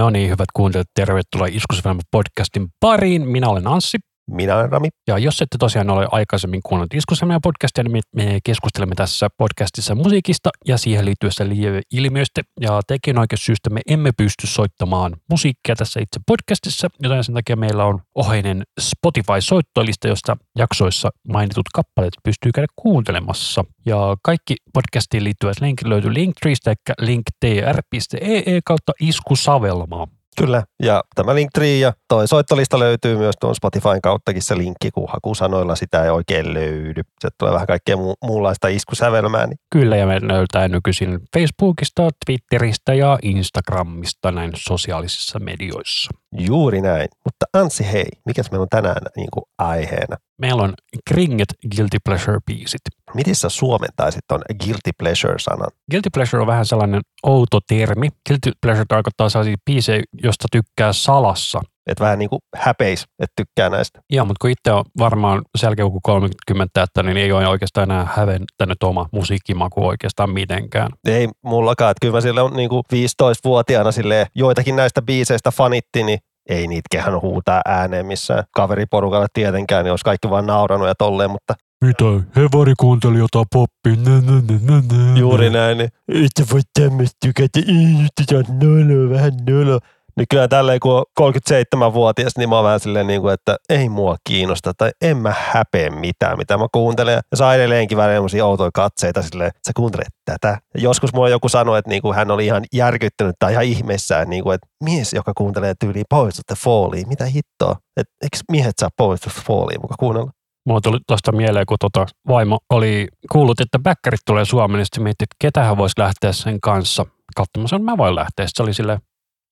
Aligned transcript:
No 0.00 0.10
niin, 0.10 0.30
hyvät 0.30 0.48
kuuntelijat, 0.54 0.88
tervetuloa 0.94 1.46
Iskusvelma 1.50 2.00
podcastin 2.10 2.68
pariin. 2.80 3.28
Minä 3.28 3.48
olen 3.48 3.66
Anssi. 3.66 3.98
Minä 4.30 4.56
olen 4.56 4.72
Rami. 4.72 4.88
Ja 5.06 5.18
jos 5.18 5.42
ette 5.42 5.58
tosiaan 5.58 5.90
ole 5.90 6.06
aikaisemmin 6.10 6.60
kuunnellut 6.62 6.94
Iskusvelma 6.94 7.40
podcastia, 7.42 7.84
niin 7.84 7.92
me, 7.92 8.00
me 8.22 8.38
keskustelemme 8.44 8.94
tässä 8.94 9.28
podcastissa 9.38 9.94
musiikista 9.94 10.50
ja 10.66 10.78
siihen 10.78 11.04
liittyvästä 11.04 11.44
ilmiöistä. 11.92 12.42
Ja 12.60 12.80
tekijänoikeussyystä 12.86 13.70
me 13.70 13.80
emme 13.88 14.10
pysty 14.16 14.46
soittamaan 14.46 15.16
musiikkia 15.30 15.76
tässä 15.76 16.00
itse 16.00 16.20
podcastissa, 16.26 16.88
joten 17.02 17.24
sen 17.24 17.34
takia 17.34 17.56
meillä 17.56 17.84
on 17.84 18.00
oheinen 18.14 18.62
Spotify-soittolista, 18.80 20.08
josta 20.08 20.36
jaksoissa 20.58 21.10
mainitut 21.28 21.66
kappaleet 21.74 22.14
pystyy 22.24 22.52
käydä 22.52 22.66
kuuntelemassa. 22.76 23.64
Ja 23.86 24.16
kaikki 24.22 24.56
podcastiin 24.72 25.24
liittyvät 25.24 25.60
linkit 25.60 25.86
löytyy 25.86 26.14
Linktreestä, 26.14 26.74
linktr.ee 27.00 28.60
kautta 28.64 28.92
iskusavelmaa. 29.00 30.06
Kyllä, 30.36 30.62
ja 30.82 31.02
tämä 31.14 31.34
Linktree 31.34 31.78
ja 31.78 31.92
toi 32.08 32.28
soittolista 32.28 32.78
löytyy 32.78 33.16
myös 33.16 33.34
tuon 33.40 33.54
Spotifyn 33.54 34.00
kauttakin 34.02 34.42
se 34.42 34.58
linkki, 34.58 34.90
kun 34.90 35.08
hakusanoilla 35.08 35.76
sitä 35.76 36.04
ei 36.04 36.10
oikein 36.10 36.54
löydy. 36.54 37.02
Se 37.20 37.28
tulee 37.38 37.54
vähän 37.54 37.66
kaikkea 37.66 37.96
mu- 37.96 38.26
muunlaista 38.26 38.68
iskusävelmää. 38.68 39.46
Niin. 39.46 39.58
Kyllä, 39.72 39.96
ja 39.96 40.06
me 40.06 40.18
löytää 40.22 40.68
nykyisin 40.68 41.20
Facebookista, 41.36 42.08
Twitteristä 42.26 42.94
ja 42.94 43.18
Instagramista 43.22 44.32
näin 44.32 44.52
sosiaalisissa 44.56 45.38
medioissa. 45.38 46.10
Juuri 46.38 46.80
näin. 46.80 47.08
Mutta 47.24 47.46
Anssi, 47.52 47.92
hei, 47.92 48.08
mikäs 48.26 48.50
meillä 48.50 48.62
on 48.62 48.68
tänään 48.68 49.02
niin 49.16 49.28
kuin 49.32 49.44
aiheena? 49.58 50.16
Meillä 50.38 50.62
on 50.62 50.74
Kringet 51.08 51.54
Guilty 51.76 51.98
Pleasure-biisit. 52.08 52.99
Miten 53.14 53.34
sä 53.34 53.48
suomentaisit 53.48 54.20
ton 54.28 54.42
guilty 54.64 54.90
pleasure-sanan? 54.98 55.68
Guilty 55.90 56.10
pleasure 56.14 56.40
on 56.40 56.46
vähän 56.46 56.66
sellainen 56.66 57.00
outo 57.22 57.58
termi. 57.68 58.08
Guilty 58.28 58.52
pleasure 58.62 58.84
tarkoittaa 58.88 59.28
sellaisia 59.28 59.56
biisejä, 59.70 60.02
josta 60.22 60.48
tykkää 60.52 60.92
salassa. 60.92 61.60
Että 61.86 62.04
vähän 62.04 62.18
niin 62.18 62.30
kuin 62.30 62.40
häpeis, 62.56 63.00
että 63.02 63.32
tykkää 63.36 63.70
näistä. 63.70 64.00
Joo, 64.10 64.24
mutta 64.24 64.38
kun 64.40 64.50
itse 64.50 64.72
on 64.72 64.84
varmaan 64.98 65.42
selkeä 65.58 65.84
joku 65.84 66.00
30 66.02 66.70
täyttä, 66.72 67.02
niin 67.02 67.16
ei 67.16 67.32
ole 67.32 67.48
oikeastaan 67.48 67.90
enää 67.90 68.08
häventänyt 68.14 68.82
oma 68.82 69.06
musiikkimaku 69.12 69.86
oikeastaan 69.86 70.30
mitenkään. 70.30 70.88
Ei 71.08 71.28
mullakaan, 71.44 71.90
että 71.90 71.98
kyllä 72.00 72.14
mä 72.14 72.20
sille 72.20 72.40
on 72.40 72.52
niin 72.52 72.68
kuin 72.68 72.82
15-vuotiaana 72.94 73.92
sille 73.92 74.26
joitakin 74.34 74.76
näistä 74.76 75.02
biiseistä 75.02 75.50
fanitti, 75.50 76.02
niin 76.02 76.18
ei 76.48 76.66
niitä 76.66 76.86
kehän 76.90 77.20
huutaa 77.20 77.60
ääneen 77.66 78.06
missään 78.06 78.44
kaveriporukalle 78.54 79.26
tietenkään, 79.32 79.84
niin 79.84 79.92
olisi 79.92 80.04
kaikki 80.04 80.30
vaan 80.30 80.46
nauranut 80.46 80.88
ja 80.88 80.94
tolleen, 80.94 81.30
mutta 81.30 81.54
mitä? 81.84 82.04
Hevari 82.36 82.74
kuunteli 82.80 83.18
jotain 83.18 83.46
poppia. 83.52 83.96
Nä, 83.96 84.20
nä, 84.20 84.42
nä, 84.48 84.58
nä, 84.62 84.82
nä. 84.96 85.18
juuri 85.18 85.50
näin, 85.50 85.78
niin 85.78 85.90
et 86.08 86.52
voi 86.52 86.60
tämmöistä 86.80 87.16
tykätä, 87.24 87.60
nyt 88.02 88.28
sä 88.30 88.36
oot 88.36 88.48
nolo, 88.48 89.10
vähän 89.10 89.32
nolo. 89.48 89.80
Niin 90.16 90.26
kyllä 90.30 90.48
tälleen, 90.48 90.80
kun 90.80 90.92
on 90.92 91.32
37-vuotias, 91.34 92.32
niin 92.36 92.48
mä 92.48 92.56
oon 92.56 92.64
vähän 92.64 92.80
silleen, 92.80 93.06
niin 93.06 93.20
kuin, 93.20 93.34
että 93.34 93.56
ei 93.68 93.88
mua 93.88 94.16
kiinnosta 94.28 94.72
tai 94.78 94.90
en 95.02 95.16
mä 95.16 95.34
häpeä 95.38 95.90
mitään, 95.90 96.38
mitä 96.38 96.58
mä 96.58 96.66
kuuntelen. 96.72 97.14
Ja 97.14 97.36
saa 97.36 97.54
edelleenkin 97.54 97.98
välillä 97.98 98.16
semmoisia 98.16 98.46
outoja 98.46 98.70
katseita 98.74 99.22
silleen, 99.22 99.48
että 99.48 99.60
sä 99.66 99.72
kuuntelet 99.76 100.08
tätä. 100.24 100.58
Ja 100.74 100.80
joskus 100.80 101.12
mulla 101.12 101.28
joku 101.28 101.48
sanoi, 101.48 101.78
että 101.78 101.88
niin 101.88 102.02
kuin 102.02 102.14
hän 102.14 102.30
oli 102.30 102.46
ihan 102.46 102.64
järkyttynyt 102.72 103.36
tai 103.38 103.52
ihan 103.52 103.64
ihmeessään, 103.64 104.30
niin 104.30 104.42
kuin, 104.42 104.54
että 104.54 104.66
mies, 104.84 105.12
joka 105.12 105.32
kuuntelee 105.36 105.74
tyyliin 105.80 106.06
Poets 106.10 106.38
of 106.38 106.46
the 106.46 106.56
Fallia, 106.64 107.06
mitä 107.06 107.24
hittoa? 107.24 107.76
Että 107.96 108.12
eikö 108.22 108.36
miehet 108.50 108.78
saa 108.80 108.90
Poets 108.96 109.26
of 109.26 109.34
the 109.34 109.42
Fallia 109.46 109.80
mukaan 109.80 109.96
kuunnella? 110.00 110.30
Mulla 110.66 110.80
tuli 110.80 110.98
tuosta 111.06 111.32
mieleen, 111.32 111.66
kun 111.66 111.76
tota 111.80 112.06
vaimo 112.28 112.58
oli 112.70 113.08
kuullut, 113.32 113.60
että 113.60 113.78
bäkkärit 113.78 114.20
tulee 114.26 114.44
Suomeen, 114.44 114.78
niin 114.78 114.86
sitten 114.86 115.02
mietti, 115.02 115.24
että 115.24 115.36
ketähän 115.38 115.76
voisi 115.76 115.94
lähteä 115.98 116.32
sen 116.32 116.60
kanssa 116.60 117.06
katsomaan. 117.36 117.68
Sanoin, 117.68 117.84
mä 117.84 117.96
voin 117.96 118.14
lähteä. 118.14 118.46
Sitten 118.46 118.56
se 118.56 118.62
oli 118.62 118.74
silleen, 118.74 118.98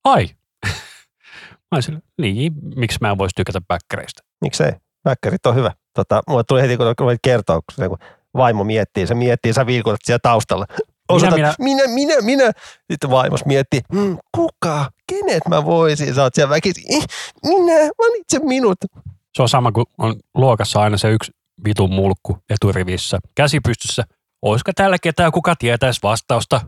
ai. 0.05 0.29
mä 1.51 1.73
olin 1.73 1.83
silleen, 1.83 2.03
niin, 2.21 2.53
miksi 2.77 2.99
mä 3.01 3.11
en 3.11 3.19
voisi 3.19 3.35
tykätä 3.37 3.61
bäkkäreistä? 3.69 4.23
Miksei? 4.41 4.73
Väkkärit 5.05 5.47
on 5.47 5.55
hyvä. 5.55 5.73
Tota, 5.95 6.23
mulle 6.29 6.45
tuli 6.49 6.63
heti, 6.63 6.77
kun 6.77 7.07
voit 7.07 7.21
kertoa, 7.23 7.61
kun, 7.77 7.99
vaimo 8.37 8.65
miettii, 8.65 9.07
se 9.07 9.15
miettii, 9.15 9.53
sä 9.53 9.67
viikutat 9.67 10.01
siellä 10.05 10.21
taustalla. 10.23 10.67
Osoitat, 11.09 11.39
minä, 11.39 11.55
minä, 11.59 11.83
minä, 11.87 12.15
minä. 12.21 12.53
Sitten 12.93 13.11
vaimos 13.11 13.45
miettii, 13.45 13.81
mm, 13.93 14.19
kuka, 14.35 14.91
kenet 15.07 15.43
mä 15.49 15.65
voisin, 15.65 16.15
sä 16.15 16.23
oot 16.23 16.35
siellä 16.35 16.55
väkisin, 16.55 16.85
"Ih, 16.97 17.07
minä, 17.47 17.75
valitse 17.99 18.39
minut. 18.39 18.79
Se 19.37 19.43
on 19.43 19.49
sama 19.49 19.73
kuin 19.73 19.87
on 19.99 20.15
luokassa 20.35 20.81
aina 20.81 20.97
se 20.97 21.11
yksi 21.11 21.33
vitun 21.65 21.93
mulkku 21.93 22.39
eturivissä. 22.51 23.19
Käsi 23.35 23.61
pystyssä. 23.61 24.05
Olisiko 24.43 24.73
täällä 24.77 24.97
ketään, 25.03 25.33
kuka 25.33 25.57
tietäisi 25.57 26.01
vastausta? 26.03 26.61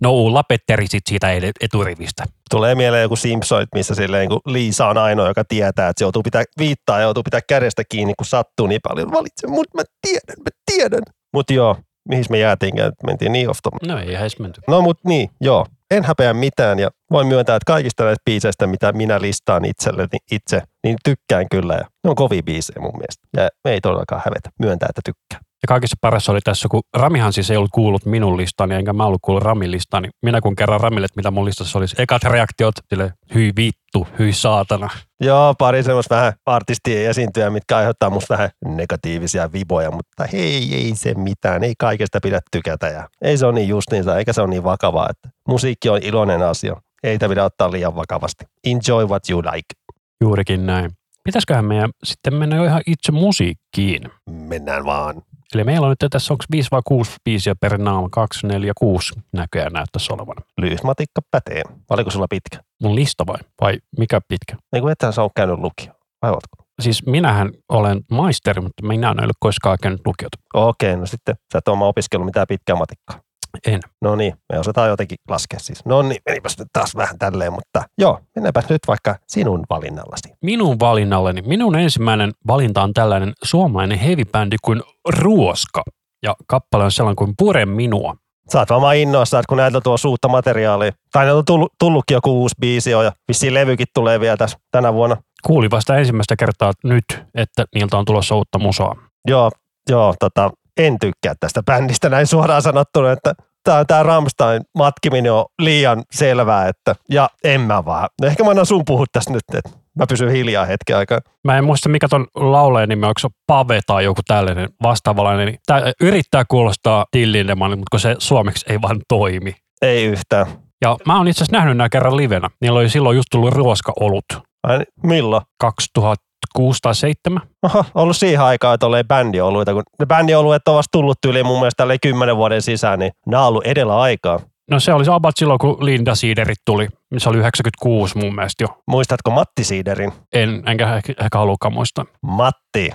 No 0.00 0.12
Ulla 0.12 0.42
Petteri 0.42 0.86
sit 0.86 1.02
siitä 1.08 1.28
eturivistä. 1.60 2.24
Tulee 2.50 2.74
mieleen 2.74 3.02
joku 3.02 3.16
Simpsonit, 3.16 3.68
missä 3.74 3.94
silleen, 3.94 4.28
kun 4.28 4.40
Liisa 4.46 4.86
on 4.86 4.98
ainoa, 4.98 5.28
joka 5.28 5.44
tietää, 5.44 5.88
että 5.88 6.00
se 6.00 6.04
joutuu 6.04 6.22
pitää 6.22 6.44
viittaa 6.58 6.98
ja 6.98 7.02
joutuu 7.02 7.22
pitää 7.22 7.40
kädestä 7.48 7.82
kiinni, 7.88 8.14
kun 8.18 8.26
sattuu 8.26 8.66
niin 8.66 8.80
paljon. 8.88 9.12
Valitse, 9.12 9.46
mutta 9.46 9.78
mä 9.78 9.82
tiedän, 10.02 10.36
mä 10.38 10.50
tiedän. 10.72 11.02
Mutta 11.32 11.52
joo, 11.52 11.76
mihin 12.08 12.24
me 12.30 12.38
jäätiinkään, 12.38 12.88
että 12.88 13.06
mentiin 13.06 13.32
niin 13.32 13.48
topic. 13.62 13.88
No 13.88 13.98
ei 13.98 14.14
edes 14.14 14.38
menty. 14.38 14.60
No 14.68 14.80
mut 14.80 14.98
niin, 15.04 15.30
joo. 15.40 15.66
En 15.90 16.04
häpeä 16.04 16.34
mitään 16.34 16.78
ja 16.78 16.90
voin 17.10 17.26
myöntää, 17.26 17.56
että 17.56 17.66
kaikista 17.66 18.04
näistä 18.04 18.22
biiseistä, 18.24 18.66
mitä 18.66 18.92
minä 18.92 19.20
listaan 19.20 19.64
itselleni 19.64 20.18
itse, 20.30 20.62
niin 20.84 20.96
tykkään 21.04 21.46
kyllä. 21.50 21.74
Ja 21.74 21.84
ne 22.04 22.10
on 22.10 22.16
kovia 22.16 22.42
biisejä 22.42 22.80
mun 22.80 22.98
mielestä. 22.98 23.28
Ja 23.36 23.48
me 23.64 23.72
ei 23.72 23.80
todellakaan 23.80 24.22
hävetä 24.24 24.50
myöntää, 24.58 24.88
että 24.88 25.00
tykkää. 25.04 25.40
Ja 25.64 25.68
kaikissa 25.68 25.96
parassa 26.00 26.32
oli 26.32 26.40
tässä, 26.40 26.68
kun 26.70 26.82
Ramihan 26.96 27.32
siis 27.32 27.50
ei 27.50 27.56
ollut 27.56 27.70
kuullut 27.74 28.06
minun 28.06 28.36
listani, 28.36 28.74
enkä 28.74 28.92
mä 28.92 29.06
ollut 29.06 29.20
kuullut 29.22 29.42
Ramin 29.42 29.70
listani. 29.70 30.08
Minä 30.22 30.40
kun 30.40 30.56
kerran 30.56 30.80
Ramille, 30.80 31.04
että 31.04 31.18
mitä 31.18 31.30
mun 31.30 31.44
listassa 31.44 31.78
olisi. 31.78 31.96
Ekat 31.98 32.24
reaktiot, 32.24 32.74
sille 32.88 33.12
hyi 33.34 33.52
vittu, 33.56 34.06
hyi 34.18 34.32
saatana. 34.32 34.88
Joo, 35.20 35.54
pari 35.58 35.82
semmoista 35.82 36.14
vähän 36.14 36.32
artistia 36.46 37.10
esiintyjä, 37.10 37.50
mitkä 37.50 37.76
aiheuttaa 37.76 38.10
musta 38.10 38.34
vähän 38.34 38.50
negatiivisia 38.64 39.52
viboja, 39.52 39.90
mutta 39.90 40.24
hei, 40.32 40.74
ei 40.74 40.92
se 40.94 41.14
mitään, 41.14 41.64
ei 41.64 41.74
kaikesta 41.78 42.18
pidä 42.22 42.40
tykätä 42.52 42.88
ja 42.88 43.08
ei 43.22 43.38
se 43.38 43.46
ole 43.46 43.54
niin 43.54 43.68
justiinsa, 43.68 44.18
eikä 44.18 44.32
se 44.32 44.40
ole 44.40 44.50
niin 44.50 44.64
vakavaa, 44.64 45.08
että 45.10 45.28
musiikki 45.48 45.88
on 45.88 46.02
iloinen 46.02 46.42
asia. 46.42 46.76
Ei 47.02 47.14
sitä 47.14 47.28
pidä 47.28 47.44
ottaa 47.44 47.70
liian 47.70 47.96
vakavasti. 47.96 48.44
Enjoy 48.64 49.06
what 49.06 49.30
you 49.30 49.42
like. 49.42 49.94
Juurikin 50.20 50.66
näin. 50.66 50.90
Pitäisiköhän 51.24 51.64
meidän 51.64 51.90
sitten 52.04 52.34
mennä 52.34 52.56
jo 52.56 52.64
ihan 52.64 52.82
itse 52.86 53.12
musiikkiin? 53.12 54.02
Mennään 54.30 54.84
vaan. 54.84 55.22
Eli 55.54 55.64
meillä 55.64 55.86
on 55.86 55.96
nyt 56.00 56.10
tässä, 56.10 56.34
onko 56.34 56.44
5 56.50 56.70
vai 56.70 56.80
6 56.84 57.12
biisiä 57.24 57.54
per 57.54 57.78
naama? 57.78 58.08
2, 58.10 58.46
4, 58.46 58.72
6 58.78 59.12
näköjään 59.32 59.72
näyttäisi 59.72 60.12
olevan. 60.12 60.36
Lyysmatikka 60.58 61.20
pätee. 61.30 61.62
Oliko 61.90 62.10
sulla 62.10 62.26
pitkä? 62.30 62.58
Mun 62.82 62.94
lista 62.94 63.26
vai? 63.26 63.38
Vai 63.60 63.78
mikä 63.98 64.20
pitkä? 64.28 64.56
Niin 64.72 64.82
kuin 64.82 64.92
ethän 64.92 65.12
sä 65.12 65.22
ole 65.22 65.30
käynyt 65.36 65.58
lukio. 65.58 65.92
Vai 66.22 66.30
ootko? 66.30 66.64
Siis 66.82 67.06
minähän 67.06 67.50
olen 67.68 68.00
maisteri, 68.10 68.60
mutta 68.60 68.86
minä 68.86 69.10
en 69.10 69.24
ole 69.24 69.32
koskaan 69.40 69.78
käynyt 69.82 70.06
lukiota. 70.06 70.38
Okei, 70.54 70.96
no 70.96 71.06
sitten 71.06 71.34
sä 71.52 71.58
et 71.58 71.68
ole 71.68 71.84
opiskellut 71.84 72.26
mitään 72.26 72.46
pitkää 72.48 72.76
matikkaa. 72.76 73.20
En. 73.66 73.80
No 74.02 74.16
niin, 74.16 74.34
me 74.52 74.58
osataan 74.58 74.88
jotenkin 74.88 75.16
laskea 75.28 75.58
siis. 75.58 75.84
No 75.84 76.02
niin, 76.02 76.20
menipäs 76.28 76.58
nyt 76.58 76.68
taas 76.72 76.96
vähän 76.96 77.18
tälleen, 77.18 77.52
mutta 77.52 77.82
joo, 77.98 78.20
mennäänpäs 78.34 78.68
nyt 78.68 78.82
vaikka 78.88 79.16
sinun 79.28 79.62
valinnallasi. 79.70 80.34
Minun 80.42 80.80
valinnalleni, 80.80 81.42
minun 81.42 81.76
ensimmäinen 81.76 82.32
valinta 82.46 82.82
on 82.82 82.92
tällainen 82.92 83.32
suomalainen 83.44 83.98
heavy-bändi 83.98 84.56
kuin 84.64 84.82
Ruoska. 85.08 85.82
Ja 86.22 86.36
kappale 86.46 86.84
on 86.84 86.90
sellainen 86.90 87.16
kuin 87.16 87.34
Pure 87.38 87.66
minua. 87.66 88.14
Sä 88.52 88.58
oot 88.58 88.70
varmaan 88.70 88.96
innoissa, 88.96 89.38
että 89.38 89.48
kun 89.48 89.58
näiltä 89.58 89.80
tuo 89.80 89.96
uutta 90.06 90.28
materiaalia. 90.28 90.92
Tai 91.12 91.24
näiltä 91.24 91.38
on 91.38 91.44
tullut, 91.44 91.72
tullutkin 91.78 92.14
joku 92.14 92.40
uusi 92.40 92.54
biisi 92.60 92.90
jo, 92.90 93.02
ja 93.02 93.12
vissiin 93.28 93.54
levykin 93.54 93.86
tulee 93.94 94.20
vielä 94.20 94.36
tässä 94.36 94.58
tänä 94.70 94.94
vuonna. 94.94 95.16
Kuulin 95.46 95.70
vasta 95.70 95.96
ensimmäistä 95.96 96.36
kertaa 96.36 96.72
nyt, 96.84 97.04
että 97.34 97.64
niiltä 97.74 97.96
on 97.98 98.04
tulossa 98.04 98.34
uutta 98.34 98.58
musoa. 98.58 98.96
Joo, 99.28 99.50
joo, 99.88 100.14
tota, 100.20 100.50
en 100.78 100.98
tykkää 100.98 101.34
tästä 101.40 101.62
bändistä 101.62 102.08
näin 102.08 102.26
suoraan 102.26 102.62
sanottuna, 102.62 103.12
että 103.12 103.34
tämä, 103.64 103.84
tämä 103.84 104.02
Ramstein 104.02 104.62
matkiminen 104.78 105.32
on 105.32 105.44
liian 105.62 106.02
selvää, 106.10 106.68
että 106.68 106.94
ja 107.10 107.28
en 107.44 107.60
mä 107.60 107.84
vaan. 107.84 108.08
No 108.20 108.28
ehkä 108.28 108.44
mä 108.44 108.50
annan 108.50 108.66
sun 108.66 108.82
puhut 108.86 109.08
tässä 109.12 109.32
nyt, 109.32 109.42
että 109.54 109.70
mä 109.98 110.06
pysyn 110.08 110.30
hiljaa 110.30 110.64
hetken 110.64 110.96
aikaa. 110.96 111.20
Mä 111.44 111.58
en 111.58 111.64
muista 111.64 111.88
mikä 111.88 112.08
ton 112.08 112.26
lauleen 112.34 112.88
nimi, 112.88 113.06
onko 113.06 113.18
se 113.18 113.28
Pave 113.46 113.80
tai 113.86 114.04
joku 114.04 114.20
tällainen 114.26 114.68
vastaavalainen. 114.82 115.46
Niin 115.46 115.58
tämä 115.66 115.82
yrittää 116.00 116.44
kuulostaa 116.48 117.06
Tillindemanille, 117.10 117.76
mutta 117.76 117.90
kun 117.90 118.00
se 118.00 118.16
suomeksi 118.18 118.66
ei 118.68 118.82
vaan 118.82 119.00
toimi. 119.08 119.54
Ei 119.82 120.04
yhtään. 120.04 120.46
Ja 120.80 120.96
mä 121.06 121.16
oon 121.16 121.28
itse 121.28 121.38
asiassa 121.38 121.56
nähnyt 121.56 121.76
nämä 121.76 121.88
kerran 121.88 122.16
livenä. 122.16 122.50
Niillä 122.60 122.78
oli 122.78 122.88
silloin 122.88 123.16
just 123.16 123.28
tullut 123.30 123.54
ruoskaolut. 123.54 124.24
Ai, 124.62 124.80
milloin? 125.02 125.42
2000 125.60 126.24
6 126.56 126.78
tai 126.82 126.94
7. 126.94 127.42
Oho, 127.62 127.84
ollut 127.94 128.16
siihen 128.16 128.40
aikaan, 128.40 128.74
että 128.74 128.86
oli 128.86 129.04
bändioluita, 129.04 129.72
kun 129.72 129.82
ne 130.00 130.06
bändioluet 130.06 130.68
on 130.68 130.74
vasta 130.74 130.92
tullut 130.92 131.18
tyyliin 131.20 131.46
mun 131.46 131.58
mielestä 131.58 131.76
tälle 131.76 131.98
10 132.02 132.36
vuoden 132.36 132.62
sisään, 132.62 132.98
niin 132.98 133.12
nämä 133.26 133.42
on 133.42 133.48
ollut 133.48 133.66
edellä 133.66 134.00
aikaa. 134.00 134.40
No 134.70 134.80
se 134.80 134.92
oli 134.92 135.04
Abat 135.10 135.36
silloin, 135.36 135.58
kun 135.58 135.76
Linda 135.80 136.14
Siiderit 136.14 136.58
tuli. 136.66 136.88
Se 137.18 137.28
oli 137.28 137.38
96 137.38 138.18
mun 138.18 138.34
mielestä 138.34 138.64
jo. 138.64 138.68
Muistatko 138.88 139.30
Matti 139.30 139.64
Siiderin? 139.64 140.12
En, 140.32 140.62
enkä 140.66 140.96
ehkä, 140.96 141.12
ehkä 141.24 141.38
halukaan 141.38 141.74
muistaa. 141.74 142.04
Matti 142.22 142.90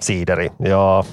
Siideri, 0.00 0.48
joo. 0.60 1.04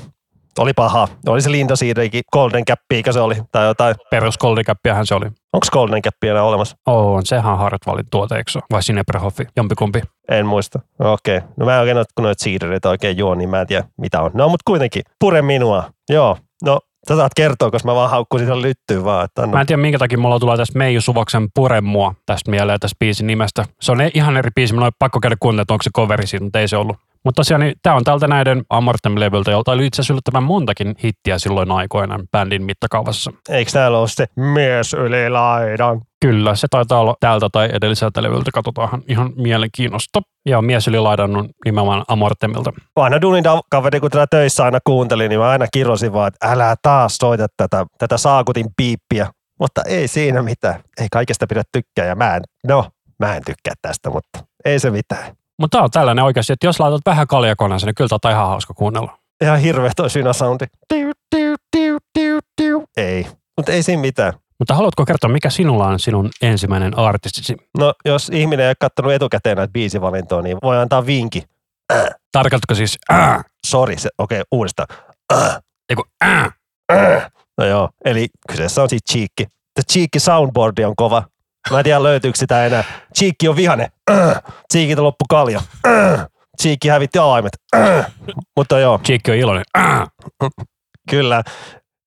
Oli 0.60 0.74
paha. 0.74 1.08
Oli 1.28 1.42
se 1.42 1.52
Linda 1.52 1.76
Seedrikin 1.76 2.22
Golden 2.34 2.66
Cap, 2.66 2.80
se 3.12 3.20
oli, 3.20 3.36
tai 3.52 3.66
jotain. 3.66 3.96
Perus 4.12 4.38
Golden 4.38 4.66
Capiahan 4.66 5.08
se 5.08 5.16
oli. 5.16 5.26
Onko 5.26 5.68
Golden 5.72 6.02
Cap 6.02 6.24
enää 6.24 6.44
olemassa? 6.44 6.78
Oo, 6.88 7.14
on 7.14 7.26
sehän 7.26 7.58
Hartwallin 7.58 8.06
tuote, 8.12 8.36
eikö? 8.36 8.52
Vai 8.72 8.84
Sinebrehoffi, 8.84 9.48
jompikumpi. 9.56 10.02
En 10.30 10.46
muista. 10.46 10.80
Okei. 11.00 11.38
Okay. 11.38 11.50
No 11.58 11.66
mä 11.66 11.74
en 11.74 11.80
oikein 11.80 11.98
ole, 11.98 12.06
kun 12.16 12.24
noita 12.24 12.44
Seedreitä 12.44 12.90
oikein 12.90 13.18
juo, 13.18 13.36
niin 13.36 13.50
mä 13.50 13.62
en 13.62 13.68
tiedä 13.68 13.84
mitä 13.98 14.22
on. 14.22 14.32
No, 14.34 14.50
mutta 14.50 14.64
kuitenkin. 14.66 15.04
Pure 15.20 15.42
minua. 15.42 15.84
Joo. 16.10 16.38
No, 16.66 16.80
Sä 17.08 17.16
saat 17.16 17.32
kertoa, 17.36 17.72
koska 17.72 17.90
mä 17.90 17.96
vaan 17.96 18.10
haukkusin 18.10 18.48
sen 18.48 18.62
lyttyyn 18.62 19.04
vaan. 19.04 19.26
Että 19.26 19.48
Mä 19.48 19.62
en 19.62 19.68
tiedä, 19.68 19.82
minkä 19.82 19.98
takia 19.98 20.18
mulla 20.18 20.40
tulee 20.40 20.58
tästä 20.58 20.78
Meiju 20.78 21.02
Suvoksen 21.02 21.48
Pure 21.56 21.82
mua 21.82 22.14
tästä 22.26 22.52
mieleen 22.52 22.80
tästä 22.80 22.96
biisin 23.00 23.28
nimestä. 23.28 23.66
Se 23.82 23.92
on 23.92 23.98
ihan 24.14 24.38
eri 24.38 24.50
biisi, 24.56 24.74
mulla 24.74 24.86
on 24.86 24.92
pakko 25.00 25.20
käydä 25.20 25.36
kuuntelemaan, 25.40 25.62
että 25.62 25.74
onko 25.74 25.84
se 25.84 25.90
coveri 25.96 26.28
siitä, 26.28 26.44
mutta 26.44 26.60
ei 26.60 26.68
se 26.68 26.78
ollut. 26.78 26.98
Mutta 27.26 27.40
tosiaan 27.40 27.62
niin, 27.62 27.76
tämä 27.82 27.96
on 27.96 28.04
täältä 28.04 28.28
näiden 28.28 28.64
Amortem-levyltä, 28.70 29.52
jolta 29.52 29.72
oli 29.72 29.86
itse 29.86 30.02
asiassa 30.02 30.14
yllättävän 30.14 30.44
montakin 30.44 30.96
hittiä 31.04 31.40
silloin 31.40 31.72
aikoina 31.72 32.20
bändin 32.32 32.64
mittakaavassa. 32.64 33.32
Eikö 33.50 33.72
täällä 33.72 34.00
ole 34.00 34.08
se 34.08 34.26
mies 34.36 34.94
yli 34.94 35.30
laidan? 35.30 36.02
Kyllä, 36.22 36.56
se 36.56 36.68
taitaa 36.70 37.00
olla 37.00 37.16
täältä 37.20 37.50
tai 37.52 37.70
edelliseltä 37.74 38.24
levyltä, 38.24 38.52
katsotaan 38.54 39.04
ihan 39.08 39.34
mielenkiinnosta. 39.36 40.22
Ja 40.46 40.62
mies 40.62 40.88
yli 40.88 41.00
laidan 41.00 41.36
on 41.36 41.50
nimenomaan 41.66 42.06
Amortemilta. 42.08 42.74
Vanha 42.96 43.22
duunin 43.22 43.44
kaveri, 43.70 44.00
kun 44.00 44.12
tätä 44.12 44.28
töissä 44.28 44.64
aina 44.64 44.80
kuuntelin, 44.84 45.30
niin 45.30 45.40
mä 45.40 45.50
aina 45.50 45.68
kirjoisin 45.74 46.14
vaan, 46.14 46.28
että 46.28 46.52
älä 46.52 46.76
taas 46.82 47.18
soita 47.18 47.48
tätä, 47.58 47.86
tätä 47.98 48.18
saakutin 48.18 48.66
piippiä. 48.78 49.28
Mutta 49.60 49.82
ei 49.88 50.08
siinä 50.08 50.42
mitään. 50.42 50.84
Ei 51.02 51.08
kaikesta 51.12 51.48
pidä 51.48 51.64
tykkää 51.72 52.06
ja 52.06 52.16
mä 52.16 52.36
en, 52.36 52.42
no, 52.68 52.86
mä 53.20 53.36
en 53.36 53.44
tykkää 53.46 53.74
tästä, 53.82 54.10
mutta 54.10 54.40
ei 54.66 54.80
se 54.80 54.92
mitään. 54.92 55.39
Mutta 55.60 55.78
tää 55.78 55.84
on 55.84 55.92
tällainen 55.92 56.26
oikeasti, 56.26 56.54
että 56.54 56.68
jos 56.68 56.80
laitat 56.80 57.02
vähän 57.06 57.28
kaljakoneensa, 57.28 57.86
niin 57.86 57.96
kyllä 57.96 58.18
tämä 58.22 58.32
on 58.32 58.38
ihan 58.38 58.48
hauska 58.48 58.74
kuunnella. 58.74 59.18
Ihan 59.44 59.60
hirveä 59.60 59.92
toi 59.96 60.10
synasoundi. 60.10 60.66
Ei, 62.98 63.28
mutta 63.58 63.72
ei 63.72 63.84
siinä 63.84 64.02
mitään. 64.02 64.34
Mutta 64.60 64.74
haluatko 64.74 65.06
kertoa, 65.06 65.30
mikä 65.30 65.50
sinulla 65.50 65.88
on 65.88 66.00
sinun 66.00 66.30
ensimmäinen 66.42 66.98
artistisi? 66.98 67.58
No, 67.78 67.94
jos 68.06 68.30
ihminen 68.30 68.64
ei 68.64 68.70
ole 68.70 68.76
katsonut 68.80 69.12
etukäteen 69.12 69.58
näitä 69.58 69.72
biisivalintoja, 69.72 70.42
niin 70.42 70.58
voi 70.64 70.78
antaa 70.78 71.06
vinki. 71.06 71.44
Äh. 71.94 72.06
Tarkoitatko 72.32 72.76
siis 72.76 72.98
äh? 73.12 73.46
Sori, 73.66 73.96
okei, 74.18 74.42
okay, 74.42 74.44
uudestaan. 74.52 74.88
Äh. 75.34 75.60
Eiku 75.90 76.04
äh. 76.24 76.54
äh. 76.92 77.32
No 77.58 77.66
joo, 77.66 77.90
eli 78.06 78.28
kyseessä 78.52 78.84
on 78.84 78.90
siis 78.90 79.02
Cheekki. 79.12 79.46
The 79.74 79.84
Cheekki 79.92 80.20
soundboardi 80.20 80.86
on 80.86 80.96
kova. 80.96 81.24
Mä 81.72 81.78
en 81.78 81.84
tiedä 81.84 82.04
löytyykö 82.04 82.38
sitä 82.38 82.66
enää. 82.66 82.84
Cheekki 83.18 83.48
on 83.48 83.56
vihane. 83.56 83.88
Äh. 84.12 84.42
Cheekiltä 84.74 85.04
loppu 85.04 85.26
kalja. 85.30 85.62
Äh. 85.88 86.26
Cheekki 86.62 86.88
hävitti 86.88 87.20
aimet. 87.20 87.52
Äh. 87.76 88.12
Mutta 88.56 88.80
joo. 88.80 89.00
Cheekki 89.00 89.32
on 89.32 89.38
iloinen. 89.38 89.66
Kyllä. 91.10 91.44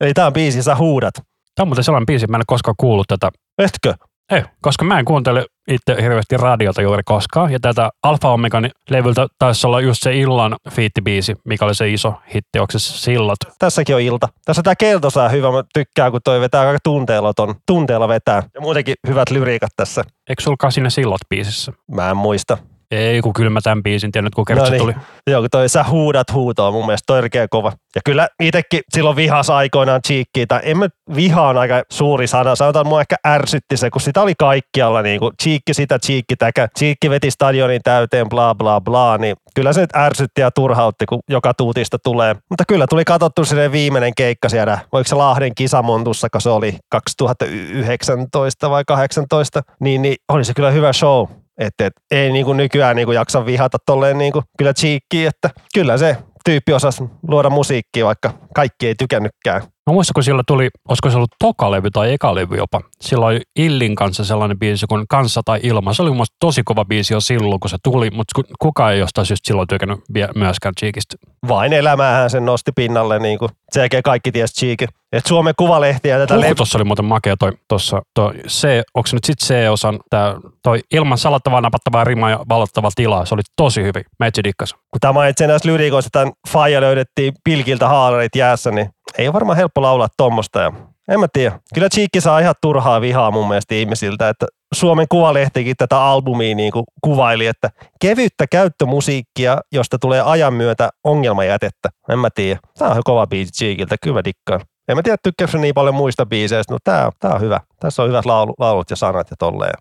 Eli 0.01 0.15
tää 0.15 0.27
on 0.27 0.33
biisi, 0.33 0.63
sä 0.63 0.77
huudat. 0.77 1.15
Tämä 1.55 1.65
on 1.65 1.69
muuten 1.69 1.85
sellainen 1.85 2.07
biisi, 2.07 2.27
mä 2.27 2.37
en 2.37 2.41
ole 2.41 2.45
koskaan 2.47 2.75
kuullut 2.79 3.09
tätä. 3.09 3.31
Etkö? 3.59 3.95
Ei, 4.31 4.43
koska 4.63 4.85
mä 4.85 4.99
en 4.99 5.05
kuuntele 5.05 5.47
itse 5.69 6.03
hirveästi 6.03 6.37
radiota 6.37 6.83
juuri 6.83 7.03
koskaan. 7.05 7.53
Ja 7.53 7.61
tätä 7.61 7.91
Alfa 8.03 8.33
Omegan 8.33 8.71
levyltä 8.91 9.27
taisi 9.39 9.67
olla 9.67 9.81
just 9.81 10.03
se 10.03 10.17
illan 10.17 10.57
fiittibiisi, 10.71 11.37
mikä 11.45 11.65
oli 11.65 11.75
se 11.75 11.91
iso 11.91 12.15
hitti. 12.35 12.59
Onko 12.59 12.73
se 12.73 12.79
sillat? 12.79 13.39
Tässäkin 13.59 13.95
on 13.95 14.01
ilta. 14.01 14.29
Tässä 14.45 14.63
tämä 14.63 14.77
keltosaa 14.77 15.29
hyvä. 15.29 15.53
Mä 15.53 15.65
tykkään, 15.75 16.11
kun 16.13 16.21
toi 16.25 16.41
vetää 16.41 16.61
aika 16.69 16.79
tunteellaton. 16.85 17.55
Tunteella 17.67 18.09
vetää. 18.09 18.43
Ja 18.55 18.61
muutenkin 18.61 18.95
hyvät 19.07 19.31
lyriikat 19.31 19.71
tässä. 19.77 20.05
Eikö 20.29 20.43
sulkaa 20.43 20.71
sinne 20.71 20.91
sillat 20.91 21.21
biisissä? 21.29 21.73
Mä 21.91 22.11
en 22.11 22.17
muista. 22.17 22.59
Ei, 22.93 23.21
kun 23.21 23.33
kyllä 23.33 23.51
mä 23.51 23.61
tämän 23.63 23.83
biisin 23.83 24.13
tiedän, 24.13 24.31
kun 24.35 24.45
kerran 24.45 24.65
no 24.65 24.71
niin. 24.71 24.81
tuli. 24.81 24.95
Joo, 25.27 25.41
kun 25.41 25.51
toi 25.51 25.69
sä 25.69 25.85
huudat 25.85 26.33
huutoa 26.33 26.71
mun 26.71 26.87
mielestä 26.87 27.07
toi 27.07 27.23
kova. 27.51 27.73
Ja 27.95 28.01
kyllä 28.05 28.29
itsekin 28.43 28.81
silloin 28.95 29.17
vihas 29.17 29.51
aikoinaan 29.51 30.01
cheekkiä, 30.09 30.47
tai 30.49 30.61
en 30.63 30.79
mä 30.79 30.89
vihaan 31.15 31.59
aika 31.59 31.83
suuri 31.93 32.27
sana, 32.27 32.57
sanotaan 32.57 32.87
mua 32.87 33.01
ehkä 33.01 33.17
ärsytti 33.27 33.77
se, 33.77 33.91
kun 33.91 34.01
sitä 34.01 34.23
oli 34.23 34.33
kaikkialla 34.39 35.03
niin 35.03 35.21
kuin 35.21 35.33
cheekki 35.43 35.75
sitä, 35.75 35.99
cheekki 35.99 36.37
täkä, 36.37 36.69
cheekki 36.79 37.11
veti 37.11 37.31
stadionin 37.31 37.81
täyteen, 37.85 38.29
bla 38.29 38.55
bla 38.55 38.81
bla, 38.81 39.19
niin 39.19 39.37
kyllä 39.55 39.73
se 39.73 39.81
nyt 39.81 39.97
ärsytti 39.97 40.41
ja 40.41 40.51
turhautti, 40.51 41.07
kun 41.07 41.21
joka 41.29 41.55
tuutista 41.55 41.99
tulee. 41.99 42.37
Mutta 42.51 42.65
kyllä 42.69 42.87
tuli 42.87 43.05
katsottu 43.05 43.45
sinne 43.45 43.73
viimeinen 43.73 44.13
keikka 44.17 44.49
siellä, 44.49 44.79
voiko 44.93 45.09
se 45.09 45.15
Lahden 45.15 45.55
kisamontussa, 45.55 46.31
kun 46.31 46.41
se 46.41 46.51
oli 46.51 46.79
2019 46.91 48.71
vai 48.71 48.85
2018, 48.85 49.63
niin, 49.81 50.03
niin 50.03 50.17
oli 50.33 50.45
se 50.45 50.55
kyllä 50.55 50.71
hyvä 50.71 50.93
show. 50.93 51.27
Että 51.67 51.87
et, 51.87 51.93
ei 52.11 52.33
niin 52.33 52.45
kuin 52.45 52.57
nykyään 52.57 52.97
niin 52.97 53.07
kuin 53.07 53.15
jaksa 53.17 53.47
vihata 53.47 53.79
tolleen 53.87 54.19
niin 54.19 54.33
kuin 54.33 54.45
kyllä 54.59 54.75
cheekkiä, 54.75 55.29
että 55.29 55.51
kyllä 55.75 55.99
se 55.99 56.17
tyyppi 56.45 56.73
osasi 56.73 57.05
luoda 57.29 57.51
musiikkia, 57.51 58.07
vaikka 58.07 58.33
kaikki 58.55 58.87
ei 58.87 58.95
tykännytkään. 58.95 59.63
Mä 59.87 59.93
muistan, 59.95 60.15
kun 60.15 60.25
sillä 60.25 60.43
tuli, 60.47 60.69
olisiko 60.89 61.11
se 61.11 61.17
ollut 61.17 61.35
tokalevy 61.39 61.91
tai 61.91 62.13
ekalevy 62.13 62.57
jopa. 62.57 62.81
Sillä 63.01 63.27
oli 63.27 63.41
Illin 63.57 63.95
kanssa 63.95 64.25
sellainen 64.25 64.59
biisi 64.59 64.87
kuin 64.87 65.05
Kanssa 65.09 65.41
tai 65.45 65.61
Ilma. 65.63 65.95
Se 65.95 66.03
oli 66.03 66.11
mun 66.11 66.27
tosi 66.41 66.63
kova 66.65 66.85
biisi 66.85 67.15
jo 67.15 67.21
silloin, 67.21 67.61
kun 67.61 67.71
se 67.71 67.77
tuli, 67.85 68.11
mutta 68.11 68.43
kukaan 68.59 68.93
ei 68.93 68.99
jostain 68.99 69.27
syystä 69.27 69.47
silloin 69.47 69.69
tykännyt 69.69 69.99
myöskään 70.35 70.75
Cheekistä. 70.81 71.17
Vain 71.49 71.73
elämäähän 71.73 72.31
sen 72.31 72.45
nosti 72.45 72.73
pinnalle, 72.73 73.19
niin 73.19 73.39
kuin 73.39 73.51
sen 73.73 73.81
jälkeen 73.81 74.03
kaikki 74.03 74.33
ties 74.33 74.53
Cheekin. 74.53 74.89
Et 75.13 75.27
Suomen 75.27 75.55
Kuvalehti 75.57 76.09
ja 76.09 76.19
tätä... 76.19 76.35
Uhu, 76.35 76.55
tuossa 76.55 76.79
oli 76.79 76.85
muuten 76.85 77.05
makea 77.05 77.37
toi, 77.37 77.53
tossa, 77.69 78.03
toi 78.15 78.33
C, 78.49 78.69
onko 78.95 79.07
se 79.07 79.17
nyt 79.17 79.25
sitten 79.25 79.49
C-osan, 79.49 79.99
tää, 80.11 80.37
toi 80.63 80.81
ilman 80.93 81.19
salattavaa, 81.19 81.61
napattavaa 81.61 82.05
rimaa 82.05 82.31
ja 82.31 82.41
valottava 82.49 82.91
tila, 82.95 83.27
se 83.27 83.35
oli 83.35 83.43
tosi 83.57 83.83
hyvin. 83.83 84.05
Mä 84.19 84.27
itse 84.27 84.45
dikkasin. 84.45 84.79
Kun 84.79 85.01
tämä 85.01 85.13
mainitsin 85.13 85.49
näistä 85.49 85.69
lyrikoista, 85.69 86.11
tämän 86.13 86.33
Faija 86.49 86.81
löydettiin 86.81 87.33
pilkiltä 87.45 87.89
haalarit 87.89 88.37
jäässä, 88.37 88.71
niin 88.71 88.91
ei 89.19 89.27
ole 89.27 89.33
varmaan 89.33 89.57
helppo 89.57 89.83
laulaa 89.83 90.09
tuommoista. 90.17 90.73
En 91.09 91.21
mä 91.21 91.27
tiedä. 91.33 91.61
Kyllä 91.75 91.89
Cheekki 91.89 92.21
saa 92.21 92.39
ihan 92.39 92.55
turhaa 92.63 93.01
vihaa 93.01 93.31
mun 93.31 93.49
mielestä 93.49 93.75
ihmisiltä, 93.75 94.29
että 94.29 94.47
Suomen 94.75 95.07
Kuvalehtikin 95.09 95.77
tätä 95.79 96.05
albumia 96.05 96.55
niin 96.55 96.73
kuin 96.73 96.85
kuvaili, 97.05 97.47
että 97.47 97.71
kevyttä 98.01 98.47
käyttömusiikkia, 98.47 99.59
josta 99.73 99.99
tulee 99.99 100.21
ajan 100.21 100.55
myötä 100.55 100.91
ongelmajätettä. 101.05 101.89
En 102.09 102.19
mä 102.19 102.29
tiedä. 102.35 102.61
Tämä 102.79 102.91
on 102.91 103.01
kova 103.05 103.27
biisi 103.27 103.53
Cheekiltä, 103.53 103.97
kyllä 104.03 104.25
dikkaan. 104.25 104.61
En 104.89 104.97
mä 104.97 105.03
tiedä, 105.03 105.17
tykkääkö 105.23 105.59
niin 105.59 105.75
paljon 105.75 105.95
muista 105.95 106.27
biiseistä, 106.27 106.73
mutta 106.73 106.91
tää, 106.91 107.11
tää 107.19 107.35
on 107.35 107.41
hyvä. 107.41 107.61
Tässä 107.81 108.03
on 108.03 108.09
hyvät 108.09 108.27
laulu, 108.27 108.55
laulut 108.59 108.91
ja 108.91 108.97
sanat 108.97 109.31
ja 109.31 109.37
tolleen. 109.39 109.75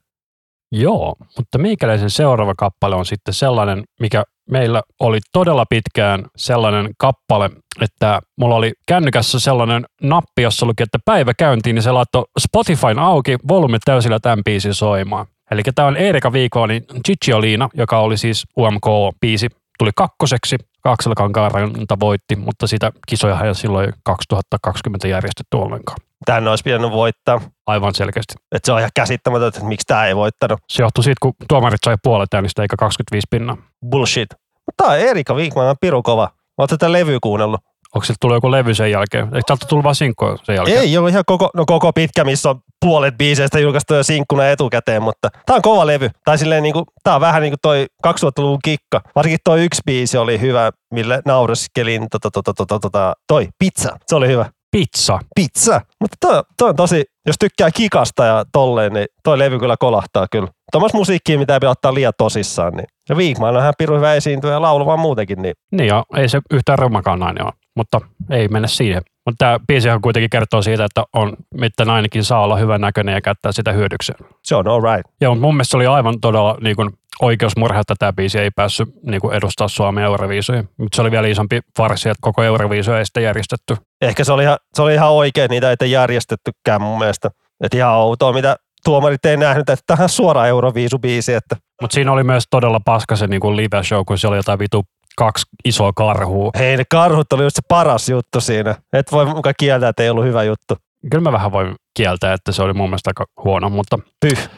Joo, 0.71 1.15
mutta 1.37 1.57
meikäläisen 1.57 2.09
seuraava 2.09 2.55
kappale 2.57 2.95
on 2.95 3.05
sitten 3.05 3.33
sellainen, 3.33 3.83
mikä 3.99 4.23
meillä 4.49 4.81
oli 4.99 5.19
todella 5.33 5.65
pitkään 5.69 6.25
sellainen 6.35 6.89
kappale, 6.97 7.49
että 7.81 8.21
mulla 8.37 8.55
oli 8.55 8.71
kännykässä 8.87 9.39
sellainen 9.39 9.85
nappi, 10.01 10.41
jossa 10.41 10.65
luki, 10.65 10.83
että 10.83 10.99
päivä 11.05 11.33
käyntiin, 11.33 11.73
niin 11.73 11.83
se 11.83 11.91
laittoi 11.91 12.25
Spotifyn 12.39 12.99
auki, 12.99 13.37
volyymi 13.47 13.77
täysillä 13.85 14.19
tämän 14.19 14.43
biisin 14.45 14.73
soimaan. 14.73 15.25
Eli 15.51 15.61
tämä 15.75 15.87
on 15.87 15.97
Erika 15.97 16.33
Viikvalin 16.33 16.85
Cicciolina, 17.07 17.69
joka 17.73 17.99
oli 17.99 18.17
siis 18.17 18.45
UMK-biisi, 18.59 19.47
tuli 19.79 19.91
kakkoseksi. 19.95 20.57
Aksel 20.85 21.13
Kankaaranta 21.15 21.99
voitti, 21.99 22.35
mutta 22.35 22.67
sitä 22.67 22.91
kisoja 23.07 23.39
ei 23.41 23.55
silloin 23.55 23.93
2020 24.03 25.07
järjestetty 25.07 25.57
ollenkaan. 25.57 25.97
Tämän 26.25 26.47
olisi 26.47 26.63
pitänyt 26.63 26.91
voittaa. 26.91 27.41
Aivan 27.67 27.95
selkeästi. 27.95 28.33
Et 28.51 28.65
se 28.65 28.71
on 28.71 28.79
ihan 28.79 28.91
käsittämätöntä, 28.95 29.57
että 29.57 29.67
miksi 29.69 29.87
tämä 29.87 30.05
ei 30.05 30.15
voittanut. 30.15 30.59
Se 30.69 30.83
johtui 30.83 31.03
siitä, 31.03 31.17
kun 31.21 31.33
tuomarit 31.47 31.79
sai 31.85 31.95
puolet 32.03 32.33
äänistä 32.33 32.61
eikä 32.61 32.75
25 32.79 33.27
pinnaa. 33.29 33.57
Bullshit. 33.89 34.29
Mutta 34.65 34.83
tämä 34.83 34.89
on 34.89 34.99
Erika 34.99 35.33
Wigman 35.33 35.67
on 35.67 35.75
piru 35.81 36.03
kova. 36.03 36.29
Oletko 36.57 36.77
tätä 36.77 36.91
levyä 36.91 37.17
kuunnellut? 37.21 37.61
Onko 37.95 38.05
se 38.05 38.13
tullut 38.21 38.37
joku 38.37 38.51
levy 38.51 38.73
sen 38.73 38.91
jälkeen? 38.91 39.25
Eikö 39.25 39.41
täältä 39.47 39.65
tullut 39.65 39.83
vain 39.83 39.95
sinkkoa 39.95 40.37
sen 40.43 40.55
jälkeen? 40.55 40.79
Ei 40.79 40.97
ole 40.97 41.09
ihan 41.09 41.23
koko, 41.25 41.49
no 41.53 41.65
koko 41.65 41.93
pitkä, 41.93 42.23
missä 42.23 42.49
on 42.49 42.59
puolet 42.85 43.17
biiseistä 43.17 43.59
julkaistu 43.59 43.93
jo 43.93 44.03
sinkkuna 44.03 44.47
etukäteen, 44.47 45.03
mutta 45.03 45.29
tämä 45.45 45.55
on 45.55 45.61
kova 45.61 45.87
levy. 45.87 46.09
Tai 46.25 46.37
silleen 46.37 46.63
niin 46.63 46.73
kuin, 46.73 46.85
tämä 47.03 47.15
on 47.15 47.21
vähän 47.21 47.41
niin 47.41 47.51
kuin 47.51 47.59
toi 47.61 47.85
2000-luvun 48.07 48.59
kikka. 48.63 49.01
Varsinkin 49.15 49.39
toi 49.43 49.65
yksi 49.65 49.81
biisi 49.85 50.17
oli 50.17 50.41
hyvä, 50.41 50.71
mille 50.93 51.21
naureskelin 51.25 52.07
tota, 52.11 52.31
tota, 52.31 52.53
tota, 52.53 52.79
tota, 52.79 53.13
toi 53.27 53.47
pizza. 53.59 53.97
Se 54.07 54.15
oli 54.15 54.27
hyvä. 54.27 54.45
Pizza. 54.71 55.19
Pizza. 55.35 55.81
Mutta 55.99 56.17
toi, 56.19 56.43
toi 56.57 56.69
on 56.69 56.75
tosi, 56.75 57.03
jos 57.27 57.35
tykkää 57.39 57.71
kikasta 57.71 58.25
ja 58.25 58.45
tolleen, 58.51 58.93
niin 58.93 59.05
toi 59.23 59.39
levy 59.39 59.59
kyllä 59.59 59.77
kolahtaa 59.77 60.27
kyllä. 60.31 60.47
Tuommoista 60.71 60.97
musiikkia, 60.97 61.39
mitä 61.39 61.53
ei 61.53 61.59
pidä 61.59 61.69
ottaa 61.69 61.93
liian 61.93 62.13
tosissaan. 62.17 62.73
Niin. 62.73 62.87
Ja 63.09 63.17
Viikman 63.17 63.55
on 63.55 63.61
ihan 63.61 63.73
pirun 63.77 63.97
hyvä 63.97 64.13
esiintyä 64.13 64.51
ja 64.51 64.61
laulu 64.61 64.85
vaan 64.85 64.99
muutenkin. 64.99 65.41
Niin, 65.41 65.53
niin 65.71 65.87
ja 65.87 66.03
ei 66.17 66.29
se 66.29 66.41
yhtään 66.53 66.79
rummakaan 66.79 67.19
nainen 67.19 67.45
ole, 67.45 67.53
mutta 67.75 68.01
ei 68.29 68.47
mennä 68.47 68.67
siihen. 68.67 69.01
Mutta 69.25 69.45
tämä 69.45 69.59
biisihan 69.67 70.01
kuitenkin 70.01 70.29
kertoo 70.29 70.61
siitä, 70.61 70.85
että 70.85 71.03
on, 71.13 71.33
että 71.61 71.85
nainenkin 71.85 72.23
saa 72.23 72.43
olla 72.43 72.55
hyvän 72.55 72.81
näköinen 72.81 73.13
ja 73.13 73.21
käyttää 73.21 73.51
sitä 73.51 73.71
hyödykseen. 73.71 74.19
Se 74.43 74.55
on 74.55 74.67
all 74.67 74.81
right. 74.81 75.11
Joo, 75.21 75.35
mun 75.35 75.55
mielestä 75.55 75.71
se 75.71 75.77
oli 75.77 75.87
aivan 75.87 76.19
todella 76.21 76.57
niin 76.61 76.75
kuin, 76.75 76.89
oikeusmurha, 77.21 77.79
että 77.79 77.95
tämä 77.99 78.13
biisi 78.13 78.39
ei 78.39 78.51
päässyt 78.51 78.89
niin 79.03 79.21
kuin, 79.21 79.33
edustaa 79.33 79.67
Suomen 79.67 80.03
Euroviisuja. 80.03 80.63
Mutta 80.77 80.95
se 80.95 81.01
oli 81.01 81.11
vielä 81.11 81.27
isompi 81.27 81.59
farsi, 81.77 82.09
että 82.09 82.21
koko 82.21 82.43
Euroviisuja 82.43 82.99
ei 82.99 83.05
sitten 83.05 83.23
järjestetty. 83.23 83.75
Ehkä 84.01 84.23
se 84.23 84.33
oli, 84.33 84.43
ihan, 84.43 84.57
se 84.73 84.81
oli 84.81 84.93
ihan 84.93 85.11
oikein, 85.11 85.49
niitä 85.49 85.75
ei 85.81 85.91
järjestettykään 85.91 86.81
mun 86.81 86.99
mielestä. 86.99 87.29
Että 87.63 87.77
ihan 87.77 87.93
outoa, 87.93 88.33
mitä 88.33 88.55
tuomarit 88.85 89.25
ei 89.25 89.37
nähnyt, 89.37 89.69
että 89.69 89.83
tähän 89.87 90.09
suora 90.09 90.47
Euroviisubiisi. 90.47 91.33
Että. 91.33 91.55
Mutta 91.81 91.93
siinä 91.93 92.11
oli 92.11 92.23
myös 92.23 92.43
todella 92.49 92.79
paska 92.85 93.15
se 93.15 93.27
niin 93.27 93.57
live 93.57 93.83
show, 93.83 94.01
kun 94.07 94.17
se 94.17 94.27
oli 94.27 94.37
jotain 94.37 94.59
vitu 94.59 94.83
kaksi 95.17 95.45
isoa 95.65 95.93
karhua. 95.93 96.51
Hei, 96.57 96.77
ne 96.77 96.83
karhut 96.91 97.33
oli 97.33 97.43
just 97.43 97.55
se 97.55 97.61
paras 97.67 98.09
juttu 98.09 98.41
siinä. 98.41 98.75
Et 98.93 99.11
voi 99.11 99.25
mukaan 99.25 99.55
kieltää, 99.59 99.89
että 99.89 100.03
ei 100.03 100.09
ollut 100.09 100.25
hyvä 100.25 100.43
juttu. 100.43 100.75
Kyllä 101.11 101.23
mä 101.23 101.31
vähän 101.31 101.51
voin 101.51 101.75
kieltää, 101.97 102.33
että 102.33 102.51
se 102.51 102.63
oli 102.63 102.73
mun 102.73 102.89
mielestä 102.89 103.09
aika 103.09 103.25
huono, 103.43 103.69
mutta 103.69 103.99
Pyh. 104.25 104.49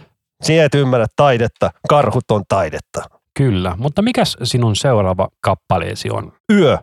Sinä 0.44 0.64
et 0.64 0.76
ymmärrä 0.76 1.06
taidetta. 1.16 1.72
Karhut 1.90 2.32
on 2.32 2.44
taidetta. 2.48 3.02
kyllä. 3.38 3.76
Mutta 3.78 4.02
mikäs 4.02 4.38
sinun 4.44 4.76
seuraava 4.76 5.28
kappaleesi 5.42 6.10
on? 6.10 6.32
Yö. 6.52 6.78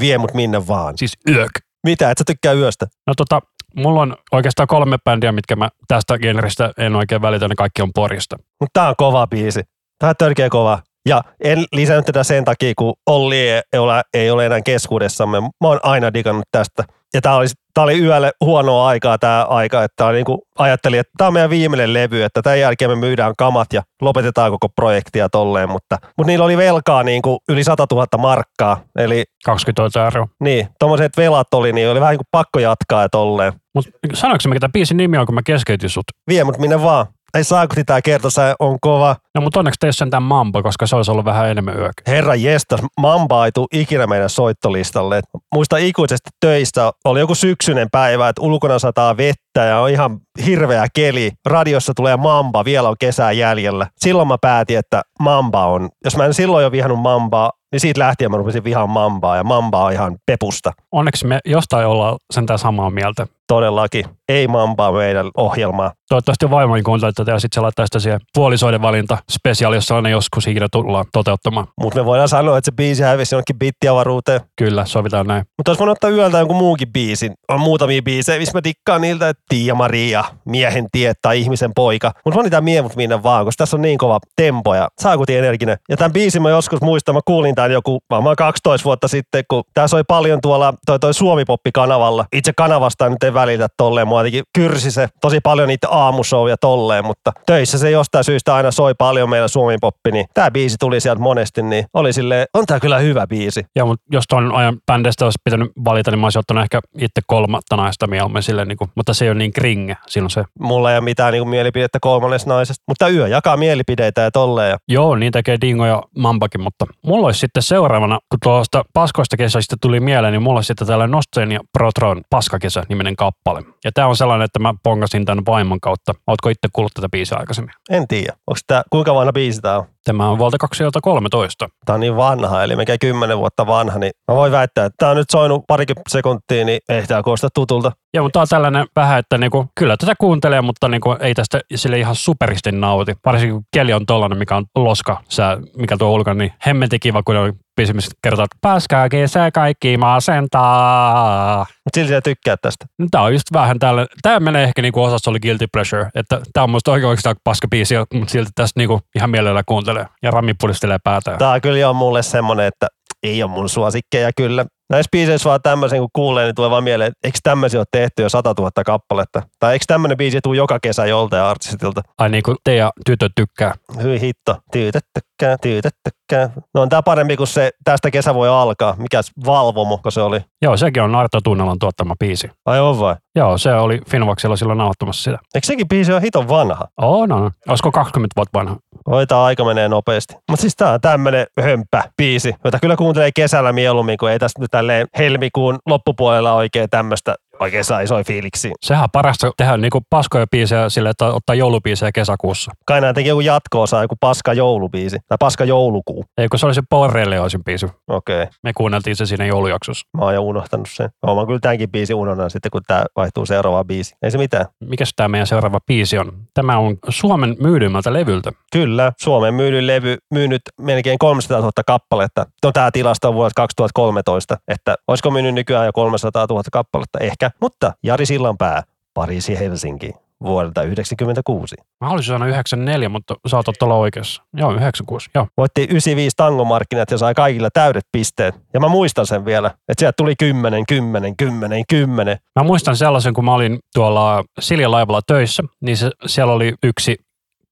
Vie 0.00 0.18
mut 0.18 0.34
minne 0.34 0.66
vaan. 0.66 0.98
Siis 0.98 1.12
Yök. 1.28 1.50
Mitä, 1.86 2.10
et 2.10 2.18
sä 2.18 2.24
tykkää 2.26 2.52
yöstä? 2.52 2.86
No 3.06 3.14
tota, 3.16 3.40
mulla 3.76 4.00
on 4.00 4.16
oikeastaan 4.32 4.66
kolme 4.66 4.98
bändiä, 5.04 5.32
mitkä 5.32 5.56
mä 5.56 5.68
tästä 5.88 6.18
genrestä 6.18 6.72
en 6.78 6.96
oikein 6.96 7.22
välitä, 7.22 7.48
ne 7.48 7.54
kaikki 7.54 7.82
on 7.82 7.90
Porista. 7.94 8.36
Mutta 8.60 8.80
tää 8.80 8.88
on 8.88 8.94
kova 8.98 9.26
biisi. 9.26 9.60
Tää 9.98 10.08
on 10.08 10.14
törkeä 10.18 10.48
kova. 10.48 10.78
Ja 11.08 11.22
en 11.44 11.64
lisännyt 11.72 12.06
tätä 12.06 12.22
sen 12.22 12.44
takia, 12.44 12.72
kun 12.78 12.94
Olli 13.06 13.48
ei 13.48 13.78
ole, 13.78 14.02
ei 14.14 14.30
ole 14.30 14.46
enää 14.46 14.60
keskuudessamme. 14.60 15.40
Mä 15.40 15.48
oon 15.68 15.80
aina 15.82 16.14
digannut 16.14 16.44
tästä. 16.52 16.84
Ja 17.14 17.20
tää 17.20 17.36
oli, 17.36 17.46
tää 17.74 17.84
oli 17.84 18.00
yölle 18.00 18.32
huonoa 18.44 18.88
aikaa 18.88 19.18
tää 19.18 19.42
aika, 19.42 19.84
että 19.84 19.94
tää 19.96 20.12
niinku, 20.12 20.42
ajattelin, 20.58 21.00
että 21.00 21.12
tää 21.18 21.26
on 21.26 21.32
meidän 21.32 21.50
viimeinen 21.50 21.92
levy, 21.92 22.22
että 22.22 22.42
tämän 22.42 22.60
jälkeen 22.60 22.90
me 22.90 22.96
myydään 22.96 23.34
kamat 23.38 23.72
ja 23.72 23.82
lopetetaan 24.02 24.50
koko 24.50 24.68
projektia 24.68 25.28
tolleen, 25.28 25.70
mutta, 25.70 25.98
mutta 26.16 26.26
niillä 26.26 26.44
oli 26.44 26.56
velkaa 26.56 27.02
niinku 27.02 27.38
yli 27.48 27.64
100 27.64 27.86
000 27.92 28.06
markkaa. 28.18 28.80
Eli 28.98 29.24
20 29.44 30.04
euroa. 30.04 30.28
niin, 30.40 30.68
tommoset 30.78 31.16
velat 31.16 31.54
oli, 31.54 31.72
niin 31.72 31.90
oli 31.90 32.00
vähän 32.00 32.12
niin 32.12 32.18
kuin 32.18 32.28
pakko 32.30 32.58
jatkaa 32.58 33.02
ja 33.02 33.08
tolleen. 33.08 33.52
Mutta 33.74 33.90
sanoinko 34.14 34.48
mikä 34.48 34.60
tämä 34.60 34.72
biisin 34.72 34.96
nimi 34.96 35.18
on, 35.18 35.26
kun 35.26 35.34
mä 35.34 35.42
keskeytin 35.42 35.90
sut? 35.90 36.04
Vie 36.28 36.44
mut 36.44 36.58
minne 36.58 36.82
vaan. 36.82 37.06
Ei 37.34 37.44
saakuti 37.44 37.84
tää 37.84 38.02
kerta, 38.02 38.30
se 38.30 38.54
on 38.58 38.78
kova. 38.80 39.16
No 39.34 39.40
mutta 39.40 39.60
onneksi 39.60 39.78
teissä 39.80 39.98
sentään 39.98 40.22
Mambo, 40.22 40.62
koska 40.62 40.86
se 40.86 40.96
olisi 40.96 41.10
ollut 41.10 41.24
vähän 41.24 41.48
enemmän 41.48 41.78
yök. 41.78 41.92
Herra 42.06 42.34
jestas, 42.34 42.80
Mamba 43.00 43.44
ei 43.44 43.52
tuu 43.52 43.66
ikinä 43.72 44.06
meidän 44.06 44.30
soittolistalle. 44.30 45.20
Muista 45.54 45.76
ikuisesti 45.76 46.30
töistä, 46.40 46.92
oli 47.04 47.20
joku 47.20 47.34
syksyinen 47.34 47.88
päivä, 47.92 48.28
että 48.28 48.42
ulkona 48.42 48.78
sataa 48.78 49.16
vettä 49.16 49.64
ja 49.64 49.78
on 49.78 49.90
ihan 49.90 50.18
hirveä 50.46 50.86
keli. 50.94 51.30
Radiossa 51.46 51.92
tulee 51.96 52.16
Mamba, 52.16 52.64
vielä 52.64 52.88
on 52.88 52.96
kesää 53.00 53.32
jäljellä. 53.32 53.86
Silloin 53.96 54.28
mä 54.28 54.36
päätin, 54.40 54.78
että 54.78 55.02
Mamba 55.20 55.66
on, 55.66 55.88
jos 56.04 56.16
mä 56.16 56.24
en 56.24 56.34
silloin 56.34 56.64
jo 56.64 56.72
vihannut 56.72 57.00
Mambaa, 57.00 57.52
niin 57.72 57.80
siitä 57.80 58.00
lähtien 58.00 58.30
mä 58.30 58.36
rupesin 58.36 58.64
vihaan 58.64 58.90
Mambaa 58.90 59.36
ja 59.36 59.44
Mamba 59.44 59.84
on 59.84 59.92
ihan 59.92 60.16
pepusta. 60.26 60.72
Onneksi 60.92 61.26
me 61.26 61.38
jostain 61.44 61.86
ollaan 61.86 62.16
sentään 62.32 62.58
samaa 62.58 62.90
mieltä. 62.90 63.26
Todellakin. 63.50 64.04
Ei 64.28 64.48
Mambaa 64.48 64.92
meidän 64.92 65.30
ohjelmaa. 65.36 65.92
Toivottavasti 66.08 66.50
vaimoni 66.50 66.82
kuuntelee 66.82 67.12
tätä 67.12 67.30
ja 67.30 67.38
sitten 67.38 67.54
se 67.54 67.60
laittaa 67.60 67.86
sitä 67.86 67.98
siihen 67.98 68.20
puolisoiden 68.34 68.82
valinta 68.82 69.18
spesiaali, 69.30 69.76
jos 69.76 69.86
sellainen 69.86 70.12
joskus 70.12 70.46
ikinä 70.46 70.66
tullaan 70.72 71.04
toteuttamaan. 71.12 71.66
Mutta 71.80 71.98
me 71.98 72.04
voidaan 72.04 72.28
sanoa, 72.28 72.58
että 72.58 72.66
se 72.70 72.76
biisi 72.76 73.02
hävisi 73.02 73.34
jonnekin 73.34 73.58
bittiavaruuteen. 73.58 74.40
Kyllä, 74.56 74.84
sovitaan 74.84 75.26
näin. 75.26 75.44
Mutta 75.58 75.70
olisi 75.70 75.78
voinut 75.78 75.96
ottaa 75.96 76.10
yöltä 76.10 76.38
jonkun 76.38 76.56
muukin 76.56 76.92
biisin. 76.92 77.32
On 77.48 77.60
muutamia 77.60 78.02
biisejä, 78.02 78.38
missä 78.38 78.58
mä 78.58 78.62
tikkaan 78.62 79.00
niiltä, 79.00 79.28
että 79.28 79.42
Tiia 79.48 79.74
Maria, 79.74 80.24
miehen 80.44 80.86
tie 80.92 81.12
tai 81.22 81.40
ihmisen 81.40 81.70
poika. 81.74 82.12
Mutta 82.24 82.38
mä 82.38 82.42
niitä 82.42 82.60
miemut 82.60 82.96
minne 82.96 83.22
vaan, 83.22 83.44
koska 83.44 83.62
tässä 83.62 83.76
on 83.76 83.82
niin 83.82 83.98
kova 83.98 84.18
tempo 84.36 84.74
ja 84.74 84.88
saakutin 85.00 85.38
energinen. 85.38 85.76
Ja 85.88 85.96
tämän 85.96 86.12
biisin 86.12 86.42
mä 86.42 86.50
joskus 86.50 86.80
muistan, 86.80 87.14
mä 87.14 87.20
kuulin 87.24 87.54
tämän 87.54 87.72
joku 87.72 87.98
varmaan 88.10 88.36
12 88.36 88.84
vuotta 88.84 89.08
sitten, 89.08 89.44
kun 89.50 89.62
tämä 89.74 89.88
soi 89.88 90.04
paljon 90.08 90.40
tuolla 90.40 90.74
toi, 90.86 90.98
toi 90.98 91.14
Suomi-poppi-kanavalla. 91.14 92.26
Itse 92.32 92.52
kanavasta 92.56 93.08
nyt 93.08 93.22
ei 93.22 93.34
välitä 93.40 93.66
tolleen, 93.76 94.08
mua 94.08 94.20
jotenkin 94.20 94.44
kyrsi 94.54 94.90
se 94.90 95.08
tosi 95.20 95.40
paljon 95.40 95.68
niitä 95.68 95.88
aamushowja 95.88 96.56
tolleen, 96.56 97.04
mutta 97.04 97.32
töissä 97.46 97.78
se 97.78 97.90
jostain 97.90 98.24
syystä 98.24 98.54
aina 98.54 98.70
soi 98.70 98.94
paljon 98.98 99.30
meillä 99.30 99.48
Suomi-poppi, 99.48 100.10
niin 100.12 100.26
tämä 100.34 100.50
biisi 100.50 100.76
tuli 100.80 101.00
sieltä 101.00 101.22
monesti, 101.22 101.62
niin 101.62 101.84
oli 101.94 102.12
silleen, 102.12 102.46
on 102.54 102.66
tää 102.66 102.80
kyllä 102.80 102.98
hyvä 102.98 103.26
biisi. 103.26 103.64
Ja 103.76 103.84
mutta 103.84 104.04
jos 104.12 104.24
tuon 104.28 104.54
ajan 104.54 104.76
bändeistä 104.86 105.24
olisi 105.24 105.38
pitänyt 105.44 105.72
valita, 105.84 106.10
niin 106.10 106.18
mä 106.18 106.26
olisin 106.26 106.38
ottanut 106.38 106.62
ehkä 106.62 106.80
itse 106.98 107.20
kolmatta 107.26 107.76
naista 107.76 108.06
mieluummin 108.06 108.42
silleen, 108.42 108.68
niin 108.68 108.78
kuin, 108.78 108.90
mutta 108.94 109.14
se 109.14 109.24
ei 109.24 109.30
ole 109.30 109.38
niin 109.38 109.52
kringe. 109.52 109.96
Silloin 110.06 110.30
se, 110.30 110.44
Mulla 110.60 110.90
ei 110.90 110.98
ole 110.98 111.04
mitään 111.04 111.32
niin 111.32 111.48
mielipidettä 111.48 111.98
kolmannes 112.00 112.46
naisesta, 112.46 112.84
mutta 112.88 113.08
yö 113.08 113.28
jakaa 113.28 113.56
mielipideitä 113.56 114.20
ja 114.20 114.30
tolleen. 114.30 114.78
Joo, 114.88 115.16
niin 115.16 115.32
tekee 115.32 115.58
Dingo 115.60 115.86
ja 115.86 116.02
Mambakin, 116.16 116.60
mutta 116.60 116.86
mulla 117.02 117.26
olisi 117.26 117.40
sitten 117.40 117.62
seuraavana, 117.62 118.18
kun 118.28 118.38
tuosta 118.42 118.84
paskoista 118.94 119.36
kesästä 119.36 119.76
tuli 119.82 120.00
mieleen, 120.00 120.32
niin 120.32 120.42
mulla 120.42 120.58
olisi 120.58 120.66
sitten 120.66 120.86
tällainen 120.86 121.10
Nosteen 121.10 121.52
ja 121.52 121.60
Protron 121.72 122.22
Paskakesä 122.30 122.82
niminen 122.88 123.16
kappale. 123.20 123.62
Ja 123.84 123.92
tämä 123.92 124.06
on 124.06 124.16
sellainen, 124.16 124.44
että 124.44 124.58
mä 124.58 124.74
pongasin 124.82 125.24
tämän 125.24 125.46
vaimon 125.46 125.80
kautta. 125.80 126.14
Ootko 126.26 126.48
itse 126.48 126.68
kuullut 126.72 126.92
tätä 126.94 127.08
biisiä 127.08 127.38
aikaisemmin? 127.38 127.74
en 127.90 128.08
tiedä, 128.08 128.32
onko 128.46 128.60
tämä, 128.66 128.82
kuinka 128.90 129.14
vanha 129.14 129.32
biisi 129.32 129.60
tää 129.60 129.78
on? 129.78 129.84
Tämä 130.04 130.28
on 130.28 130.38
vuolta 130.38 130.58
2013. 130.58 131.68
Tämä 131.84 131.94
on 131.94 132.00
niin 132.00 132.16
vanha, 132.16 132.62
eli 132.62 132.76
mikä 132.76 132.98
kymmenen 132.98 133.38
vuotta 133.38 133.66
vanha, 133.66 133.98
niin 133.98 134.12
mä 134.30 134.36
voin 134.36 134.52
väittää, 134.52 134.84
että 134.84 134.96
tämä 134.98 135.10
on 135.10 135.16
nyt 135.16 135.30
soinut 135.30 135.64
parikymmentä 135.68 136.10
sekuntia, 136.10 136.64
niin 136.64 136.80
ei 136.88 137.06
tämä 137.06 137.22
kuulosta 137.22 137.48
tutulta. 137.54 137.92
Joo, 138.14 138.24
mutta 138.24 138.32
tämä 138.32 138.42
on 138.42 138.48
tällainen 138.48 138.86
vähän, 138.96 139.18
että 139.18 139.38
niinku, 139.38 139.66
kyllä 139.74 139.96
tätä 139.96 140.14
kuuntelee, 140.18 140.60
mutta 140.60 140.88
niinku, 140.88 141.16
ei 141.20 141.34
tästä 141.34 141.60
sille 141.74 141.98
ihan 141.98 142.14
superisti 142.14 142.72
nauti. 142.72 143.14
Varsinkin 143.26 143.54
kun 143.54 143.64
keli 143.72 143.92
on 143.92 144.06
tollainen, 144.06 144.38
mikä 144.38 144.56
on 144.56 144.64
loska, 144.74 145.20
sää, 145.28 145.58
mikä 145.76 145.96
tuo 145.96 146.10
ulkona, 146.10 146.34
niin 146.34 146.52
hemmetin 146.66 147.00
kiva, 147.00 147.22
kun 147.22 147.36
on 147.36 147.52
pisimistä 147.76 148.14
kertaa, 148.22 148.44
että 148.44 148.56
paskaa 148.60 149.08
kesä 149.08 149.50
kaikki 149.50 149.96
masentaa. 149.96 151.58
Mutta 151.58 151.94
silti 151.94 152.12
sä 152.12 152.20
tykkää 152.20 152.56
tästä. 152.62 152.86
Tämä 153.10 153.24
on 153.24 153.32
just 153.32 153.52
vähän 153.52 153.78
tällä, 153.78 154.06
tämä 154.22 154.40
menee 154.40 154.64
ehkä 154.64 154.82
niinku 154.82 155.02
osassa 155.02 155.30
oli 155.30 155.40
guilty 155.40 155.66
pleasure, 155.72 156.08
että 156.14 156.40
tämä 156.52 156.64
on 156.64 156.70
musta 156.70 156.90
oikein 156.90 157.08
oikeastaan 157.08 157.36
paska 157.44 157.68
biisi, 157.68 157.94
mutta 158.14 158.32
silti 158.32 158.50
tästä 158.54 158.80
niinku 158.80 159.00
ihan 159.14 159.30
mielellä 159.30 159.62
kuuntelee 159.66 159.99
ja 160.22 160.30
Rami 160.30 160.54
pudistelee 160.60 160.98
päätä. 161.04 161.36
Tämä 161.36 161.52
on 161.52 161.60
kyllä 161.60 161.90
on 161.90 161.96
mulle 161.96 162.22
semmoinen, 162.22 162.66
että 162.66 162.86
ei 163.22 163.42
ole 163.42 163.50
mun 163.50 163.68
suosikkeja 163.68 164.30
kyllä. 164.36 164.66
Näissä 164.90 165.08
biiseissä 165.12 165.48
vaan 165.48 165.62
tämmöisen 165.62 165.98
kun 165.98 166.08
kuulee, 166.12 166.44
niin 166.44 166.54
tulee 166.54 166.70
vaan 166.70 166.84
mieleen, 166.84 167.08
että 167.08 167.28
eikö 167.28 167.38
tämmöisiä 167.42 167.80
ole 167.80 167.86
tehty 167.92 168.22
jo 168.22 168.28
100 168.28 168.54
000 168.58 168.70
kappaletta? 168.86 169.42
Tai 169.58 169.72
eikö 169.72 169.84
tämmöinen 169.88 170.16
biisi 170.16 170.40
tule 170.42 170.56
joka 170.56 170.78
kesä 170.82 171.06
joltain 171.06 171.42
artistilta? 171.42 172.00
Ai 172.18 172.28
niin 172.28 172.42
kuin 172.42 172.56
te 172.64 172.74
ja 172.74 172.90
tytöt 173.06 173.32
tykkää. 173.36 173.74
Hyi 174.02 174.20
hitto, 174.20 174.56
tyytet 174.72 175.04
tykkää, 175.14 175.56
tyytet 175.62 175.94
tykkää. 176.04 176.50
No 176.74 176.82
on 176.82 176.88
tää 176.88 177.02
parempi 177.02 177.36
kuin 177.36 177.46
se, 177.46 177.70
tästä 177.84 178.10
kesä 178.10 178.34
voi 178.34 178.48
alkaa. 178.48 178.94
Mikäs 178.98 179.30
Valvomo, 179.46 179.98
kun 179.98 180.12
se 180.12 180.22
oli? 180.22 180.40
Joo, 180.62 180.76
sekin 180.76 181.02
on 181.02 181.14
Arto 181.14 181.40
Tunnelan 181.40 181.78
tuottama 181.78 182.14
biisi. 182.20 182.50
Ai 182.66 182.80
on 182.80 183.00
vai? 183.00 183.16
Joo, 183.36 183.58
se 183.58 183.74
oli 183.74 184.00
Finvaxilla 184.10 184.56
silloin 184.56 184.78
nauhoittamassa 184.78 185.22
sitä. 185.22 185.38
Eikö 185.54 185.66
sekin 185.66 185.88
biisi 185.88 186.12
ole 186.12 186.22
hiton 186.22 186.48
vanha? 186.48 186.88
No, 187.00 187.26
no. 187.26 187.50
Olisiko 187.68 187.92
20 187.92 188.32
vuotta 188.36 188.58
vanha? 188.58 188.76
Oi, 189.10 189.26
tää 189.26 189.44
aika 189.44 189.64
menee 189.64 189.88
nopeasti. 189.88 190.34
Mutta 190.48 190.60
siis 190.60 190.76
tää 190.76 190.92
on 190.92 191.00
tämmönen 191.00 191.46
hömpä 191.60 192.02
biisi, 192.16 192.54
jota 192.64 192.78
kyllä 192.80 192.96
kuuntelee 192.96 193.30
kesällä 193.34 193.72
mieluummin, 193.72 194.18
kun 194.18 194.30
ei 194.30 194.38
tästä 194.38 194.60
nyt 194.60 194.70
tälleen 194.70 195.06
helmikuun 195.18 195.78
loppupuolella 195.86 196.52
oikein 196.52 196.90
tämmöistä 196.90 197.34
oikein 197.60 197.84
saa 197.84 198.00
isoja 198.00 198.24
fiiliksi. 198.24 198.70
Sehän 198.82 199.02
on 199.02 199.10
parasta 199.12 199.50
tehdä 199.56 199.76
niinku 199.76 200.00
paskoja 200.10 200.46
biisejä 200.50 200.88
sille, 200.88 201.10
että 201.10 201.26
ottaa 201.26 201.54
joulubiisejä 201.54 202.12
kesäkuussa. 202.12 202.72
Kai 202.86 203.00
näin 203.00 203.14
teki 203.14 203.28
joku 203.28 203.40
jatko-osa, 203.40 204.02
joku 204.02 204.14
paska 204.20 204.52
joulubiisi. 204.52 205.18
Tai 205.28 205.38
paska 205.40 205.64
joulukuu. 205.64 206.24
Eikö 206.38 206.58
se 206.58 206.66
oli 206.66 206.74
se 206.74 206.82
Power 206.90 207.30
Leoisin 207.30 207.64
biisi? 207.64 207.86
Okei. 208.08 208.42
Okay. 208.42 208.52
Me 208.62 208.72
kuunneltiin 208.72 209.16
se 209.16 209.26
siinä 209.26 209.46
joulujaksossa. 209.46 210.06
Mä 210.18 210.24
oon 210.24 210.34
jo 210.34 210.42
unohtanut 210.42 210.88
sen. 210.90 211.10
Mä 211.26 211.32
oon 211.32 211.46
kyllä 211.46 211.58
tämänkin 211.60 211.90
biisi 211.90 212.14
unohdan 212.14 212.50
sitten, 212.50 212.70
kun 212.70 212.82
tää 212.86 213.04
vaihtuu 213.16 213.46
seuraavaan 213.46 213.86
biisi. 213.86 214.14
Ei 214.22 214.30
se 214.30 214.38
mitään. 214.38 214.66
Mikäs 214.84 215.12
tämä 215.16 215.28
meidän 215.28 215.46
seuraava 215.46 215.80
biisi 215.86 216.18
on? 216.18 216.32
Tämä 216.54 216.78
on 216.78 216.96
Suomen 217.08 217.56
myydymältä 217.60 218.12
levyltä. 218.12 218.52
Kyllä, 218.72 219.12
Suomen 219.20 219.54
myydyn 219.54 219.86
levy 219.86 220.18
myynyt 220.30 220.62
melkein 220.80 221.18
300 221.18 221.58
000 221.58 221.70
kappaletta. 221.86 222.46
No 222.64 222.72
tämä 222.72 222.90
tilasto 222.90 223.28
on 223.28 223.34
vuodelta 223.34 223.54
2013, 223.54 224.56
että 224.68 224.96
olisiko 225.08 225.30
myynyt 225.30 225.54
nykyään 225.54 225.86
jo 225.86 225.92
300 225.92 226.46
000 226.50 226.62
kappaletta? 226.72 227.18
Ehkä. 227.18 227.49
Mutta 227.60 227.92
Jari 228.02 228.26
Sillanpää, 228.26 228.82
Pariisi 229.14 229.58
Helsinki, 229.58 230.10
vuodelta 230.44 230.80
1996. 230.80 231.76
Mä 232.00 232.06
haluaisin 232.06 232.32
sanoa 232.32 232.48
94, 232.48 233.08
mutta 233.08 233.34
saatat 233.46 233.82
olla 233.82 233.94
oikeassa. 233.94 234.42
Joo, 234.54 234.72
96, 234.72 235.30
joo. 235.34 235.46
Voitti 235.56 235.82
95 235.82 236.36
tangomarkkinat 236.36 237.10
ja 237.10 237.18
sai 237.18 237.34
kaikilla 237.34 237.70
täydet 237.70 238.04
pisteet. 238.12 238.54
Ja 238.74 238.80
mä 238.80 238.88
muistan 238.88 239.26
sen 239.26 239.44
vielä, 239.44 239.66
että 239.66 240.00
sieltä 240.00 240.16
tuli 240.16 240.34
10, 240.36 240.84
10, 240.86 241.36
10, 241.36 241.84
10. 241.88 242.38
Mä 242.58 242.64
muistan 242.64 242.96
sellaisen, 242.96 243.34
kun 243.34 243.44
mä 243.44 243.54
olin 243.54 243.78
tuolla 243.94 244.44
Siljan 244.60 244.90
laivalla 244.90 245.20
töissä, 245.26 245.62
niin 245.80 245.96
se, 245.96 246.10
siellä 246.26 246.52
oli 246.52 246.74
yksi 246.82 247.16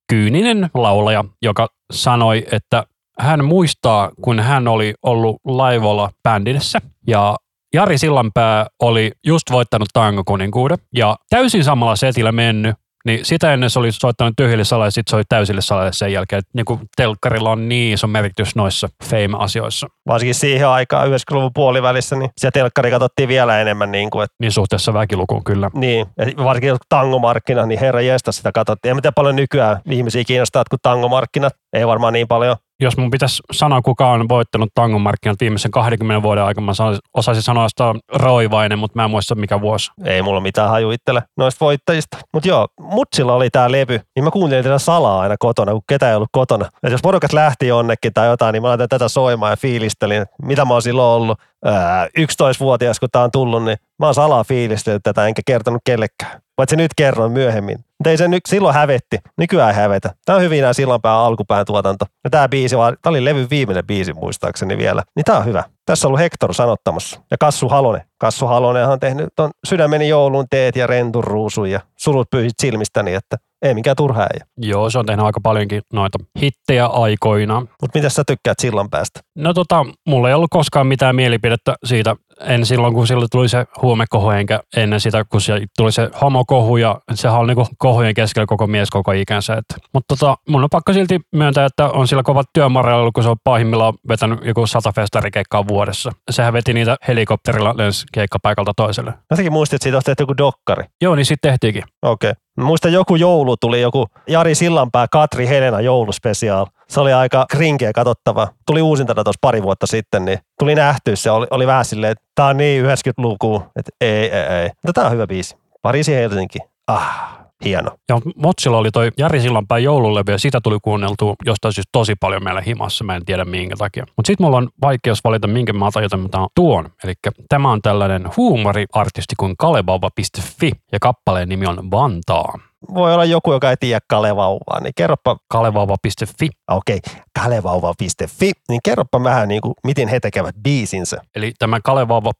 kyyninen 0.08 0.70
laulaja, 0.74 1.24
joka 1.42 1.68
sanoi, 1.92 2.46
että 2.52 2.84
hän 3.18 3.44
muistaa, 3.44 4.10
kun 4.20 4.40
hän 4.40 4.68
oli 4.68 4.94
ollut 5.02 5.36
laivalla 5.44 6.10
bändissä 6.22 6.78
ja 7.06 7.36
Jari 7.74 7.98
Sillanpää 7.98 8.66
oli 8.82 9.12
just 9.26 9.42
voittanut 9.50 9.88
tangokuninkuuden 9.92 10.78
ja 10.94 11.16
täysin 11.30 11.64
samalla 11.64 11.96
setillä 11.96 12.32
mennyt, 12.32 12.76
niin 13.04 13.24
sitä 13.24 13.52
ennen 13.52 13.70
se 13.70 13.78
oli 13.78 13.92
soittanut 13.92 14.34
tyhjille 14.36 14.64
salalle 14.64 14.90
sitten 14.90 15.10
se 15.10 15.16
oli 15.16 15.24
täysille 15.28 15.60
salalle 15.60 15.92
sen 15.92 16.12
jälkeen. 16.12 16.38
Että 16.38 16.50
niin 16.54 16.88
telkkarilla 16.96 17.50
on 17.50 17.68
niin 17.68 17.94
iso 17.94 18.06
merkitys 18.06 18.56
noissa 18.56 18.88
fame-asioissa. 19.04 19.86
Varsinkin 20.06 20.34
siihen 20.34 20.68
aikaan 20.68 21.08
90-luvun 21.08 21.50
puolivälissä, 21.54 22.16
niin 22.16 22.30
se 22.36 22.50
telkkari 22.50 22.90
katsottiin 22.90 23.28
vielä 23.28 23.60
enemmän. 23.60 23.92
Niin, 23.92 24.10
kuin, 24.10 24.24
että, 24.24 24.34
Niin 24.40 24.52
suhteessa 24.52 24.94
väkilukuun 24.94 25.44
kyllä. 25.44 25.70
niin 25.74 26.06
ja 26.18 26.44
varsinkin 26.44 26.68
jotkut 26.68 26.88
tangomarkkinat, 26.88 27.68
niin 27.68 27.80
herra 27.80 28.00
jestä 28.00 28.32
sitä 28.32 28.52
katsottiin. 28.52 28.90
En 28.90 29.02
tiedä 29.02 29.12
paljon 29.12 29.36
nykyään 29.36 29.80
ihmisiä 29.90 30.24
kiinnostaa, 30.24 30.64
kun 30.70 30.78
tangomarkkinat 30.82 31.52
ei 31.72 31.86
varmaan 31.86 32.12
niin 32.12 32.28
paljon. 32.28 32.56
Jos 32.80 32.96
mun 32.96 33.10
pitäisi 33.10 33.42
sanoa, 33.52 33.82
kuka 33.82 34.10
on 34.10 34.28
voittanut 34.28 34.68
tangon 34.74 35.00
markkinat 35.00 35.40
viimeisen 35.40 35.70
20 35.70 36.22
vuoden 36.22 36.44
aikana, 36.44 36.64
mä 36.64 36.72
osaisin 37.14 37.42
sanoa, 37.42 37.66
on 37.80 38.00
Roivainen, 38.12 38.78
mutta 38.78 38.98
mä 38.98 39.04
en 39.04 39.10
muista 39.10 39.34
mikä 39.34 39.60
vuosi. 39.60 39.90
Ei 40.04 40.22
mulla 40.22 40.40
mitään 40.40 40.70
haju 40.70 40.90
itselle 40.90 41.22
noista 41.36 41.64
voittajista. 41.64 42.18
Mutta 42.32 42.48
joo, 42.48 42.68
mutsilla 42.80 43.34
oli 43.34 43.50
tää 43.50 43.72
levy, 43.72 44.00
niin 44.16 44.24
mä 44.24 44.30
kuuntelin 44.30 44.64
tätä 44.64 44.78
salaa 44.78 45.20
aina 45.20 45.36
kotona, 45.38 45.72
kun 45.72 45.82
ketään 45.88 46.10
ei 46.10 46.16
ollut 46.16 46.28
kotona. 46.32 46.68
Et 46.82 46.92
jos 46.92 47.02
porukat 47.02 47.32
lähti 47.32 47.66
jonnekin 47.66 48.12
tai 48.12 48.28
jotain, 48.28 48.52
niin 48.52 48.62
mä 48.62 48.68
laitoin 48.68 48.88
tätä 48.88 49.08
soimaan 49.08 49.52
ja 49.52 49.56
fiilistelin, 49.56 50.26
mitä 50.42 50.64
mä 50.64 50.74
oon 50.74 50.82
silloin 50.82 51.22
ollut. 51.22 51.38
Ää, 51.64 52.06
11-vuotias, 52.06 53.00
kun 53.00 53.08
tää 53.12 53.22
on 53.22 53.30
tullut, 53.30 53.64
niin 53.64 53.76
mä 53.98 54.06
oon 54.06 54.14
salaa 54.14 54.44
fiilistellyt 54.44 55.02
tätä, 55.02 55.26
enkä 55.26 55.42
kertonut 55.46 55.82
kellekään. 55.84 56.40
Paitsi 56.56 56.76
nyt 56.76 56.90
kerron 56.96 57.32
myöhemmin. 57.32 57.87
Mutta 57.98 58.10
ei 58.10 58.16
se 58.16 58.28
nyt 58.28 58.42
silloin 58.48 58.74
hävetti. 58.74 59.18
Nykyään 59.38 59.70
ei 59.70 59.76
hävetä. 59.76 60.14
Tää 60.24 60.36
on 60.36 60.42
hyvin 60.42 60.62
nää 60.62 60.72
sillanpään 60.72 61.18
alkupään 61.18 61.66
tuotanto. 61.66 62.04
Ja 62.24 62.30
tää 62.30 62.48
biisi, 62.48 62.76
tää 63.02 63.10
oli 63.10 63.24
levy 63.24 63.46
viimeinen 63.50 63.86
biisi 63.86 64.12
muistaakseni 64.12 64.78
vielä. 64.78 65.02
Niin 65.16 65.24
tää 65.24 65.38
on 65.38 65.44
hyvä. 65.44 65.64
Tässä 65.86 66.06
on 66.06 66.08
ollut 66.08 66.20
Hector 66.20 66.54
sanottamassa. 66.54 67.20
Ja 67.30 67.36
Kassu 67.40 67.68
Halonen. 67.68 68.02
Kassu 68.18 68.46
Halonenhan 68.46 68.92
on 68.92 69.00
tehnyt 69.00 69.28
ton 69.36 69.50
Sydämeni 69.66 70.08
joulun 70.08 70.46
teet 70.50 70.76
ja 70.76 70.86
rentun 70.86 71.24
ruusun 71.24 71.70
ja 71.70 71.80
sulut 71.96 72.30
pyyhit 72.30 72.54
silmistäni, 72.62 73.14
että 73.14 73.36
ei 73.62 73.74
mikään 73.74 73.96
turha 73.96 74.22
äijä. 74.22 74.46
Joo, 74.56 74.90
se 74.90 74.98
on 74.98 75.06
tehnyt 75.06 75.26
aika 75.26 75.40
paljonkin 75.42 75.82
noita 75.92 76.18
hittejä 76.40 76.86
aikoina. 76.86 77.60
Mutta 77.60 77.98
mitä 77.98 78.08
sä 78.08 78.22
tykkäät 78.26 78.58
sillanpäästä? 78.58 79.20
No 79.34 79.54
tota, 79.54 79.86
mulla 80.08 80.28
ei 80.28 80.34
ollut 80.34 80.50
koskaan 80.50 80.86
mitään 80.86 81.16
mielipidettä 81.16 81.74
siitä, 81.84 82.16
en 82.40 82.66
silloin 82.66 82.94
kun 82.94 83.06
silloin 83.06 83.28
tuli 83.32 83.48
se 83.48 83.66
huumekohu, 83.82 84.30
enkä 84.30 84.60
ennen 84.76 85.00
sitä 85.00 85.24
kun 85.24 85.40
se 85.40 85.60
tuli 85.76 85.92
se 85.92 86.10
homokohu 86.20 86.76
ja 86.76 87.00
sehän 87.14 87.40
on 87.40 87.46
niinku 87.46 87.66
kohujen 87.78 88.14
keskellä 88.14 88.46
koko 88.46 88.66
mies 88.66 88.90
koko 88.90 89.12
ikänsä. 89.12 89.54
Et. 89.54 89.64
Mutta 89.94 90.16
tota, 90.16 90.36
mun 90.48 90.62
on 90.64 90.70
pakko 90.70 90.92
silti 90.92 91.20
myöntää, 91.32 91.64
että 91.64 91.88
on 91.88 92.08
sillä 92.08 92.22
kovat 92.22 92.46
työmarjalla 92.52 93.00
ollut, 93.00 93.14
kun 93.14 93.22
se 93.22 93.30
on 93.30 93.36
pahimmillaan 93.44 93.94
vetänyt 94.08 94.38
joku 94.44 94.66
sata 94.66 94.92
festarikeikkaa 94.92 95.68
vuodessa. 95.68 96.12
Sehän 96.30 96.52
veti 96.52 96.74
niitä 96.74 96.96
helikopterilla 97.08 97.74
lens 97.76 98.06
keikkapaikalta 98.12 98.72
toiselle. 98.76 99.14
Jotenkin 99.30 99.52
muistit, 99.52 99.74
että 99.74 99.82
siitä 99.82 99.96
olisi 99.96 100.06
tehty 100.06 100.22
joku 100.22 100.36
dokkari. 100.36 100.84
Joo, 101.02 101.14
niin 101.14 101.26
sitten 101.26 101.50
tehtiinkin. 101.50 101.82
Okei. 102.02 102.30
Okay. 102.30 102.47
Muista 102.58 102.88
joku 102.88 103.16
joulu 103.16 103.56
tuli 103.56 103.80
joku 103.80 104.06
Jari 104.28 104.54
Sillanpää 104.54 105.06
Katri 105.10 105.48
Helena 105.48 105.80
jouluspesiaal. 105.80 106.66
Se 106.88 107.00
oli 107.00 107.12
aika 107.12 107.46
krinkeä 107.50 107.92
katsottava. 107.92 108.48
Tuli 108.66 108.82
uusintana 108.82 109.24
tuossa 109.24 109.38
pari 109.40 109.62
vuotta 109.62 109.86
sitten, 109.86 110.24
niin 110.24 110.38
tuli 110.58 110.74
nähty. 110.74 111.16
Se 111.16 111.30
oli, 111.30 111.46
oli 111.50 111.66
vähän 111.66 111.84
silleen, 111.84 112.12
että 112.12 112.24
tää 112.34 112.46
on 112.46 112.56
niin 112.56 112.84
90-luku, 112.84 113.62
että 113.76 113.90
ei, 114.00 114.30
ei, 114.30 114.42
ei. 114.42 114.70
Mutta 114.86 115.00
tää 115.00 115.06
on 115.06 115.12
hyvä 115.12 115.26
biisi. 115.26 115.56
Pariisi 115.82 116.14
Helsinki. 116.14 116.58
Ah, 116.86 117.37
hieno. 117.64 117.90
Ja 118.08 118.20
Motsilla 118.36 118.78
oli 118.78 118.90
toi 118.90 119.10
Jari 119.18 119.40
Sillanpään 119.40 119.82
joululevy 119.82 120.32
ja 120.32 120.38
sitä 120.38 120.60
tuli 120.60 120.78
kuunneltua 120.82 121.34
jostain 121.46 121.74
syystä 121.74 121.88
tosi 121.92 122.14
paljon 122.20 122.44
meillä 122.44 122.60
himassa. 122.60 123.04
Mä 123.04 123.16
en 123.16 123.24
tiedä 123.24 123.44
minkä 123.44 123.76
takia. 123.76 124.06
Mutta 124.16 124.26
sitten 124.26 124.44
mulla 124.44 124.56
on 124.56 124.68
vaikeus 124.82 125.24
valita 125.24 125.48
minkä 125.48 125.72
mä 125.72 125.86
otan, 125.86 126.02
joten 126.02 126.20
mä 126.20 126.28
tuon. 126.54 126.88
Eli 127.04 127.14
tämä 127.48 127.72
on 127.72 127.82
tällainen 127.82 128.24
huumoriartisti 128.36 129.34
kuin 129.38 129.54
kalevauva.fi 129.58 130.72
ja 130.92 130.98
kappaleen 131.00 131.48
nimi 131.48 131.66
on 131.66 131.90
Vantaa. 131.90 132.58
Voi 132.94 133.14
olla 133.14 133.24
joku, 133.24 133.52
joka 133.52 133.70
ei 133.70 133.76
tiedä 133.80 134.00
Kalevauvaa, 134.08 134.80
niin 134.80 134.92
kerropa, 134.96 135.36
Kalevauva.fi. 135.48 136.48
okei, 136.70 136.96
okay, 136.96 137.22
kalevauva.fi, 137.40 138.52
niin 138.68 138.80
kerropa 138.84 139.24
vähän 139.24 139.48
niin 139.48 139.60
kuin, 139.60 139.74
miten 139.86 140.08
he 140.08 140.20
tekevät 140.20 140.54
biisinsä. 140.62 141.16
Eli 141.34 141.52
tämä 141.58 141.80
Kalevauva 141.84 142.30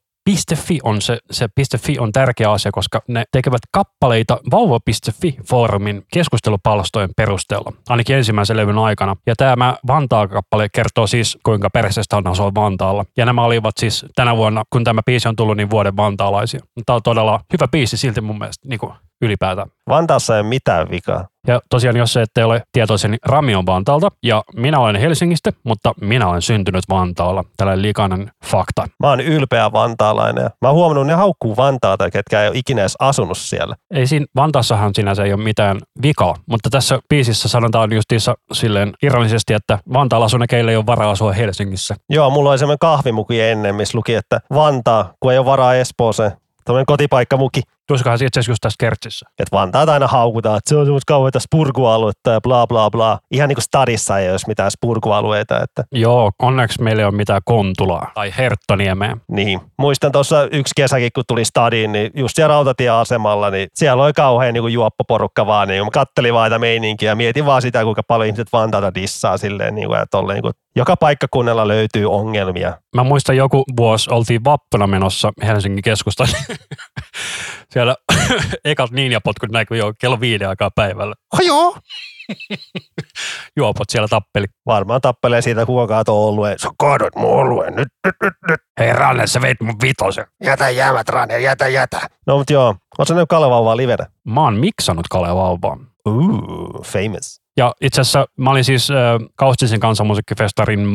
.fi 0.55 0.79
on 0.83 1.01
se, 1.01 1.17
se 1.31 1.47
.fi 1.77 1.99
on 1.99 2.11
tärkeä 2.11 2.51
asia, 2.51 2.71
koska 2.71 3.01
ne 3.07 3.23
tekevät 3.31 3.61
kappaleita 3.71 4.37
vauva.fi-foorumin 4.51 6.05
keskustelupalstojen 6.13 7.09
perusteella, 7.17 7.73
ainakin 7.89 8.15
ensimmäisen 8.15 8.57
levyn 8.57 8.77
aikana. 8.77 9.15
Ja 9.27 9.35
tämä 9.35 9.75
Vantaa-kappale 9.87 10.69
kertoo 10.69 11.07
siis, 11.07 11.37
kuinka 11.43 11.69
perseestä 11.69 12.17
on 12.17 12.27
asua 12.27 12.55
Vantaalla. 12.55 13.05
Ja 13.17 13.25
nämä 13.25 13.43
olivat 13.43 13.77
siis 13.79 14.05
tänä 14.15 14.37
vuonna, 14.37 14.63
kun 14.69 14.83
tämä 14.83 15.01
biisi 15.05 15.27
on 15.27 15.35
tullut, 15.35 15.57
niin 15.57 15.69
vuoden 15.69 15.97
vantaalaisia. 15.97 16.59
Tämä 16.85 16.95
on 16.95 17.03
todella 17.03 17.39
hyvä 17.53 17.67
biisi 17.67 17.97
silti 17.97 18.21
mun 18.21 18.39
mielestä 18.39 18.67
niin 18.67 18.79
kuin 18.79 18.93
ylipäätään. 19.21 19.67
Vantaassa 19.89 20.35
ei 20.35 20.41
ole 20.41 20.49
mitään 20.49 20.89
vikaa. 20.91 21.27
Ja 21.49 21.61
tosiaan, 21.69 21.97
jos 21.97 22.17
ette 22.17 22.45
ole 22.45 22.63
tietoisen, 22.71 23.11
niin 23.11 23.19
Rami 23.25 23.55
on 23.55 23.65
Vantaalta 23.65 24.11
ja 24.23 24.43
minä 24.55 24.79
olen 24.79 24.95
Helsingistä, 24.95 25.51
mutta 25.63 25.93
minä 26.01 26.27
olen 26.27 26.41
syntynyt 26.41 26.83
Vantaalla. 26.89 27.43
Tällainen 27.57 27.81
likainen 27.81 28.31
fakta. 28.45 28.87
Mä 28.99 29.09
oon 29.09 29.19
ylpeä 29.19 29.71
vantaalainen. 29.71 30.43
ja 30.43 30.49
Mä 30.61 30.67
oon 30.67 30.75
huomannut, 30.75 31.07
ne 31.07 31.13
haukkuu 31.13 31.57
Vantaata, 31.57 32.11
ketkä 32.11 32.41
ei 32.41 32.47
ole 32.47 32.57
ikinä 32.57 32.81
edes 32.81 32.95
asunut 32.99 33.37
siellä. 33.37 33.75
Ei 33.93 34.07
siinä, 34.07 34.25
Vantaassahan 34.35 34.95
sinänsä 34.95 35.23
ei 35.23 35.33
ole 35.33 35.43
mitään 35.43 35.79
vikaa, 36.01 36.35
mutta 36.45 36.69
tässä 36.69 36.99
biisissä 37.09 37.49
sanotaan 37.49 37.93
justiinsa 37.93 38.35
silleen 38.51 38.93
irrallisesti, 39.03 39.53
että 39.53 39.79
Vantaalla 39.93 40.25
asuu 40.25 40.39
keillä 40.49 40.71
ei 40.71 40.77
ole 40.77 40.85
varaa 40.85 41.11
asua 41.11 41.33
Helsingissä. 41.33 41.95
Joo, 42.09 42.29
mulla 42.29 42.49
oli 42.49 42.57
semmoinen 42.57 42.79
kahvimuki 42.79 43.41
ennen, 43.41 43.75
missä 43.75 43.97
luki, 43.97 44.15
että 44.15 44.39
Vantaa, 44.53 45.13
kun 45.19 45.31
ei 45.31 45.37
ole 45.37 45.45
varaa 45.45 45.75
Espooseen. 45.75 46.31
Tämmöinen 46.65 46.85
kotipaikkamuki. 46.85 47.61
Tulisikohan 47.89 48.19
se 48.19 48.25
itse 48.25 48.39
asiassa 48.39 48.51
just 48.51 48.61
tässä 48.61 48.75
kertsissä? 48.79 49.25
Että 49.29 49.57
Vantaata 49.57 49.93
aina 49.93 50.07
haukutaan, 50.07 50.57
että 50.57 50.69
se 50.69 50.75
on 50.75 50.85
semmoista 50.85 51.13
kauheita 51.13 51.39
spurkualuetta 51.39 52.31
ja 52.31 52.41
bla 52.41 52.67
bla 52.67 52.89
bla. 52.89 53.19
Ihan 53.31 53.49
niin 53.49 53.55
kuin 53.55 53.63
stadissa 53.63 54.19
ei 54.19 54.31
olisi 54.31 54.47
mitään 54.47 54.71
spurkualueita, 54.71 55.63
että 55.63 55.83
Joo, 55.91 56.31
onneksi 56.41 56.81
meillä 56.83 57.01
ei 57.01 57.05
ole 57.05 57.15
mitään 57.15 57.41
Kontulaa 57.45 58.11
tai 58.13 58.33
Herttoniemeä. 58.37 59.17
niin. 59.27 59.59
Muistan 59.77 60.11
tuossa 60.11 60.43
yksi 60.51 60.71
kesäkin, 60.75 61.09
kun 61.15 61.23
tuli 61.27 61.45
stadiin, 61.45 61.91
niin 61.91 62.11
just 62.15 62.35
siellä 62.35 62.53
rautatieasemalla, 62.53 63.49
niin 63.49 63.67
siellä 63.73 64.03
oli 64.03 64.13
kauhean 64.13 64.53
niin 64.53 64.63
kuin 64.63 64.73
juoppoporukka 64.73 65.45
vaan. 65.45 65.67
Niin 65.67 65.85
mä 65.85 65.91
kattelin 65.91 66.33
vaan 66.33 66.51
tätä 66.51 66.59
meininkiä 66.59 67.11
ja 67.11 67.15
mietin 67.15 67.45
vaan 67.45 67.61
sitä, 67.61 67.83
kuinka 67.83 68.03
paljon 68.03 68.27
ihmiset 68.27 68.53
Vantaata 68.53 68.93
dissaa 68.95 69.37
silleen, 69.37 69.75
niin 69.75 69.87
kuin, 69.87 69.99
että 69.99 70.17
tolleen, 70.17 70.35
niin 70.35 70.41
kuin, 70.41 70.53
joka 70.75 70.95
paikkakunnalla 70.97 71.67
löytyy 71.67 72.11
ongelmia. 72.11 72.73
Mä 72.95 73.03
muistan 73.03 73.37
joku 73.37 73.63
vuosi 73.77 74.09
oltiin 74.09 74.43
vappuna 74.43 74.87
menossa 74.87 75.31
Helsingin 75.43 75.83
keskustaan. 75.83 76.29
Siellä 77.73 77.95
ekat 78.65 78.91
ninjapotkut 78.91 79.51
näkyy 79.51 79.77
jo 79.77 79.93
kello 79.99 80.19
viiden 80.19 80.49
aikaa 80.49 80.71
päivällä. 80.75 81.15
Oh, 81.33 81.39
joo. 81.45 81.77
Juopot 83.57 83.89
siellä 83.89 84.07
tappeli. 84.07 84.45
Varmaan 84.65 85.01
tappelee 85.01 85.41
siitä, 85.41 85.65
kuka 85.65 85.87
kaatoo 85.87 86.27
olueen. 86.27 86.59
Sä 86.59 86.69
kaadot 86.79 87.15
mun 87.15 87.29
olueen. 87.29 87.75
Nyt, 87.75 87.87
nyt, 88.05 88.15
nyt, 88.23 88.33
nyt. 88.49 88.59
Hei 88.79 88.93
Ranne, 88.93 89.27
sä 89.27 89.41
veit 89.41 89.61
mun 89.61 89.75
vitosen. 89.81 90.25
Jätä 90.43 90.69
jäämät, 90.69 91.09
Rane, 91.09 91.39
jätä, 91.39 91.67
jätä. 91.67 92.01
No 92.27 92.37
mut 92.37 92.49
joo, 92.49 92.75
oot 92.97 93.07
sä 93.07 93.15
nyt 93.15 93.29
Kalevauvaa 93.29 93.77
livenä? 93.77 94.05
Mä 94.23 94.41
oon 94.41 94.57
miksannut 94.57 95.07
Kalevauvaa. 95.07 95.77
Ooh, 96.07 96.85
famous. 96.85 97.41
Ja 97.57 97.73
itse 97.81 98.01
asiassa 98.01 98.25
mä 98.37 98.49
olin 98.49 98.63
siis 98.63 98.91
äh, 98.91 98.97
Kaustisen 99.35 99.79
kansanmusiikkifestarin 99.79 100.87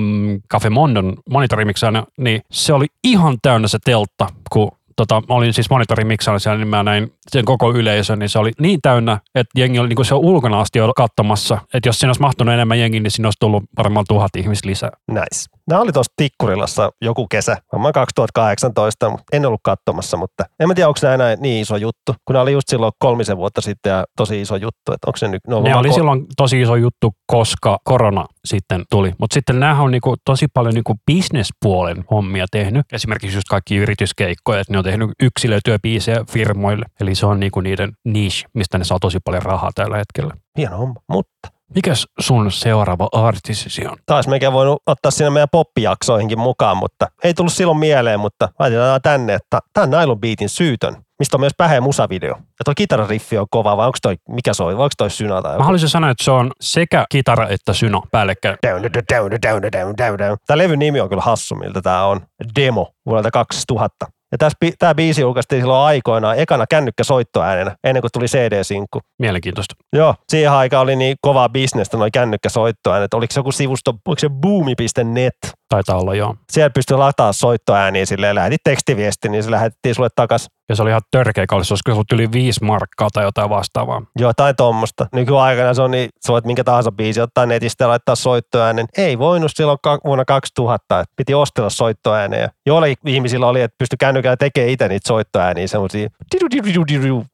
Cafe 0.53 0.71
Mondon 0.71 1.17
monitorimiksana, 1.31 2.05
niin 2.19 2.41
se 2.51 2.73
oli 2.73 2.87
ihan 3.05 3.37
täynnä 3.43 3.69
se 3.69 3.79
teltta, 3.85 4.27
kun 4.53 4.71
tota, 4.97 5.23
mä 5.29 5.35
olin 5.35 5.53
siis 5.53 5.71
monitorimiksana 5.71 6.39
siellä, 6.39 6.59
niin 6.59 6.69
mä 6.69 6.83
näin 6.83 7.13
sen 7.31 7.45
koko 7.45 7.73
yleisön, 7.73 8.19
niin 8.19 8.29
se 8.29 8.39
oli 8.39 8.53
niin 8.61 8.81
täynnä, 8.83 9.19
että 9.35 9.61
jengi 9.61 9.79
oli 9.79 9.89
niin 9.89 9.97
kuin 9.97 10.07
se 10.07 10.15
ulkona 10.15 10.61
asti 10.61 10.79
jo 10.79 10.93
katsomassa, 10.97 11.59
että 11.75 11.89
jos 11.89 11.99
siinä 12.01 12.09
olisi 12.09 12.21
mahtunut 12.21 12.55
enemmän 12.55 12.81
jengi, 12.81 13.01
niin 13.01 13.11
siinä 13.11 13.27
olisi 13.27 13.41
tullut 13.41 13.65
varmaan 13.79 14.05
tuhat 14.09 14.37
ihmistä 14.37 14.69
lisää. 14.69 14.91
Nice. 15.09 15.51
Nämä 15.69 15.81
oli 15.83 15.93
tuossa 15.93 16.13
Tikkurilassa 16.17 16.91
joku 17.01 17.27
kesä, 17.29 17.57
varmaan 17.73 17.93
2018, 17.93 19.11
mutta 19.11 19.25
en 19.33 19.47
ollut 19.47 19.61
katsomassa, 19.65 20.17
mutta 20.17 20.45
en 20.61 20.69
mä 20.69 20.75
tiedä, 20.75 20.89
onko 20.89 21.01
nämä 21.03 21.15
enää 21.15 21.37
niin 21.37 21.63
iso 21.63 21.77
juttu, 21.77 22.15
kun 22.25 22.35
nämä 22.35 22.43
oli 22.43 22.53
just 22.53 22.69
silloin 22.69 22.93
kolmisen 22.99 23.37
vuotta 23.37 23.61
sitten 23.61 23.91
ja 23.91 24.05
tosi 24.17 24.41
iso 24.41 24.57
juttu, 24.57 24.93
että 24.93 25.07
onko 25.07 25.17
se 25.17 25.29
nyt... 25.29 25.41
No, 25.49 25.57
Ne 25.57 25.63
varmaan 25.63 25.81
oli 25.81 25.89
ko- 25.89 25.95
silloin 25.95 26.27
tosi 26.37 26.61
iso 26.63 26.77
juttu, 26.77 27.11
koska 27.27 27.79
korona 27.85 28.27
sitten 28.45 28.83
tuli. 28.91 29.13
Mutta 29.19 29.35
sitten 29.35 29.61
nämä 29.61 29.83
on 29.83 29.91
niinku 29.91 30.15
tosi 30.25 30.47
paljon 30.55 30.75
niinku 30.75 30.95
bisnespuolen 31.07 32.05
hommia 32.11 32.47
tehnyt. 32.51 32.87
Esimerkiksi 32.93 33.37
just 33.37 33.49
kaikki 33.49 33.77
yrityskeikkoja, 33.77 34.61
että 34.61 34.73
ne 34.73 34.79
on 34.79 34.85
tehnyt 34.85 35.11
yksilötyöbiisejä 35.23 36.25
firmoille. 36.31 36.87
Eli 37.01 37.15
se 37.15 37.27
on 37.27 37.41
niinku 37.41 37.61
niiden 37.61 37.93
niche, 38.05 38.49
mistä 38.55 38.79
ne 38.79 38.85
saa 38.85 38.99
tosi 39.01 39.19
paljon 39.25 39.43
rahaa 39.43 39.71
tällä 39.75 39.97
hetkellä. 39.97 40.35
Hieno 40.59 40.77
homma, 40.77 41.01
mutta 41.09 41.49
Mikäs 41.75 42.07
sun 42.21 42.53
seuraava 42.53 43.09
artistisi 43.13 43.87
on? 43.87 43.97
taas 44.07 44.29
mekin 44.29 44.53
voinut 44.53 44.83
ottaa 44.87 45.11
sinne 45.11 45.31
meidän 45.31 45.49
poppijaksoihinkin 45.53 46.39
mukaan, 46.39 46.77
mutta 46.77 47.07
ei 47.25 47.35
tullut 47.35 47.53
silloin 47.53 47.79
mieleen, 47.79 48.21
mutta 48.21 48.49
laitetaan 48.59 49.01
tänne, 49.03 49.35
että 49.35 49.59
tämä 49.73 49.85
on 49.85 49.91
Nylon 49.91 50.21
Beatin 50.21 50.49
syytön, 50.49 50.97
mistä 51.19 51.37
on 51.37 51.41
myös 51.41 51.53
päheä 51.57 51.81
musavideo. 51.81 52.31
Ja 52.31 52.65
toi 52.65 52.75
kitarariffi 52.75 53.39
on 53.39 53.47
kova, 53.51 53.77
vai 53.77 53.87
onko 53.87 53.99
toi, 54.03 54.17
mikä 54.29 54.55
soi, 54.55 54.77
vai 54.77 54.83
onko 54.85 54.93
toi 54.99 55.11
syna 55.11 55.43
tai 55.43 55.51
Mä 55.51 55.55
joku? 55.55 55.63
haluaisin 55.65 55.89
sanoa, 55.89 56.11
että 56.11 56.25
se 56.25 56.31
on 56.31 56.51
sekä 56.61 57.07
kitara 57.09 57.49
että 57.49 57.73
syno 57.73 58.03
päällekkäin. 58.11 58.57
Down, 58.67 58.83
down, 58.83 58.93
down, 59.13 59.31
down, 59.43 59.63
down, 59.73 59.95
down, 59.99 60.19
down. 60.19 60.37
Tämä 60.47 60.59
levyn 60.59 60.79
nimi 60.79 61.01
on 61.01 61.09
kyllä 61.09 61.23
hassu, 61.23 61.55
miltä 61.55 61.83
tämä 61.83 62.05
on. 62.05 62.21
Demo 62.57 62.91
vuodelta 63.07 63.31
2000. 63.31 64.07
Ja 64.35 64.39
tässä, 64.39 64.59
tämä 64.79 64.95
biisi 64.95 65.21
julkaistiin 65.21 65.63
silloin 65.63 65.87
aikoinaan 65.87 66.39
ekana 66.39 66.67
kännykkäsoittoäänenä, 66.67 67.77
ennen 67.85 68.01
kuin 68.01 68.11
tuli 68.13 68.27
CD-sinkku. 68.27 69.01
Mielenkiintoista. 69.19 69.75
Joo, 69.93 70.15
siihen 70.29 70.51
aikaan 70.51 70.83
oli 70.83 70.97
niin 70.97 71.17
kovaa 71.21 71.49
bisnestä 71.49 71.97
noin 71.97 72.13
kännykkäsoittoäänet. 72.13 73.15
Oliko 73.15 73.33
se 73.33 73.41
joku 73.41 73.53
sivusto, 73.53 73.95
oliko 74.07 74.21
se 74.21 74.29
boomi.net? 74.29 75.35
Taitaa 75.75 75.99
olla 75.99 76.15
joo. 76.15 76.37
Siellä 76.51 76.71
pystyy 76.71 76.97
lataa 76.97 77.33
soittoääniä 77.33 78.07
silleen, 78.07 78.35
lähetit 78.35 78.61
tekstiviesti, 78.65 79.29
niin 79.29 79.43
se 79.43 79.51
lähetettiin 79.51 79.95
sulle 79.95 80.09
takas. 80.17 80.49
Ja 80.69 80.77
se 80.77 80.83
oli 80.83 80.91
ihan 80.91 81.03
törkeä 81.11 81.47
kallis, 81.47 81.73
olisiko 81.73 81.91
se 81.91 81.93
ollut 81.93 82.13
yli 82.13 82.33
viisi 82.33 82.65
markkaa 82.65 83.09
tai 83.13 83.25
jotain 83.25 83.51
vastaavaa. 83.51 84.03
Jotain 84.19 84.57
tuommoista. 84.57 85.07
Nykyaikana 85.13 85.75
se 85.75 85.83
on 85.83 85.91
niin, 85.91 86.09
sä 86.27 86.33
voit 86.33 86.45
minkä 86.45 86.65
tahansa 86.65 86.93
biisi 86.93 87.21
ottaa 87.21 87.47
netistä 87.47 87.85
ja 87.85 87.89
laittaa 87.89 88.15
soittoäänen. 88.15 88.87
Ei 88.99 89.19
voinut 89.19 89.51
silloin 89.55 89.79
vuonna 90.05 90.25
2000, 90.25 91.01
että 91.01 91.13
piti 91.17 91.35
ostella 91.35 91.71
soittoäänejä. 91.71 92.51
Joilla 92.67 92.87
ihmisillä 93.07 93.47
oli, 93.47 93.61
että 93.61 93.77
pystyi 93.79 93.97
kännykällä 94.01 94.37
tekemään 94.37 94.71
itse 94.71 94.89
niitä 94.89 95.09
soittoääniä, 95.09 95.67
semmoisia 95.67 96.09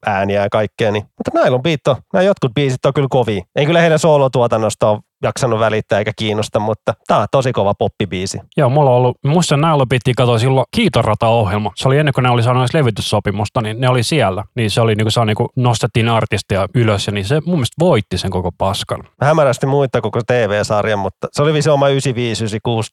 ääniä 0.05 0.41
ja 0.41 0.49
kaikkea. 0.49 0.91
Niin. 0.91 1.03
Mutta 1.03 1.31
näillä 1.41 1.55
on 1.55 1.63
biitto. 1.63 1.97
Nämä 2.13 2.23
jotkut 2.23 2.53
biisit 2.53 2.85
on 2.85 2.93
kyllä 2.93 3.07
kovia. 3.11 3.43
En 3.55 3.65
kyllä 3.65 3.81
heidän 3.81 3.99
soolotuotannosta 3.99 4.89
ole 4.89 4.99
jaksanut 5.21 5.59
välittää 5.59 5.99
eikä 5.99 6.11
kiinnosta, 6.15 6.59
mutta 6.59 6.93
tämä 7.07 7.19
on 7.19 7.27
tosi 7.31 7.51
kova 7.51 7.73
poppibiisi. 7.73 8.39
Joo, 8.57 8.69
mulla 8.69 8.89
on 8.89 8.95
ollut, 8.95 9.17
musta 9.25 9.57
näillä 9.57 9.85
piti 9.89 10.13
katsoa 10.13 10.39
silloin 10.39 10.65
Kiitorata-ohjelma. 10.75 11.71
Se 11.75 11.87
oli 11.87 11.97
ennen 11.97 12.13
kuin 12.13 12.23
ne 12.23 12.29
oli 12.29 12.43
saanut 12.43 12.61
edes 12.61 12.73
levytyssopimusta, 12.73 13.61
niin 13.61 13.81
ne 13.81 13.89
oli 13.89 14.03
siellä. 14.03 14.43
Niin 14.55 14.71
se 14.71 14.81
oli 14.81 14.95
niin 14.95 15.05
kuin, 15.05 15.11
se 15.11 15.25
niin 15.25 15.35
kuin 15.35 15.49
nostettiin 15.55 16.09
artistia 16.09 16.67
ylös 16.75 17.07
ja 17.07 17.13
niin 17.13 17.25
se 17.25 17.41
mun 17.45 17.55
mielestä 17.55 17.75
voitti 17.79 18.17
sen 18.17 18.31
koko 18.31 18.51
paskan. 18.57 18.99
Mä 19.21 19.27
hämärästi 19.27 19.65
muita 19.65 20.01
koko 20.01 20.21
TV-sarjan, 20.27 20.99
mutta 20.99 21.27
se 21.31 21.41
oli 21.41 21.51
oma 21.71 21.87
95-96 21.87 21.91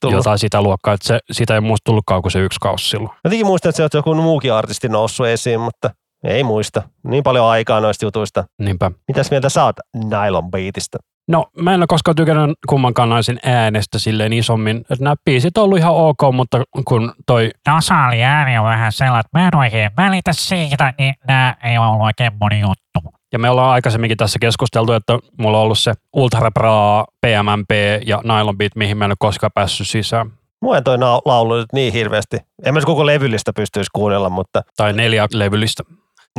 tullut. 0.01 0.17
Jotain 0.17 0.39
sitä 0.39 0.63
luokkaa, 0.63 0.95
että 0.95 1.07
se, 1.07 1.19
sitä 1.33 1.55
ei 1.55 1.61
muista 1.61 1.85
tullutkaan 1.85 2.23
kuin 2.23 2.33
se 2.33 2.39
yksi 2.39 2.59
kausi 2.61 2.89
silloin. 2.89 3.11
Jotenkin 3.25 3.47
muistan, 3.47 3.71
että 3.71 3.77
se 3.77 3.83
on 3.83 3.89
joku 3.99 4.15
muukin 4.15 4.53
artisti 4.53 4.89
noussut 4.89 5.27
esiin, 5.27 5.61
mutta 5.61 5.91
ei 6.25 6.45
muista. 6.45 6.83
Niin 7.05 7.23
paljon 7.23 7.47
aikaa 7.47 7.81
noista 7.81 8.05
jutuista. 8.05 8.45
Niinpä. 8.59 8.91
Mitäs 9.09 9.31
mieltä 9.31 9.49
oot 9.65 9.77
Nylon 9.95 10.51
Beatista? 10.51 10.99
No, 11.29 11.47
mä 11.61 11.75
en 11.75 11.81
ole 11.81 11.87
koskaan 11.87 12.17
tykännyt 12.17 12.59
kummankaan 12.69 13.09
naisen 13.09 13.39
äänestä 13.45 13.99
silleen 13.99 14.33
isommin. 14.33 14.77
Että 14.77 15.05
nämä 15.05 15.15
biisit 15.25 15.59
on 15.59 15.65
ollut 15.65 15.79
ihan 15.79 15.95
ok, 15.95 16.19
mutta 16.33 16.63
kun 16.85 17.13
toi 17.27 17.51
Nasaali 17.67 18.25
ääni 18.25 18.59
on 18.59 18.65
vähän 18.65 18.93
sellainen, 18.93 19.21
että 19.21 19.39
mä 19.39 19.49
en 19.49 19.57
oikein 19.57 19.91
välitä 19.97 20.33
siitä, 20.33 20.95
niin 20.99 21.15
nämä 21.27 21.57
ei 21.65 21.79
ole 21.79 21.87
ollut 21.87 22.07
oikein 22.07 22.33
moni 22.41 22.61
juttu. 22.61 23.15
Ja 23.33 23.39
me 23.39 23.51
ollaan 23.51 23.71
aikaisemminkin 23.71 24.17
tässä 24.17 24.39
keskusteltu, 24.39 24.93
että 24.93 25.19
mulla 25.39 25.59
on 25.59 25.65
ollut 25.65 25.79
se 25.79 25.93
Ultra 26.13 26.51
Bra, 26.51 27.05
PMMP 27.21 27.71
ja 28.07 28.21
Nylon 28.25 28.59
Beat, 28.59 28.77
mihin 28.77 28.97
mä 28.97 29.05
en 29.05 29.11
ole 29.11 29.17
koskaan 29.19 29.51
päässyt 29.55 29.89
sisään. 29.89 30.31
Mua 30.61 30.77
ei 30.77 30.83
toi 30.83 30.99
laulu 31.25 31.57
nyt 31.57 31.73
niin 31.73 31.93
hirveästi. 31.93 32.37
En 32.65 32.75
mä 32.75 32.81
koko 32.85 33.07
levyllistä 33.07 33.53
pystyisi 33.53 33.91
kuunnella, 33.95 34.31
mutta 34.31 34.63
Tai 34.77 34.93
neljä 34.93 35.27
levyllistä. 35.33 35.83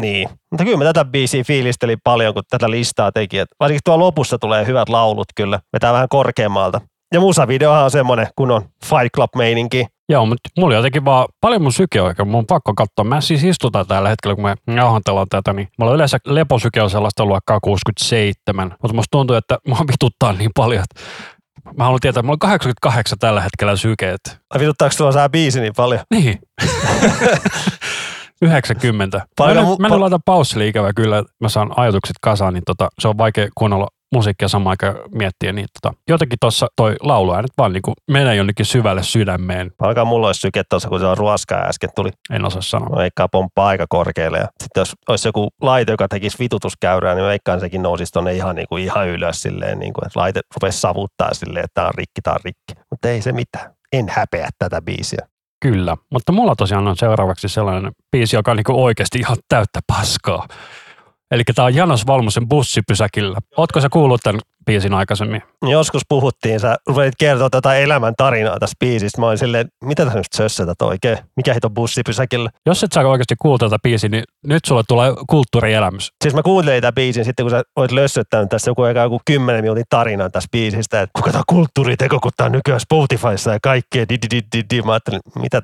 Niin. 0.02 0.30
Mutta 0.52 0.64
kyllä 0.64 0.78
mä 0.78 0.84
tätä 0.84 1.06
biisiä 1.06 1.44
fiilistelin 1.44 1.98
paljon, 2.04 2.34
kun 2.34 2.44
tätä 2.50 2.70
listaa 2.70 3.12
teki. 3.12 3.40
Et 3.40 3.48
varsinkin 3.60 3.82
tuo 3.86 4.00
lopussa 4.00 4.38
tulee 4.40 4.66
hyvät 4.66 4.90
laulut 4.90 5.28
kyllä. 5.36 5.60
Vetää 5.74 5.94
vähän 5.94 6.08
korkeammalta. 6.10 6.82
Ja 7.14 7.20
musavideohan 7.20 7.84
on 7.84 7.92
semmonen, 7.92 8.28
kun 8.36 8.52
on 8.52 8.62
Fight 8.86 9.16
Club-meininki. 9.16 9.86
Joo, 10.10 10.26
mutta 10.26 10.50
mulla 10.58 10.76
jotenkin 10.76 11.06
vaan 11.06 11.28
paljon 11.42 11.62
mun 11.62 11.74
syke 11.74 12.02
oikein. 12.02 12.28
Mun 12.28 12.40
on 12.40 12.46
pakko 12.46 12.74
katsoa. 12.74 13.04
Mä 13.04 13.22
siis 13.22 13.44
istutaan 13.44 13.88
tällä 13.88 14.10
hetkellä, 14.10 14.36
kun 14.36 14.44
me 14.44 14.76
jauhantellaan 14.76 15.28
tätä, 15.30 15.54
niin 15.54 15.68
mulla 15.80 15.92
on 15.92 15.96
yleensä 15.96 16.18
leposyke 16.26 16.82
on 16.82 16.90
sellaista 16.90 17.26
luokkaa 17.26 17.60
67. 17.60 18.76
Mutta 18.82 18.96
musta 18.96 19.12
tuntuu, 19.12 19.36
että 19.36 19.58
mua 19.68 19.80
vituttaa 19.80 20.34
niin 20.34 20.52
paljon, 20.56 20.84
että 20.84 21.02
mä 21.78 21.84
haluan 21.84 22.00
tietää, 22.00 22.20
että 22.20 22.26
mulla 22.26 22.34
on 22.34 22.40
88 22.40 23.20
tällä 23.20 23.42
hetkellä 23.42 23.76
sykeet. 23.76 24.20
Ai 24.50 24.60
vituttaako 24.60 24.96
tuolla 24.98 25.14
sää 25.14 25.30
biisi 25.30 25.62
niin 25.62 25.74
paljon? 25.78 26.02
Niin. 26.12 26.40
90. 28.42 29.22
Paljon 29.38 29.58
mä, 29.58 29.64
mu- 29.64 29.70
nyt, 29.70 29.80
mä 29.80 29.88
pal- 29.88 29.96
nyt 29.96 30.02
laitan 30.02 30.20
paussille 30.26 30.68
ikävä 30.68 30.94
kyllä, 30.96 31.18
että 31.18 31.34
mä 31.42 31.50
saan 31.50 31.72
ajatukset 31.76 32.16
kasaan, 32.22 32.54
niin 32.54 32.64
tota, 32.66 32.88
se 33.00 33.08
on 33.08 33.18
vaikea 33.18 33.48
kuunnella 33.56 33.88
musiikkia 34.14 34.48
samaan 34.48 34.72
aikaan 34.72 34.96
miettiä, 35.16 35.54
niin 35.54 35.68
tota, 35.82 35.96
jotenkin 36.10 36.38
tuossa 36.42 36.68
toi 36.76 36.96
lauluäänet 37.02 37.52
vaan 37.58 37.74
niin 37.74 37.82
menee 38.12 38.36
jonnekin 38.36 38.66
syvälle 38.66 39.04
sydämeen, 39.04 39.72
Alkaa 39.80 40.06
mulla 40.06 40.28
olisi 40.28 40.40
syke 40.42 40.64
tuossa, 40.70 40.90
kun 40.90 41.00
se 41.00 41.06
on 41.06 41.18
ruoskaa 41.18 41.60
äsken 41.66 41.90
tuli. 41.96 42.10
en 42.32 42.46
osaa 42.46 42.62
sanoa. 42.62 42.90
Mä 42.90 42.96
veikkaan 42.96 43.30
pomppaa 43.32 43.68
aika 43.68 43.86
korkealle. 43.90 44.38
Ja 44.38 44.48
sitten 44.64 44.82
jos 44.82 44.94
olisi 45.10 45.28
joku 45.28 45.50
laite, 45.62 45.92
joka 45.92 46.08
tekisi 46.08 46.40
vitutuskäyrää, 46.40 47.16
niin 47.16 47.24
mä 47.24 47.30
veikkaan 47.30 47.60
sekin 47.60 47.82
nousisi 47.82 48.12
tonne 48.12 48.34
ihan, 48.34 48.56
niin 48.56 48.68
kuin, 48.70 48.84
ihan 48.84 49.08
ylös 49.08 49.42
silleen, 49.42 49.80
niin 49.80 49.94
kuin, 49.94 50.08
että 50.08 50.20
laite 50.20 50.42
rupesi 50.56 50.80
savuttaa 50.80 51.34
silleen, 51.34 51.66
että 51.66 51.82
tää 51.82 51.86
on 51.88 51.94
rikki, 51.96 52.22
tää 52.24 52.34
on 52.34 52.40
rikki. 52.46 52.74
Mutta 52.92 53.10
ei 53.10 53.22
se 53.22 53.32
mitään. 53.32 53.74
En 53.94 54.06
häpeä 54.10 54.50
tätä 54.60 54.82
biisiä. 54.82 55.28
Kyllä, 55.62 55.98
mutta 56.12 56.32
mulla 56.32 56.56
tosiaan 56.56 56.88
on 56.88 56.98
seuraavaksi 56.98 57.50
sellainen 57.50 57.92
biisi, 58.12 58.36
joka 58.36 58.52
on 58.52 58.58
niin 58.58 58.66
oikeasti 58.72 59.20
ihan 59.20 59.38
täyttä 59.50 59.80
paskaa. 59.88 60.48
Eli 61.32 61.44
tämä 61.56 61.66
on 61.66 61.76
Janos 61.76 62.08
Valmosen 62.08 62.48
bussipysäkillä. 62.50 63.38
Ootko 63.58 63.82
sä 63.82 63.90
kuullut 63.90 64.22
tämän 64.24 64.42
biisin 64.70 64.94
aikaisemmin? 64.94 65.42
Joskus 65.62 66.02
puhuttiin, 66.10 66.60
sä 66.60 66.76
rupesit 66.88 67.14
kertoa 67.20 67.50
tätä 67.50 67.76
elämän 67.76 68.14
tarinaa 68.18 68.60
tästä 68.60 68.76
biisistä. 68.80 69.22
Mä 69.22 69.28
olin 69.28 69.38
silleen, 69.38 69.68
mitä 69.84 70.04
tässä 70.04 70.20
nyt 70.20 70.34
sössätät 70.36 70.82
oikein? 70.82 71.18
Mikä 71.36 71.54
hito 71.54 71.70
bussipysäkillä? 71.70 72.50
Jos 72.66 72.84
et 72.84 72.92
sä 72.92 73.00
oikeasti 73.00 73.36
kuullut 73.40 73.60
tätä 73.60 73.78
biisiä, 73.84 74.10
niin 74.10 74.24
nyt 74.48 74.66
sulle 74.66 74.84
tulee 74.88 75.14
kulttuurielämys. 75.30 76.12
Siis 76.24 76.36
mä 76.36 76.44
kuuntelin 76.44 76.82
tätä 76.82 76.92
biisin 76.92 77.26
sitten, 77.26 77.44
kun 77.44 77.52
sä 77.52 77.64
olit 77.76 77.92
lössöttänyt 77.92 78.50
tässä 78.50 78.72
joku, 78.72 78.84
eka 78.84 79.00
joku 79.00 79.20
10 79.26 79.64
minuutin 79.64 79.86
tarinan 79.90 80.32
tästä 80.32 80.50
biisistä, 80.52 81.02
että 81.02 81.12
kuka 81.14 81.32
tämä 81.32 81.44
kulttuuriteko, 81.48 82.20
kun 82.20 82.32
tää 82.38 82.46
on 82.46 82.52
nykyään 82.52 82.80
Spotifyssa 82.80 83.52
ja 83.52 83.60
kaikkea. 83.64 84.06
Di, 84.10 84.18
di, 84.22 84.28
di, 84.32 84.42
di, 84.56 84.64
di. 84.70 84.82
Mä 84.82 84.92
ajattelin, 84.92 85.20
mitä, 85.42 85.62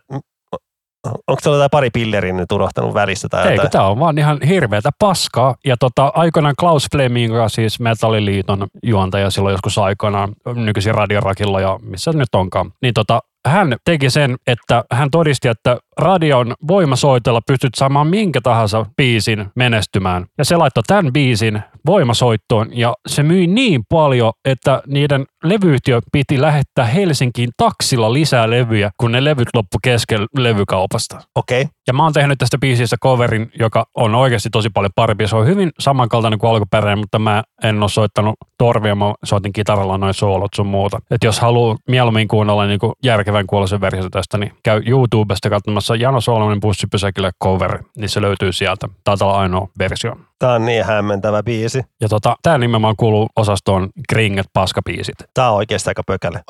onko 1.28 1.40
se 1.42 1.50
jotain 1.50 1.70
pari 1.72 1.90
pillerin 1.90 2.38
nyt 2.38 2.52
unohtanut 2.52 2.94
välissä 2.94 3.28
tai 3.30 3.42
Eikö, 3.42 3.54
jotain? 3.54 3.72
tämä 3.72 3.88
on 3.88 4.00
vaan 4.00 4.18
ihan 4.18 4.42
hirveätä 4.42 4.90
paskaa. 5.00 5.56
Ja 5.66 5.78
tota, 5.78 6.12
aikoinaan 6.16 6.56
Klaus 6.60 6.88
Fleming, 6.92 7.34
siis 7.48 7.80
Metalliliiton 7.80 8.68
juontaja 8.84 9.30
silloin 9.30 9.54
joskus 9.54 9.78
aikoinaan, 9.78 10.34
nykyisin 10.56 10.96
Radiorakilla 10.96 11.62
ja 11.62 11.80
missä 11.82 12.12
se 12.12 12.18
nyt 12.18 12.36
onkaan, 12.36 12.72
niin 12.82 12.94
tota, 12.94 13.20
hän 13.48 13.76
teki 13.86 14.10
sen, 14.10 14.36
että 14.48 14.84
hän 14.92 15.12
todisti, 15.12 15.48
että 15.48 15.78
radion 15.98 16.54
voimasoitolla 16.68 17.42
pystyt 17.48 17.76
saamaan 17.76 18.08
minkä 18.08 18.42
tahansa 18.42 18.86
biisin 18.98 19.46
menestymään. 19.56 20.26
Ja 20.38 20.46
se 20.46 20.58
laittoi 20.58 20.84
tämän 20.88 21.14
biisin 21.14 21.62
voimasoittoon 21.86 22.78
ja 22.78 22.94
se 23.08 23.24
myi 23.24 23.48
niin 23.48 23.84
paljon, 23.90 24.34
että 24.46 24.82
niiden 24.88 25.26
levyyhtiö 25.44 26.00
piti 26.12 26.42
lähettää 26.42 26.86
Helsinkiin 26.86 27.50
taksilla 27.58 28.14
lisää 28.14 28.50
levyjä, 28.50 28.92
kun 28.98 29.12
ne 29.12 29.24
levyt 29.24 29.48
loppu 29.54 29.78
kesken 29.84 30.26
levykaupasta. 30.38 31.22
Okei. 31.36 31.62
Okay. 31.62 31.72
Ja 31.88 31.94
mä 31.94 32.04
oon 32.04 32.14
tehnyt 32.14 32.38
tästä 32.38 32.58
biisistä 32.58 32.98
coverin, 33.04 33.52
joka 33.60 33.86
on 33.96 34.16
oikeasti 34.16 34.50
tosi 34.50 34.70
paljon 34.70 34.92
parempi. 34.96 35.28
Se 35.28 35.36
on 35.36 35.48
hyvin 35.48 35.72
samankaltainen 35.80 36.40
kuin 36.40 36.52
alkuperäinen, 36.52 37.00
mutta 37.00 37.20
mä 37.20 37.44
en 37.64 37.82
ole 37.82 37.90
soittanut 37.90 38.36
torvia, 38.58 38.96
mä 38.96 39.14
soitin 39.26 39.54
kitaralla 39.54 39.98
noin 39.98 40.14
soolot 40.14 40.54
sun 40.56 40.68
muuta. 40.68 41.00
Et 41.12 41.24
jos 41.24 41.40
haluaa 41.40 41.76
mieluummin 41.88 42.28
kuunnella 42.28 42.66
niin 42.66 42.80
järkevän 43.04 43.48
kuuloisen 43.48 43.82
versio 43.82 44.10
tästä, 44.10 44.38
niin 44.38 44.52
käy 44.64 44.82
YouTubesta 44.86 45.50
katsomassa 45.50 45.85
Jano 45.94 46.22
Solonen 46.22 46.60
bussipysäkille 46.60 47.32
cover, 47.44 47.84
niin 47.98 48.10
se 48.10 48.22
löytyy 48.22 48.52
sieltä. 48.54 48.88
Taitaa 49.04 49.28
olla 49.28 49.40
ainoa 49.40 49.68
versio. 49.80 50.16
Tää 50.40 50.54
on 50.54 50.66
niin 50.66 50.86
hämmentävä 50.86 51.44
biisi. 51.44 51.82
Ja 52.02 52.10
tota, 52.10 52.36
tää 52.42 52.58
nimenomaan 52.58 52.96
kuuluu 52.98 53.28
osastoon 53.36 53.90
Kringet 54.10 54.48
paskabiisit. 54.54 55.16
Tää 55.34 55.50
on 55.50 55.56
oikeasti 55.58 55.90
aika 55.90 56.04
pökäle. 56.08 56.42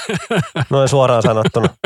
Noin 0.70 0.88
suoraan 0.88 1.22
sanottuna. 1.22 1.68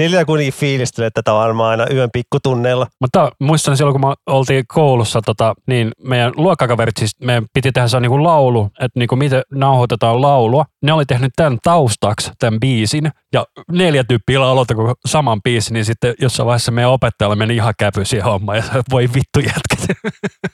Sillä 0.00 0.24
kuitenkin 0.24 0.54
fiilistelee, 0.54 1.06
että 1.06 1.22
tätä 1.22 1.34
varmaan 1.34 1.70
aina 1.70 1.94
yön 1.94 2.10
pikkutunneilla. 2.12 2.86
Mutta 3.00 3.32
muistan 3.40 3.76
silloin, 3.76 4.00
kun 4.00 4.10
me 4.10 4.14
oltiin 4.26 4.64
koulussa, 4.68 5.20
tota, 5.22 5.54
niin 5.66 5.92
meidän 6.04 6.32
luokkakaverit, 6.36 6.96
siis 6.96 7.10
meidän 7.20 7.46
piti 7.52 7.72
tehdä 7.72 7.88
se 7.88 8.00
niin 8.00 8.22
laulu, 8.22 8.70
että 8.80 8.98
niin 8.98 9.08
kuin 9.08 9.18
miten 9.18 9.42
nauhoitetaan 9.54 10.22
laulua. 10.22 10.64
Ne 10.82 10.92
oli 10.92 11.04
tehnyt 11.06 11.32
tämän 11.36 11.58
taustaksi, 11.62 12.32
tämän 12.38 12.60
biisin, 12.60 13.10
ja 13.32 13.44
neljä 13.72 14.04
tyyppiä 14.04 14.40
laulota 14.40 14.74
koko 14.74 14.94
saman 15.06 15.42
biisin, 15.42 15.74
niin 15.74 15.84
sitten 15.84 16.14
jossain 16.20 16.46
vaiheessa 16.46 16.72
meidän 16.72 16.90
opettajalla 16.90 17.36
meni 17.36 17.56
ihan 17.56 17.74
käpy 17.78 18.04
siihen 18.04 18.24
hommaan, 18.24 18.58
ja 18.58 18.64
voi 18.90 19.08
vittu 19.14 19.40
jätkät. 19.40 19.96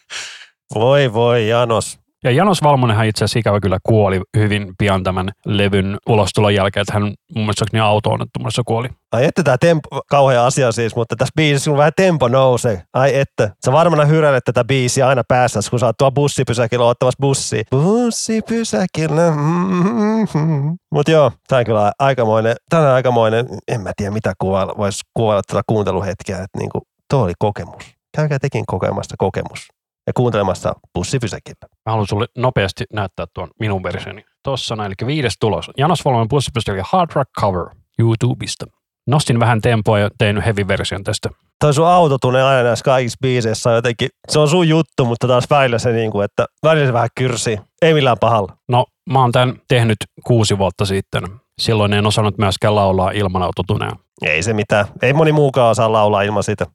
Voi 0.74 1.12
voi, 1.12 1.48
Janos. 1.48 2.05
Ja 2.24 2.30
Janos 2.30 2.62
Valmonenhan 2.62 3.06
itse 3.06 3.24
asiassa 3.24 3.38
ikävä 3.38 3.60
kyllä 3.60 3.78
kuoli 3.82 4.20
hyvin 4.36 4.74
pian 4.78 5.02
tämän 5.02 5.30
levyn 5.46 5.96
ulostulon 6.08 6.54
jälkeen, 6.54 6.82
että 6.82 6.92
hän 6.92 7.02
mun 7.02 7.16
mielestä 7.34 7.64
niin 7.72 7.82
auto-onnettomuudessa 7.82 8.62
kuoli. 8.66 8.88
Ai 9.12 9.24
että 9.24 9.42
tää 9.42 9.58
tempo, 9.58 9.88
kauhea 10.10 10.46
asia 10.46 10.72
siis, 10.72 10.96
mutta 10.96 11.16
tässä 11.16 11.32
biisissä 11.36 11.70
kun 11.70 11.78
vähän 11.78 11.92
tempo 11.96 12.28
nousee. 12.28 12.82
Ai 12.92 13.18
että. 13.18 13.50
Sä 13.64 13.72
varmana 13.72 14.04
hyräilet 14.04 14.44
tätä 14.44 14.64
biisiä 14.64 15.08
aina 15.08 15.22
päässä, 15.28 15.60
kun 15.70 15.78
sä 15.78 15.86
oot 15.86 15.96
tuolla 15.98 16.14
bussipysäkillä 16.14 16.86
ottamassa 16.86 17.18
bussia. 17.20 17.62
Bussipysäkillä. 17.70 19.30
Mm-hmm. 19.30 20.76
Mut 20.92 21.08
joo, 21.08 21.32
tää 21.48 21.58
on 21.58 21.64
kyllä 21.64 21.92
aikamoinen, 21.98 22.56
tää 22.70 22.80
on 22.80 22.86
aikamoinen, 22.86 23.46
en 23.68 23.80
mä 23.80 23.92
tiedä 23.96 24.10
mitä 24.10 24.32
kuvailla, 24.38 24.74
vois 24.78 25.00
kuvailla 25.14 25.42
tätä 25.46 25.62
kuunteluhetkeä, 25.66 26.36
että 26.36 26.58
niinku, 26.58 26.82
tuo 27.10 27.22
oli 27.22 27.32
kokemus. 27.38 27.96
Käykää 28.16 28.38
tekin 28.38 28.64
kokemasta 28.66 29.14
kokemus 29.18 29.75
ja 30.06 30.12
kuuntelemassa 30.12 30.72
bussipysäkillä. 30.94 31.58
Mä 31.62 31.92
haluan 31.92 32.06
sulle 32.06 32.26
nopeasti 32.38 32.84
näyttää 32.92 33.26
tuon 33.34 33.48
minun 33.60 33.82
versioni. 33.82 34.24
Tossa 34.42 34.76
näin, 34.76 34.86
eli 34.86 35.06
viides 35.06 35.34
tulos. 35.40 35.70
Janos 35.76 36.04
Valmonen 36.04 36.28
bussipysäkillä 36.28 36.86
Hard 36.90 37.10
Rock 37.14 37.30
Cover 37.40 37.66
YouTubesta. 37.98 38.66
Nostin 39.06 39.40
vähän 39.40 39.60
tempoa 39.60 39.98
ja 39.98 40.10
tein 40.18 40.40
heavy-version 40.40 41.04
tästä. 41.04 41.28
toi 41.60 41.74
sun 41.74 41.86
autotune 41.86 42.42
aina 42.42 42.62
näissä 42.62 42.84
kaikissa 42.84 43.18
biiseissä 43.22 43.70
jotenkin, 43.70 44.08
se 44.28 44.38
on 44.38 44.48
sun 44.48 44.68
juttu, 44.68 45.04
mutta 45.04 45.28
taas 45.28 45.44
välillä 45.50 45.78
se 45.78 45.92
niinku, 45.92 46.20
että 46.20 46.46
välillä 46.62 46.86
se 46.86 46.92
vähän 46.92 47.08
kyrsii. 47.14 47.58
Ei 47.82 47.94
millään 47.94 48.16
pahalla. 48.20 48.56
No, 48.68 48.86
mä 49.10 49.20
oon 49.20 49.32
tämän 49.32 49.56
tehnyt 49.68 49.96
kuusi 50.24 50.58
vuotta 50.58 50.84
sitten. 50.84 51.22
Silloin 51.60 51.92
en 51.92 52.06
osannut 52.06 52.38
myöskään 52.38 52.74
laulaa 52.74 53.10
ilman 53.10 53.42
autotunea. 53.42 53.92
Ei 54.22 54.42
se 54.42 54.52
mitään. 54.52 54.86
Ei 55.02 55.12
moni 55.12 55.32
muukaan 55.32 55.70
osaa 55.70 55.92
laulaa 55.92 56.22
ilman 56.22 56.42
sitä. 56.42 56.66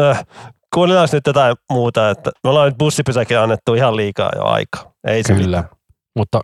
Äh, 0.00 0.24
kuunnellaan 0.74 1.08
nyt 1.12 1.26
jotain 1.26 1.56
muuta, 1.72 2.10
että 2.10 2.30
me 2.44 2.50
ollaan 2.50 2.68
nyt 2.68 2.78
bussipysäkin 2.78 3.38
annettu 3.38 3.74
ihan 3.74 3.96
liikaa 3.96 4.30
jo 4.36 4.44
aikaa. 4.44 4.92
Ei 5.06 5.22
se 5.22 5.34
Kyllä. 5.34 5.58
mitään. 5.62 5.76
Mutta 6.16 6.40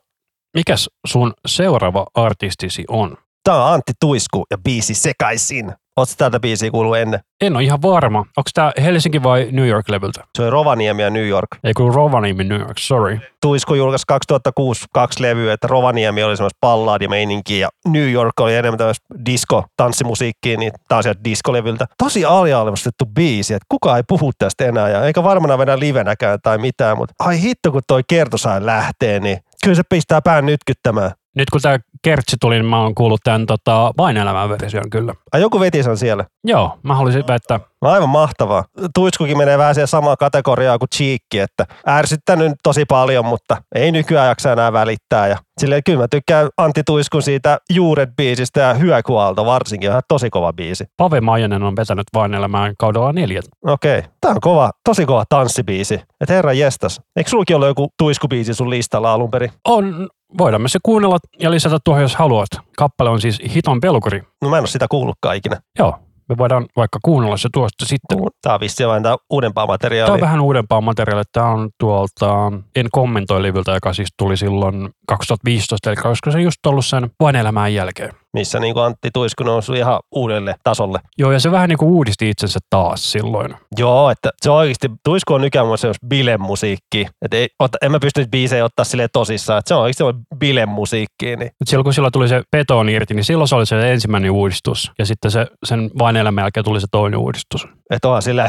mikäs 0.56 0.90
sun 1.06 1.32
seuraava 1.46 2.06
artistisi 2.14 2.84
on? 2.88 3.16
Tämä 3.44 3.64
on 3.64 3.72
Antti 3.74 3.92
Tuisku 4.00 4.46
ja 4.50 4.58
biisi 4.58 4.94
Sekaisin. 4.94 5.72
Oletko 5.98 6.14
täältä 6.18 6.40
biisiä 6.40 6.70
kuullut 6.70 6.96
ennen? 6.96 7.20
En 7.40 7.56
ole 7.56 7.64
ihan 7.64 7.82
varma. 7.82 8.18
Onko 8.18 8.50
tämä 8.54 8.72
Helsinki 8.82 9.22
vai 9.22 9.48
New 9.52 9.68
York-levyltä? 9.68 10.24
Se 10.36 10.42
oli 10.42 10.50
Rovaniemi 10.50 11.02
ja 11.02 11.10
New 11.10 11.26
York. 11.26 11.48
Ei 11.64 11.74
kun 11.74 11.94
Rovaniemi 11.94 12.44
New 12.44 12.60
York, 12.60 12.78
sorry. 12.78 13.18
Tuisku 13.42 13.74
julkaisi 13.74 14.04
2006 14.08 14.84
kaksi 14.92 15.22
levyä, 15.22 15.52
että 15.52 15.66
Rovaniemi 15.66 16.22
oli 16.22 16.36
semmoista 16.36 16.58
palladimeininkiä 16.60 17.58
ja 17.58 17.68
New 17.88 18.12
York 18.12 18.40
oli 18.40 18.56
enemmän 18.56 18.78
tämmöistä 18.78 19.06
disco, 19.26 19.64
tanssimusiikkia, 19.76 20.58
niin 20.58 20.72
taas 20.88 21.02
sieltä 21.02 21.24
diskolevyltä. 21.24 21.86
Tosi 21.98 22.24
aliarvostettu 22.24 23.06
biisi, 23.06 23.54
että 23.54 23.66
kukaan 23.68 23.96
ei 23.96 24.02
puhu 24.08 24.32
tästä 24.38 24.64
enää 24.64 24.88
ja 24.88 25.04
eikä 25.04 25.22
varmana 25.22 25.58
vedä 25.58 25.78
livenäkään 25.78 26.38
tai 26.42 26.58
mitään, 26.58 26.96
mutta 26.96 27.14
ai 27.18 27.42
hitto 27.42 27.72
kun 27.72 27.82
toi 27.86 28.02
kertosain 28.08 28.66
lähtee, 28.66 29.20
niin 29.20 29.38
kyllä 29.64 29.76
se 29.76 29.82
pistää 29.88 30.20
pään 30.22 30.46
nytkyttämään. 30.46 31.10
Nyt 31.38 31.50
kun 31.50 31.60
tämä 31.60 31.78
kertsi 32.02 32.36
tuli, 32.40 32.54
niin 32.54 32.66
mä 32.66 32.82
oon 32.82 32.94
kuullut 32.94 33.20
tämän 33.24 33.46
tota, 33.46 33.92
vain 33.98 34.16
elämän 34.16 34.48
version 34.48 34.90
kyllä. 34.90 35.14
Ai 35.32 35.40
joku 35.40 35.60
veti 35.60 35.82
sen 35.82 35.96
siellä. 35.96 36.24
Joo, 36.44 36.78
mä 36.82 36.94
haluaisin 36.94 37.26
väittää. 37.28 37.60
No 37.82 37.90
aivan 37.90 38.08
mahtavaa. 38.08 38.64
Tuiskukin 38.94 39.38
menee 39.38 39.58
vähän 39.58 39.74
siihen 39.74 39.88
samaan 39.88 40.16
kategoriaan 40.16 40.78
kuin 40.78 40.88
Cheekki, 40.94 41.38
että 41.38 41.66
ärsyttänyt 41.88 42.52
tosi 42.62 42.84
paljon, 42.84 43.24
mutta 43.24 43.56
ei 43.74 43.92
nykyään 43.92 44.28
jaksa 44.28 44.52
enää 44.52 44.72
välittää. 44.72 45.26
Ja 45.26 45.36
silleen 45.60 45.82
kyllä 45.84 45.98
mä 45.98 46.08
tykkään 46.10 46.48
Antti 46.56 46.82
Tuiskun 46.86 47.22
siitä 47.22 47.58
Juuret-biisistä 47.72 48.60
ja 48.60 48.74
Hyökualta 48.74 49.44
varsinkin. 49.44 49.90
Ihan 49.90 50.02
tosi 50.08 50.30
kova 50.30 50.52
biisi. 50.52 50.84
Pave 50.96 51.20
Maijanen 51.20 51.62
on 51.62 51.76
vetänyt 51.76 52.06
vain 52.14 52.34
elämään 52.34 52.74
kaudella 52.78 53.12
neljä. 53.12 53.40
Okei. 53.66 54.02
Tää 54.20 54.30
on 54.30 54.40
kova, 54.40 54.70
tosi 54.84 55.06
kova 55.06 55.24
tanssibiisi. 55.28 56.00
Et 56.20 56.28
herra 56.28 56.52
jestas. 56.52 57.00
Eikö 57.16 57.30
sulki 57.30 57.54
ollut 57.54 57.68
joku 57.68 57.88
Tuisku-biisi 58.02 58.54
sun 58.54 58.70
listalla 58.70 59.12
alun 59.12 59.30
perin? 59.30 59.50
On, 59.64 60.08
voidaan 60.38 60.62
me 60.62 60.68
se 60.68 60.78
kuunnella 60.82 61.18
ja 61.40 61.50
lisätä 61.50 61.78
tuohon, 61.84 62.02
jos 62.02 62.16
haluat. 62.16 62.48
Kappale 62.76 63.10
on 63.10 63.20
siis 63.20 63.42
Hiton 63.54 63.80
pelkuri. 63.80 64.22
No 64.42 64.48
mä 64.50 64.56
en 64.56 64.62
ole 64.62 64.68
sitä 64.68 64.86
kuullutkaan 64.90 65.36
ikinä. 65.36 65.60
Joo, 65.78 65.98
me 66.28 66.38
voidaan 66.38 66.66
vaikka 66.76 66.98
kuunnella 67.04 67.36
se 67.36 67.48
tuosta 67.52 67.86
sitten. 67.86 68.18
Tää 68.42 68.54
on 68.54 68.60
vissiin 68.60 68.88
vain 68.88 69.02
tää 69.02 69.16
uudempaa 69.30 69.66
Tämä 69.66 69.72
materiaalia. 69.72 70.14
on 70.14 70.20
vähän 70.20 70.40
uudempaa 70.40 70.80
materiaalia. 70.80 71.24
Tämä 71.32 71.46
on 71.46 71.70
tuolta 71.80 72.52
En 72.76 72.86
kommentoi 72.92 73.42
levyltä, 73.42 73.72
joka 73.72 73.92
siis 73.92 74.08
tuli 74.18 74.36
silloin 74.36 74.88
2015, 75.08 75.90
eli 75.90 75.96
olisiko 76.04 76.30
se 76.30 76.40
just 76.40 76.66
ollut 76.66 76.86
sen 76.86 77.10
vain 77.20 77.36
elämään 77.36 77.74
jälkeen. 77.74 78.14
Missä 78.34 78.60
niin 78.60 78.78
Antti 78.78 79.10
Tuisku 79.12 79.44
nousi 79.44 79.72
ihan 79.72 80.00
uudelle 80.14 80.54
tasolle. 80.64 81.00
Joo, 81.18 81.32
ja 81.32 81.40
se 81.40 81.50
vähän 81.50 81.68
niin 81.68 81.78
kuin 81.78 81.90
uudisti 81.90 82.30
itsensä 82.30 82.58
taas 82.70 83.12
silloin. 83.12 83.54
Joo, 83.78 84.10
että 84.10 84.30
se 84.42 84.50
oikeasti, 84.50 84.90
Tuisku 85.04 85.34
on 85.34 85.40
nykyään 85.40 85.78
semmoista 85.78 86.06
bilemusiikki. 86.06 87.06
Että 87.22 87.36
ei, 87.36 87.48
ot, 87.58 87.70
en 87.82 87.92
mä 87.92 88.00
pysty 88.00 88.26
biisejä 88.30 88.64
ottaa 88.64 88.84
silleen 88.84 89.08
tosissaan, 89.12 89.58
että 89.58 89.68
se 89.68 89.74
on 89.74 89.82
oikeasti 89.82 90.04
bilemusiikki. 90.38 91.36
Niin. 91.36 91.50
Silloin 91.64 91.84
kun 91.84 91.94
sillä 91.94 92.10
tuli 92.10 92.28
se 92.28 92.42
betoni 92.56 92.92
irti, 92.92 93.14
niin 93.14 93.24
silloin 93.24 93.48
se 93.48 93.54
oli 93.54 93.66
se 93.66 93.92
ensimmäinen 93.92 94.30
uudistus. 94.30 94.92
Ja 94.98 95.06
sitten 95.06 95.30
se, 95.30 95.46
sen 95.64 95.90
vain 95.98 96.16
elämän 96.16 96.42
jälkeen 96.42 96.64
tuli 96.64 96.80
se 96.80 96.86
toinen 96.90 97.18
uudistus. 97.18 97.68
Että 97.90 98.08
onhan 98.08 98.22
sillä, 98.22 98.48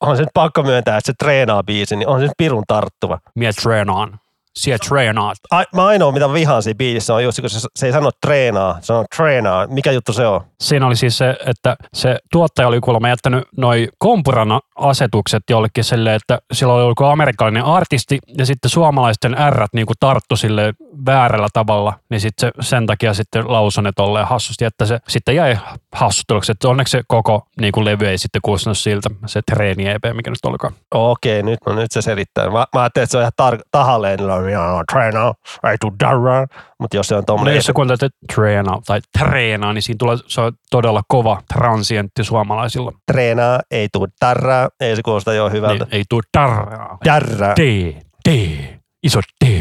on 0.00 0.16
se 0.16 0.22
nyt 0.22 0.30
pakko 0.34 0.62
myöntää, 0.62 0.98
että 0.98 1.12
se 1.12 1.14
treenaa 1.18 1.62
biisin, 1.62 1.98
niin 1.98 2.08
on 2.08 2.18
se 2.18 2.22
nyt 2.22 2.32
pirun 2.38 2.64
tarttuva. 2.66 3.18
Mie 3.34 3.52
treenaan. 3.52 4.18
Sie 4.58 4.78
treenaat. 4.78 5.36
A, 5.50 5.62
mä 5.74 5.86
ainoa, 5.86 6.12
mitä 6.12 6.32
vihaan 6.32 6.62
siinä 6.62 6.78
biisissä 6.78 7.14
on 7.14 7.24
just, 7.24 7.40
kun 7.40 7.50
se, 7.50 7.68
se 7.76 7.86
ei 7.86 7.92
sano 7.92 8.10
treenaa, 8.26 8.78
se 8.80 8.92
on 8.92 9.04
treenaa. 9.16 9.66
Mikä 9.66 9.92
juttu 9.92 10.12
se 10.12 10.26
on? 10.26 10.40
Siinä 10.60 10.86
oli 10.86 10.96
siis 10.96 11.18
se, 11.18 11.36
että 11.46 11.76
se 11.94 12.18
tuottaja 12.32 12.68
oli 12.68 12.80
kuulemma 12.80 13.08
jättänyt 13.08 13.44
noi 13.56 13.88
kompurana 13.98 14.60
asetukset 14.76 15.42
jollekin 15.50 15.84
sille, 15.84 16.14
että 16.14 16.38
sillä 16.52 16.72
oli 16.72 16.88
joku 16.88 17.04
amerikkalainen 17.04 17.64
artisti 17.64 18.18
ja 18.38 18.46
sitten 18.46 18.70
suomalaisten 18.70 19.36
R 19.50 19.66
niin 19.72 19.86
kuin 19.86 19.96
tarttu 20.00 20.36
sille 20.36 20.74
väärällä 21.06 21.48
tavalla, 21.52 21.92
niin 22.10 22.20
sitten 22.20 22.52
se, 22.60 22.68
sen 22.68 22.86
takia 22.86 23.14
sitten 23.14 23.52
lausun, 23.52 23.86
että 23.86 24.02
tolleen 24.02 24.26
hassusti, 24.26 24.64
että 24.64 24.86
se 24.86 24.98
sitten 25.08 25.36
jäi 25.36 25.58
hassutteluksi, 25.92 26.52
että 26.52 26.68
onneksi 26.68 26.90
se 26.90 27.02
koko 27.08 27.46
niin 27.60 27.72
kuin 27.72 27.84
levy 27.84 28.06
ei 28.06 28.18
sitten 28.18 28.42
kuulostanut 28.42 28.78
siltä, 28.78 29.10
se 29.26 29.40
treeni 29.42 29.88
EP, 29.88 30.04
mikä 30.12 30.30
nyt 30.30 30.44
olikaan. 30.44 30.72
Okei, 30.94 31.42
nyt, 31.42 31.58
no 31.66 31.74
nyt 31.74 31.92
se 31.92 32.02
selittää. 32.02 32.50
Mä, 32.50 32.66
mä 32.74 32.82
ajattelin, 32.82 33.04
että 33.04 33.12
se 33.12 33.18
on 33.18 33.22
ihan 33.22 33.54
tar- 33.54 33.62
tahalleen, 33.70 34.26
on 34.44 34.50
ihan 34.50 34.84
treenaa, 34.92 35.34
ei 35.70 35.76
tuu 35.80 35.92
darraa. 36.00 36.46
Mutta 36.80 36.96
jos 36.96 37.08
se 37.08 37.14
on 37.14 37.20
No, 37.20 37.24
tommonen, 37.24 37.54
jos 37.54 37.66
sä 37.66 37.72
kuuntelet 37.72 38.02
että 38.02 38.18
treenaa 38.34 38.80
tai 38.86 39.00
treenaa, 39.18 39.72
niin 39.72 39.82
siinä 39.82 39.98
tulee, 39.98 40.16
se 40.26 40.40
on 40.40 40.52
todella 40.70 41.02
kova 41.08 41.42
transientti 41.54 42.24
suomalaisilla. 42.24 42.92
treenaa, 43.12 43.60
ei 43.70 43.88
tuu 43.92 44.08
darraa, 44.24 44.68
ei 44.80 44.96
se 44.96 45.02
kuulosta 45.02 45.34
jo 45.34 45.50
hyvältä. 45.50 45.84
Niin, 45.84 45.94
ei 45.94 46.04
tuu 46.08 46.20
tarraa. 46.32 46.98
Darraa. 47.04 47.54
D, 47.56 47.94
D, 48.28 48.58
iso 49.02 49.20
D. 49.44 49.60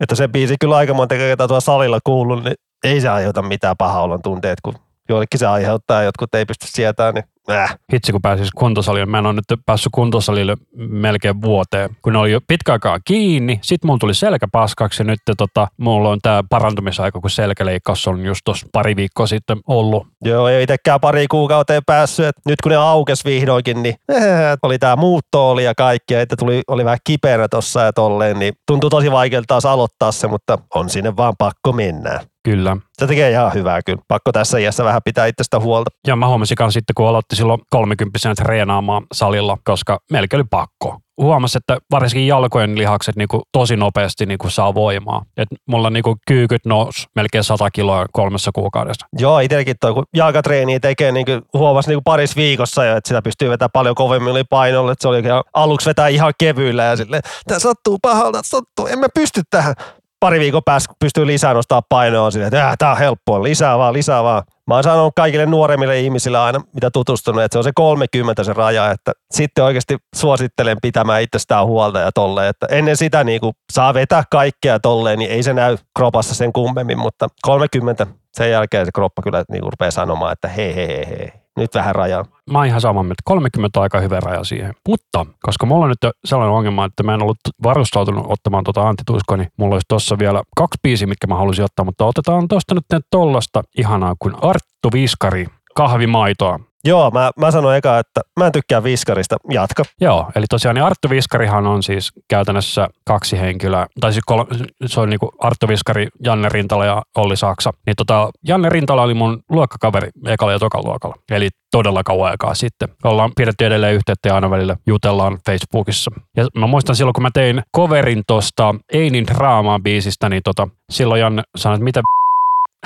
Että 0.00 0.14
se 0.14 0.28
biisi 0.28 0.56
kyllä 0.60 0.76
aika 0.76 0.94
monta 0.94 1.14
kertaa 1.14 1.48
tuolla 1.48 1.60
salilla 1.60 1.98
kuullut, 2.04 2.44
niin 2.44 2.54
ei 2.84 3.00
se 3.00 3.08
aiheuta 3.08 3.42
mitään 3.42 3.76
pahaa 3.78 4.02
olon 4.02 4.22
tunteet, 4.22 4.58
kun 4.62 4.74
joillekin 5.08 5.40
se 5.40 5.46
aiheuttaa, 5.46 6.02
jotkut 6.02 6.34
ei 6.34 6.46
pysty 6.46 6.66
sietämään, 6.68 7.14
niin 7.14 7.24
äh. 7.50 7.76
Hitsi 7.92 8.12
kun 8.12 8.22
pääsis 8.22 8.50
kuntosalille. 8.50 9.06
Mä 9.06 9.18
en 9.18 9.26
ole 9.26 9.34
nyt 9.34 9.60
päässyt 9.66 9.92
kuntosalille 9.94 10.56
melkein 10.76 11.42
vuoteen, 11.42 11.90
kun 12.02 12.12
ne 12.12 12.18
oli 12.18 12.32
jo 12.32 12.40
pitkä 12.46 12.72
aikaa 12.72 12.98
kiinni. 13.04 13.58
Sitten 13.62 13.88
mulla 13.88 13.98
tuli 13.98 14.14
selkä 14.14 14.46
paskaksi 14.52 15.02
ja 15.02 15.04
nyt 15.04 15.18
tota, 15.36 15.68
mulla 15.76 16.08
on 16.08 16.18
tämä 16.22 16.42
parantumisaika, 16.50 17.20
kun 17.20 17.30
selkäleikkaus 17.30 18.08
on 18.08 18.24
just 18.24 18.40
tuossa 18.44 18.66
pari 18.72 18.96
viikkoa 18.96 19.26
sitten 19.26 19.60
ollut. 19.66 20.06
Joo, 20.24 20.48
ei 20.48 20.62
itsekään 20.62 21.00
pari 21.00 21.26
kuukauteen 21.26 21.82
päässyt. 21.86 22.26
Et 22.26 22.36
nyt 22.46 22.60
kun 22.62 22.70
ne 22.70 22.76
aukes 22.76 23.24
vihdoinkin, 23.24 23.82
niin 23.82 23.94
äh, 24.10 24.22
oli 24.62 24.78
tämä 24.78 24.96
muutto 24.96 25.50
oli 25.50 25.64
ja 25.64 25.74
kaikkea, 25.74 26.20
että 26.20 26.36
tuli, 26.36 26.62
oli 26.68 26.84
vähän 26.84 26.98
kipeänä 27.04 27.48
tossa 27.48 27.80
ja 27.80 27.92
tolleen, 27.92 28.38
niin 28.38 28.52
tuntuu 28.66 28.90
tosi 28.90 29.10
vaikealta 29.10 29.46
taas 29.46 29.66
aloittaa 29.66 30.12
se, 30.12 30.28
mutta 30.28 30.58
on 30.74 30.90
sinne 30.90 31.16
vaan 31.16 31.34
pakko 31.38 31.72
mennä. 31.72 32.20
Kyllä. 32.44 32.76
Se 32.98 33.06
tekee 33.06 33.30
ihan 33.30 33.54
hyvää 33.54 33.80
kyllä. 33.86 34.02
Pakko 34.08 34.32
tässä 34.32 34.58
iässä 34.58 34.84
vähän 34.84 35.02
pitää 35.04 35.26
itsestä 35.26 35.60
huolta. 35.60 35.90
Ja 36.06 36.16
mä 36.16 36.28
huomasin 36.28 36.56
kanssa 36.56 36.78
sitten, 36.78 36.94
kun 36.94 37.08
aloitti 37.08 37.36
silloin 37.36 37.60
30 37.70 38.18
treenaamaan 38.36 39.06
salilla, 39.12 39.58
koska 39.64 39.98
melkein 40.10 40.38
oli 40.38 40.48
pakko. 40.50 40.98
Huomasin, 41.20 41.58
että 41.58 41.76
varsinkin 41.90 42.26
jalkojen 42.26 42.78
lihakset 42.78 43.16
niin 43.16 43.28
kuin 43.28 43.42
tosi 43.52 43.76
nopeasti 43.76 44.26
niin 44.26 44.38
kuin 44.38 44.50
saa 44.50 44.74
voimaa. 44.74 45.22
Et 45.36 45.48
mulla 45.68 45.90
niin 45.90 46.02
kuin 46.02 46.16
kyykyt 46.26 46.66
nousi 46.66 47.06
melkein 47.14 47.44
100 47.44 47.70
kiloa 47.70 48.06
kolmessa 48.12 48.50
kuukaudessa. 48.54 49.06
Joo, 49.18 49.38
itsellekin 49.38 49.76
toi, 49.80 49.94
kun 49.94 50.04
jalkatreeniä 50.16 50.80
tekee, 50.80 51.12
niin 51.12 51.26
kuin 51.26 51.42
huomasi 51.54 51.88
niin 51.88 51.96
kuin 51.96 52.04
parissa 52.04 52.36
viikossa 52.36 52.84
jo, 52.84 52.96
että 52.96 53.08
sitä 53.08 53.22
pystyy 53.22 53.50
vetämään 53.50 53.70
paljon 53.72 53.94
kovemmin 53.94 54.30
yli 54.30 54.44
painolle. 54.44 54.92
Että 54.92 55.02
se 55.02 55.08
oli 55.08 55.22
aluksi 55.54 55.88
vetää 55.88 56.08
ihan 56.08 56.32
kevyillä 56.38 56.82
ja 56.82 56.96
silleen, 56.96 57.22
tämä 57.46 57.58
sattuu 57.58 57.98
pahalta, 58.02 58.40
sattuu, 58.44 58.86
en 58.86 58.98
mä 58.98 59.06
pysty 59.14 59.42
tähän. 59.50 59.74
Pari 60.22 60.40
viikon 60.40 60.62
päästä 60.64 60.94
pystyy 61.00 61.26
lisää 61.26 61.54
nostaa 61.54 61.82
painoa 61.88 62.30
silleen, 62.30 62.46
että 62.46 62.68
äh, 62.68 62.74
tää 62.78 62.90
on 62.90 62.98
helppoa, 62.98 63.42
lisää 63.42 63.78
vaan, 63.78 63.92
lisää 63.92 64.22
vaan. 64.22 64.42
Mä 64.66 64.74
oon 64.74 64.84
sanonut 64.84 65.12
kaikille 65.16 65.46
nuoremmille 65.46 66.00
ihmisille 66.00 66.38
aina, 66.38 66.60
mitä 66.74 66.90
tutustunut, 66.90 67.42
että 67.42 67.54
se 67.54 67.58
on 67.58 67.64
se 67.64 67.70
30 67.74 68.44
se 68.44 68.52
raja, 68.52 68.90
että 68.90 69.12
sitten 69.30 69.64
oikeasti 69.64 69.96
suosittelen 70.16 70.76
pitämään 70.82 71.22
itsestään 71.22 71.66
huolta 71.66 71.98
ja 71.98 72.12
tolleen, 72.12 72.48
että 72.48 72.66
ennen 72.70 72.96
sitä 72.96 73.24
niin 73.24 73.40
kuin 73.40 73.52
saa 73.72 73.94
vetää 73.94 74.24
kaikkea 74.30 74.80
tolleen, 74.80 75.18
niin 75.18 75.30
ei 75.30 75.42
se 75.42 75.52
näy 75.52 75.78
kropassa 75.98 76.34
sen 76.34 76.52
kummemmin, 76.52 76.98
mutta 76.98 77.28
30 77.42 78.06
sen 78.32 78.50
jälkeen 78.50 78.86
se 78.86 78.92
kroppa 78.94 79.22
kyllä 79.22 79.44
niin 79.48 79.62
rupeaa 79.62 79.90
sanomaan, 79.90 80.32
että 80.32 80.48
hei, 80.48 80.74
hei, 80.74 80.88
hei, 80.88 81.06
hei, 81.08 81.32
nyt 81.56 81.74
vähän 81.74 81.94
rajaa. 81.94 82.24
Mä 82.50 82.58
oon 82.58 82.66
ihan 82.66 82.80
samaa 82.80 83.02
mieltä. 83.02 83.22
30 83.24 83.80
on 83.80 83.82
aika 83.82 84.00
hyvä 84.00 84.20
raja 84.20 84.44
siihen. 84.44 84.74
Mutta 84.88 85.26
koska 85.42 85.66
mulla 85.66 85.84
on 85.84 85.88
nyt 85.88 86.12
sellainen 86.24 86.56
ongelma, 86.56 86.84
että 86.84 87.02
mä 87.02 87.14
en 87.14 87.22
ollut 87.22 87.38
varustautunut 87.62 88.26
ottamaan 88.28 88.64
tuota 88.64 88.88
antituiskoa, 88.88 89.36
niin 89.36 89.48
mulla 89.56 89.74
olisi 89.74 89.84
tossa 89.88 90.18
vielä 90.18 90.42
kaksi 90.56 90.78
biisiä, 90.82 91.06
mitkä 91.06 91.26
mä 91.26 91.34
haluaisin 91.36 91.64
ottaa, 91.64 91.84
mutta 91.84 92.04
otetaan 92.04 92.48
tosta 92.48 92.74
nyt 92.74 92.84
tollasta 93.10 93.62
ihanaa 93.78 94.14
kuin 94.18 94.34
Arttu 94.42 94.88
Viskari, 94.92 95.46
kahvimaitoa. 95.74 96.60
Joo, 96.84 97.10
mä, 97.10 97.30
mä 97.36 97.50
sanoin 97.50 97.76
eka, 97.76 97.98
että 97.98 98.20
mä 98.38 98.46
en 98.46 98.52
tykkää 98.52 98.84
viskarista. 98.84 99.36
Jatka. 99.50 99.82
Joo, 100.00 100.30
eli 100.34 100.44
tosiaan 100.50 100.74
niin 100.74 100.84
Arttu 100.84 101.10
Viskarihan 101.10 101.66
on 101.66 101.82
siis 101.82 102.12
käytännössä 102.28 102.88
kaksi 103.06 103.40
henkilöä, 103.40 103.86
tai 104.00 104.12
siis 104.12 104.24
kol, 104.26 104.44
se 104.86 105.00
on 105.00 105.10
niin 105.10 105.18
Arttu 105.38 105.68
Viskari, 105.68 106.08
Janne 106.24 106.48
Rintala 106.48 106.84
ja 106.84 107.02
Olli 107.16 107.36
Saksa. 107.36 107.72
Niin 107.86 107.96
tota, 107.96 108.30
Janne 108.44 108.68
Rintala 108.68 109.02
oli 109.02 109.14
mun 109.14 109.42
luokkakaveri 109.48 110.10
ekalla 110.26 110.52
ja 110.52 110.58
tokalla 110.58 110.88
luokalla, 110.88 111.16
eli 111.30 111.48
todella 111.70 112.02
kauan 112.04 112.30
aikaa 112.30 112.54
sitten. 112.54 112.88
Ollaan 113.04 113.32
pidetty 113.36 113.66
edelleen 113.66 113.94
yhteyttä 113.94 114.28
ja 114.28 114.34
aina 114.34 114.50
välillä 114.50 114.76
jutellaan 114.86 115.38
Facebookissa. 115.46 116.10
Ja 116.36 116.46
mä 116.54 116.66
muistan 116.66 116.96
silloin, 116.96 117.14
kun 117.14 117.22
mä 117.22 117.30
tein 117.34 117.62
coverin 117.76 118.22
tosta 118.26 118.74
Einin 118.92 119.26
draamaa 119.26 119.78
biisistä, 119.78 120.28
niin 120.28 120.42
tota, 120.44 120.68
silloin 120.90 121.20
Janne 121.20 121.42
sanoi, 121.56 121.74
että 121.74 121.84
mitä 121.84 122.02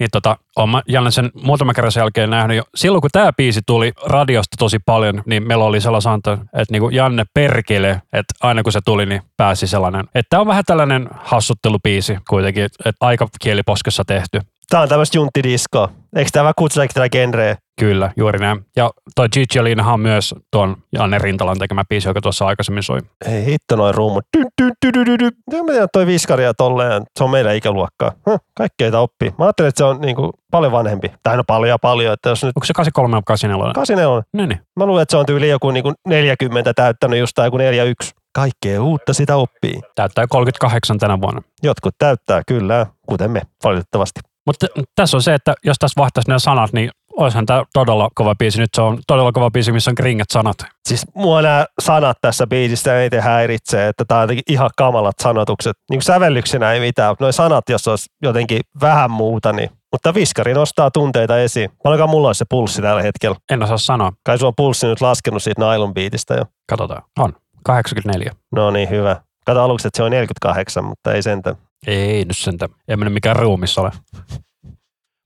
niin 0.00 0.08
tota, 0.12 0.36
mä 0.70 0.82
Janne 0.88 1.10
sen 1.10 1.30
muutaman 1.42 1.74
kerran 1.74 1.92
sen 1.92 2.00
jälkeen 2.00 2.30
nähnyt 2.30 2.56
jo. 2.56 2.62
Silloin 2.74 3.00
kun 3.00 3.10
tämä 3.12 3.32
biisi 3.32 3.60
tuli 3.66 3.92
radiosta 4.06 4.56
tosi 4.58 4.78
paljon, 4.86 5.22
niin 5.26 5.46
meillä 5.46 5.64
oli 5.64 5.80
sellainen 5.80 6.02
sanonta, 6.02 6.32
että 6.32 6.72
niinku 6.72 6.88
Janne 6.90 7.24
perkele, 7.34 7.90
että 8.12 8.34
aina 8.40 8.62
kun 8.62 8.72
se 8.72 8.80
tuli, 8.84 9.06
niin 9.06 9.22
pääsi 9.36 9.66
sellainen. 9.66 10.04
Että 10.14 10.30
tämä 10.30 10.40
on 10.40 10.46
vähän 10.46 10.64
tällainen 10.66 11.08
hassuttelubiisi 11.12 12.18
kuitenkin, 12.28 12.64
että 12.64 12.92
aika 13.00 13.28
kieliposkessa 13.40 14.04
tehty. 14.06 14.40
Tää 14.70 14.80
on 14.80 14.88
tämmöistä 14.88 15.18
junttidiskoa. 15.18 15.88
Eikö 16.16 16.30
tämä 16.32 16.52
kutsua 16.56 16.86
tätä 16.94 17.08
genreä? 17.08 17.56
Kyllä, 17.80 18.10
juuri 18.16 18.38
näin. 18.38 18.66
Ja 18.76 18.90
toi 19.14 19.28
Gigi 19.28 19.58
Alinahan 19.58 19.94
on 19.94 20.00
myös 20.00 20.34
tuon 20.50 20.76
Janne 20.92 21.18
Rintalan 21.18 21.58
tekemä 21.58 21.84
biisi, 21.88 22.08
joka 22.08 22.20
tuossa 22.20 22.46
aikaisemmin 22.46 22.82
soi. 22.82 22.98
Ei 23.26 23.44
hitto 23.44 23.76
noin 23.76 23.94
ruumut. 23.94 24.24
Mä 25.52 25.72
tiedä, 25.72 25.86
toi 25.92 26.06
viskari 26.06 26.44
ja 26.44 26.54
tolleen, 26.54 27.02
se 27.18 27.24
on 27.24 27.30
meidän 27.30 27.56
ikäluokkaa. 27.56 28.12
Huh, 28.26 28.40
kaikkea 28.54 29.00
oppii. 29.00 29.34
Mä 29.38 29.44
ajattelin, 29.44 29.68
että 29.68 29.78
se 29.78 29.84
on 29.84 30.00
niinku 30.00 30.30
paljon 30.50 30.72
vanhempi. 30.72 31.12
Tai 31.22 31.36
no 31.36 31.44
paljon 31.46 31.68
ja 31.68 31.78
paljon, 31.78 32.14
että 32.14 32.28
jos 32.28 32.44
nyt 32.44 32.52
Onko 32.56 32.64
se 32.64 32.72
83 32.72 33.16
vai 33.16 33.22
84? 33.24 33.74
84, 33.74 34.22
Niin, 34.32 34.48
niin. 34.48 34.60
mä 34.76 34.86
luulen, 34.86 35.02
että 35.02 35.10
se 35.10 35.16
on 35.16 35.26
tyyli 35.26 35.48
joku 35.48 35.70
niinku 35.70 35.92
40 36.06 36.74
täyttänyt 36.74 37.18
just 37.18 37.32
tai 37.34 37.46
joku 37.46 37.56
41. 37.56 38.12
Kaikkea 38.32 38.82
uutta 38.82 39.12
sitä 39.14 39.36
oppii. 39.36 39.80
Täyttää 39.94 40.26
38 40.26 40.98
tänä 40.98 41.20
vuonna. 41.20 41.42
Jotkut 41.62 41.94
täyttää, 41.98 42.42
kyllä, 42.46 42.86
kuten 43.08 43.30
me, 43.30 43.42
valitettavasti. 43.64 44.20
Mutta 44.46 44.66
tässä 44.96 45.16
on 45.16 45.22
se, 45.22 45.34
että 45.34 45.54
jos 45.64 45.76
tässä 45.78 46.00
vaihtaisi 46.00 46.28
nämä 46.28 46.38
sanat, 46.38 46.72
niin 46.72 46.90
olisihan 47.16 47.46
tämä 47.46 47.64
todella 47.72 48.08
kova 48.14 48.34
biisi. 48.34 48.60
Nyt 48.60 48.70
se 48.74 48.82
on 48.82 48.98
todella 49.06 49.32
kova 49.32 49.50
biisi, 49.50 49.72
missä 49.72 49.90
on 49.90 49.94
kringet 49.94 50.30
sanat. 50.32 50.56
Siis 50.88 51.06
mua 51.14 51.42
nämä 51.42 51.66
sanat 51.82 52.16
tässä 52.20 52.46
biisissä 52.46 53.00
eniten 53.00 53.22
häiritsee, 53.22 53.88
että 53.88 54.04
tää 54.04 54.18
on 54.18 54.22
jotenkin 54.22 54.44
ihan 54.48 54.70
kamalat 54.76 55.14
sanotukset. 55.22 55.76
Niin 55.90 55.96
kuin 55.96 56.02
sävellyksenä 56.02 56.72
ei 56.72 56.80
mitään, 56.80 57.10
mutta 57.10 57.24
noi 57.24 57.32
sanat, 57.32 57.68
jos 57.68 57.88
olisi 57.88 58.06
jotenkin 58.22 58.60
vähän 58.80 59.10
muuta, 59.10 59.52
niin 59.52 59.70
mutta 59.92 60.14
viskari 60.14 60.54
nostaa 60.54 60.90
tunteita 60.90 61.38
esiin. 61.38 61.70
Paljonkaan 61.82 62.10
mulla 62.10 62.28
olisi 62.28 62.38
se 62.38 62.44
pulssi 62.50 62.82
tällä 62.82 63.02
hetkellä. 63.02 63.36
En 63.52 63.62
osaa 63.62 63.78
sanoa. 63.78 64.12
Kai 64.24 64.38
sulla 64.38 64.48
on 64.48 64.54
pulssi 64.56 64.86
nyt 64.86 65.00
laskenut 65.00 65.42
siitä 65.42 65.60
nylon 65.60 65.94
beatistä 65.94 66.34
jo. 66.34 66.44
Katsotaan. 66.68 67.02
On. 67.18 67.32
84. 67.64 68.32
No 68.52 68.70
niin, 68.70 68.90
hyvä. 68.90 69.16
Kato 69.46 69.62
aluksi, 69.62 69.88
että 69.88 69.96
se 69.96 70.02
on 70.02 70.10
48, 70.10 70.84
mutta 70.84 71.12
ei 71.12 71.22
sentään. 71.22 71.56
Ei 71.86 72.24
nyt 72.24 72.36
sentä. 72.36 72.68
Ei 72.88 72.96
mennyt 72.96 73.14
mikään 73.14 73.36
ruumissa 73.36 73.80
ole. 73.80 73.90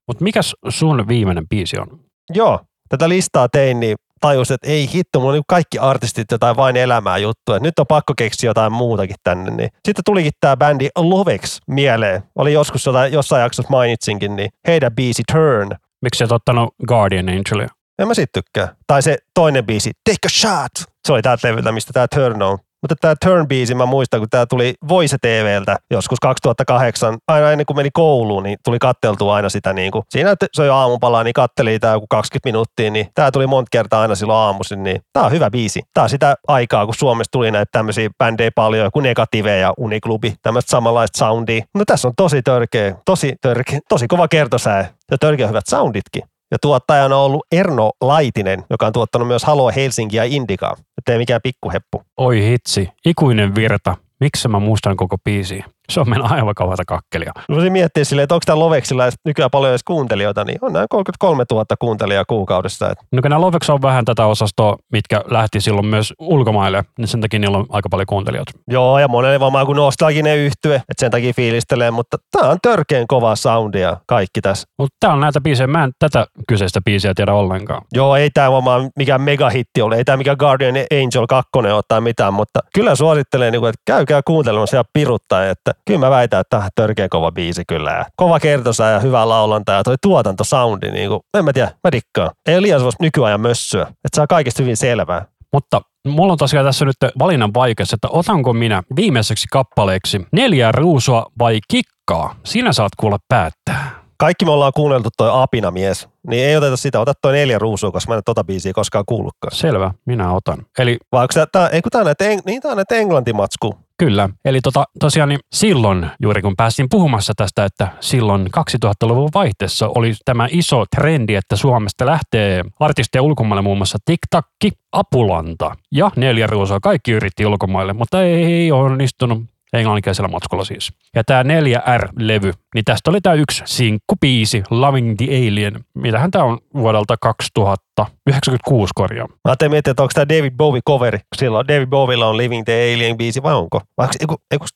Mutta 0.07 0.25
mikäs 0.25 0.55
sun 0.69 1.09
viimeinen 1.09 1.49
biisi 1.49 1.79
on? 1.79 2.01
Joo, 2.35 2.61
tätä 2.88 3.09
listaa 3.09 3.49
tein, 3.49 3.81
niin 3.81 3.97
tajusin, 4.21 4.55
että 4.55 4.69
ei 4.69 4.90
hitto, 4.95 5.21
mulla 5.21 5.31
on 5.31 5.35
niin 5.35 5.45
kaikki 5.49 5.79
artistit 5.79 6.31
jotain 6.31 6.57
vain 6.57 6.77
elämää 6.77 7.19
juttuja. 7.19 7.59
Nyt 7.59 7.79
on 7.79 7.87
pakko 7.87 8.12
keksiä 8.19 8.51
jotain 8.51 8.73
muutakin 8.73 9.17
tänne. 9.25 9.51
Niin. 9.51 9.71
Sitten 9.85 10.05
tulikin 10.05 10.33
tämä 10.40 10.57
bändi 10.57 10.88
Lovex 10.97 11.59
mieleen. 11.67 12.23
Oli 12.37 12.53
joskus 12.53 12.87
jotain, 12.87 13.12
jossain 13.12 13.43
jaksossa 13.43 13.71
mainitsinkin, 13.71 14.37
niin 14.37 14.51
heidän 14.67 14.95
biisi 14.95 15.23
Turn. 15.33 15.71
Miksi 16.03 16.25
et 16.25 16.33
ottanut 16.33 16.75
Guardian 16.88 17.29
Angelia? 17.29 17.69
En 17.99 18.09
mä 18.09 18.14
sit 18.14 18.33
tykkää. 18.33 18.75
Tai 18.87 19.03
se 19.03 19.19
toinen 19.35 19.67
biisi, 19.67 19.90
Take 20.05 20.27
a 20.27 20.29
Shot. 20.29 20.95
Se 21.07 21.12
oli 21.12 21.23
tältä 21.23 21.49
levyltä, 21.49 21.73
mistä 21.73 21.93
tämä 21.93 22.07
Turn 22.14 22.43
on. 22.43 22.59
Mutta 22.85 22.97
tämä 23.01 23.14
Turn-biisi, 23.25 23.75
mä 23.75 23.87
muistan, 23.87 24.20
kun 24.20 24.29
tämä 24.31 24.47
tuli 24.47 24.75
Voice 24.88 25.16
TVltä 25.23 25.77
joskus 25.90 26.20
2008, 26.20 27.18
aina 27.29 27.51
ennen 27.51 27.66
kuin 27.66 27.77
meni 27.77 27.90
kouluun, 27.92 28.42
niin 28.42 28.59
tuli 28.64 28.79
katteltua 28.79 29.35
aina 29.35 29.49
sitä 29.49 29.73
niin 29.73 29.92
kuin, 29.92 30.05
siinä 30.11 30.31
että 30.31 30.47
se 30.53 30.66
jo 30.66 30.75
aamupalaa, 30.75 31.25
niin 31.25 31.33
katteli 31.33 31.79
tämä 31.79 31.92
joku 31.92 32.07
20 32.11 32.49
minuuttia, 32.49 32.90
niin 32.90 33.09
tämä 33.14 33.31
tuli 33.31 33.47
monta 33.47 33.68
kertaa 33.73 34.03
aina 34.03 34.14
silloin 34.14 34.38
aamuisin, 34.38 34.83
niin 34.83 35.01
tämä 35.12 35.27
on 35.27 35.33
hyvä 35.33 35.51
biisi. 35.51 35.83
Tämä 35.94 36.03
on 36.03 36.09
sitä 36.09 36.35
aikaa, 36.49 36.85
kun 36.85 36.94
Suomessa 36.94 37.31
tuli 37.31 37.51
näitä 37.51 37.68
tämmöisiä 37.73 38.11
bändejä 38.18 38.51
paljon, 38.55 38.90
kuin 38.92 39.03
Negative 39.03 39.59
ja 39.59 39.73
Uniklubi, 39.79 40.35
tämmöistä 40.42 40.70
samanlaista 40.70 41.18
soundia. 41.18 41.64
No 41.75 41.85
tässä 41.87 42.09
on 42.09 42.14
tosi 42.16 42.42
törkeä, 42.42 42.94
tosi 43.05 43.35
törkeä, 43.40 43.79
tosi 43.88 44.09
kova 44.09 44.29
kertosää 44.29 44.94
ja 45.11 45.18
törkeä 45.18 45.47
hyvät 45.47 45.66
sounditkin. 45.66 46.23
Ja 46.55 46.59
tuottajana 46.59 47.17
on 47.17 47.23
ollut 47.23 47.47
Erno 47.53 47.93
Laitinen, 48.01 48.64
joka 48.71 48.87
on 48.87 48.93
tuottanut 48.93 49.29
myös 49.29 49.45
Halo 49.45 49.73
Helsinki 49.77 50.17
ja 50.17 50.25
Indikaa. 50.25 50.77
Että 50.99 51.12
ei 51.12 51.19
mikään 51.19 51.40
pikkuheppu. 51.43 52.03
Oi 52.17 52.43
hitsi. 52.43 52.88
Ikuinen 53.07 53.55
virta. 53.55 53.97
Miksi 54.21 54.49
mä 54.49 54.59
muistan 54.59 54.97
koko 54.97 55.17
biisiä? 55.25 55.64
Se 55.92 56.01
on 56.01 56.11
meillä 56.11 56.29
aivan 56.31 56.55
kauheata 56.55 56.83
kakkelia. 56.87 57.33
Voisin 57.49 57.73
miettiä 57.73 58.05
silleen, 58.05 58.25
että 58.25 58.35
onko 58.35 58.42
tämä 58.47 58.59
Loveksilla 58.59 59.05
nykyään 59.25 59.51
paljon 59.51 59.73
edes 59.73 59.85
kuuntelijoita, 59.85 60.44
niin 60.44 60.59
on 60.62 60.73
näin 60.73 60.87
33 60.90 61.44
000 61.51 61.64
kuuntelijaa 61.79 62.25
kuukaudessa. 62.25 62.90
Että 62.90 63.05
No 63.12 63.20
nämä 63.25 63.40
Lovex 63.40 63.70
on 63.70 63.83
vähän 63.83 64.05
tätä 64.05 64.27
osastoa, 64.27 64.77
mitkä 64.92 65.23
lähti 65.31 65.61
silloin 65.61 65.87
myös 65.87 66.12
ulkomaille, 66.18 66.85
niin 66.99 67.09
sen 67.09 67.20
takia 67.20 67.40
niillä 67.40 67.59
on 67.59 67.66
aika 67.68 67.88
paljon 67.88 68.07
kuuntelijoita. 68.07 68.53
joo, 68.68 68.99
ja 68.99 69.09
monelle 69.09 69.40
varmaan 69.40 69.66
kun 69.66 69.77
nostalginen 69.77 70.38
yhtye, 70.38 70.75
että 70.75 70.94
sen 70.99 71.11
takia 71.11 71.33
fiilistelee, 71.33 71.90
mutta 71.90 72.16
tämä 72.31 72.51
on 72.51 72.59
törkeen 72.62 73.07
kovaa 73.07 73.37
soundia 73.37 73.97
kaikki 74.07 74.40
tässä. 74.40 74.68
Mutta 74.79 74.97
tää 75.01 75.12
on 75.12 75.20
näitä 75.20 75.40
biisejä, 75.40 75.66
mä 75.66 75.85
en 75.85 75.92
tätä 75.99 76.27
kyseistä 76.49 76.81
biisiä 76.85 77.12
tiedä 77.16 77.33
ollenkaan. 77.33 77.83
Joo, 77.92 78.16
ei 78.16 78.31
tämä 78.31 78.53
varmaan 78.53 78.90
mikään 78.97 79.20
megahitti 79.20 79.83
ole, 79.83 79.97
ei 79.97 80.05
tämä 80.05 80.16
mikään 80.16 80.37
Guardian 80.38 80.75
Angel 80.77 81.27
2 81.29 81.51
ole 81.55 81.81
tai 81.88 82.01
mitään, 82.01 82.35
mutta 82.35 82.61
kyllä 82.75 82.94
suosittelen, 82.94 83.53
niin 83.53 83.61
kuin, 83.61 83.68
että 83.68 83.83
käykää 83.87 84.20
kuuntelemassa 84.27 84.77
ja 84.77 84.85
piruttaa, 84.92 85.47
että 85.47 85.74
kyllä 85.87 86.01
mä 86.01 86.11
väitän, 86.11 86.41
että 86.41 86.57
tämä 86.57 86.69
törkeä 86.75 87.09
kova 87.09 87.33
biisi 87.33 87.63
kyllä. 87.69 87.91
Ja 87.91 88.05
kova 88.17 88.41
kertosa 88.41 88.85
ja 88.85 89.01
hyvä 89.01 89.29
laulanta 89.29 89.73
ja 89.73 89.83
toi 89.83 89.97
tuotantosoundi, 90.03 90.91
niin 90.91 91.09
kuin, 91.09 91.21
en 91.39 91.45
mä 91.45 91.53
tiedä, 91.53 91.71
mä 91.85 91.93
dikkaan. 91.93 92.31
Ei 92.47 92.55
ole 92.55 92.63
liian 92.63 92.81
sellaista 92.81 93.05
nykyajan 93.05 93.41
mössöä, 93.41 93.83
että 93.83 94.17
saa 94.17 94.27
kaikesta 94.27 94.63
hyvin 94.63 94.77
selvää. 94.77 95.27
Mutta 95.53 95.81
mulla 96.09 96.33
on 96.33 96.39
tosiaan 96.39 96.67
tässä 96.67 96.85
nyt 96.85 96.97
valinnan 97.19 97.55
vaikeus, 97.55 97.93
että 97.93 98.09
otanko 98.11 98.53
minä 98.53 98.83
viimeiseksi 98.97 99.47
kappaleeksi 99.51 100.27
neljä 100.33 100.73
ruusua 100.73 101.27
vai 101.39 101.59
kikkaa? 101.69 102.37
Sinä 102.45 102.73
saat 102.73 102.93
kuulla 102.97 103.19
päättää. 103.29 104.05
Kaikki 104.17 104.45
me 104.45 104.51
ollaan 104.51 104.73
kuunneltu 104.77 105.09
toi 105.17 105.31
Apina 105.33 105.71
mies, 105.71 106.09
niin 106.29 106.47
ei 106.47 106.57
oteta 106.57 106.77
sitä, 106.77 107.01
ota 107.01 107.13
toi 107.23 107.33
neljä 107.33 107.59
ruusua, 107.59 107.91
koska 107.91 108.13
mä 108.13 108.17
en 108.17 108.23
tota 108.25 108.45
biisiä 108.45 108.73
koskaan 108.73 109.05
kuullutkaan. 109.09 109.57
Selvä, 109.57 109.91
minä 110.07 110.33
otan. 110.33 110.67
Eli 110.79 110.99
Vai 111.13 111.23
onko 111.23 111.33
tää, 111.35 111.47
tää, 111.53 111.69
ei 111.69 111.83
kun 111.83 111.91
tää 111.91 112.01
on 112.01 112.05
näitä, 112.05 112.25
niin 112.47 112.63
tää 112.63 112.71
on 112.71 112.77
näitä 112.77 112.95
englantimatsku. 112.95 113.75
Kyllä. 113.99 114.29
Eli 114.45 114.61
tota, 114.61 114.85
tosiaan 115.01 115.29
niin 115.29 115.41
silloin, 115.53 116.07
juuri 116.23 116.43
kun 116.43 116.57
päästiin 116.57 116.89
puhumassa 116.91 117.33
tästä, 117.37 117.65
että 117.65 117.89
silloin 118.01 118.47
2000-luvun 118.47 119.29
vaihteessa 119.35 119.89
oli 119.89 120.15
tämä 120.25 120.49
iso 120.51 120.85
trendi, 120.97 121.35
että 121.35 121.57
Suomesta 121.57 122.07
lähtee 122.07 122.63
artisteja 122.81 123.23
ulkomaille 123.23 123.63
muun 123.63 123.79
muassa 123.79 123.99
TikTakki, 124.05 124.73
Apulanta 124.93 125.77
ja 125.93 126.11
Neljä 126.17 126.47
Ruusua. 126.47 126.81
Kaikki 126.81 127.13
yritti 127.13 127.47
ulkomaille, 127.47 127.93
mutta 127.93 128.23
ei 128.23 128.73
onnistunut 128.73 129.45
englanninkielisellä 129.73 130.29
matskulla 130.29 130.65
siis. 130.65 130.93
Ja 131.15 131.25
tämä 131.25 131.43
4R-levy, 131.43 132.53
niin 132.75 132.85
tästä 132.85 133.11
oli 133.11 133.21
tämä 133.21 133.35
yksi 133.35 133.63
sinkkupiisi, 133.67 134.63
Loving 134.71 135.17
the 135.17 135.27
Alien. 135.27 135.85
Mitähän 135.95 136.31
tämä 136.31 136.45
on 136.45 136.59
vuodelta 136.75 137.17
2096 137.21 138.91
korjaa. 138.95 139.27
Mä 139.27 139.35
ajattelin 139.45 139.71
miettiä, 139.71 139.91
että 139.91 140.03
onko 140.03 140.13
tämä 140.15 140.29
David 140.29 140.53
Bowie 140.57 140.81
coveri, 140.89 141.19
silloin 141.37 141.69
David 141.69 141.87
Bowiella 141.87 142.27
on 142.27 142.37
Living 142.37 142.65
the 142.65 142.73
Alien 142.73 143.17
biisi 143.17 143.43
vai 143.43 143.55
onko? 143.55 143.81
Vai 143.99 144.09
onko, 144.21 144.37
eikö 144.51 144.67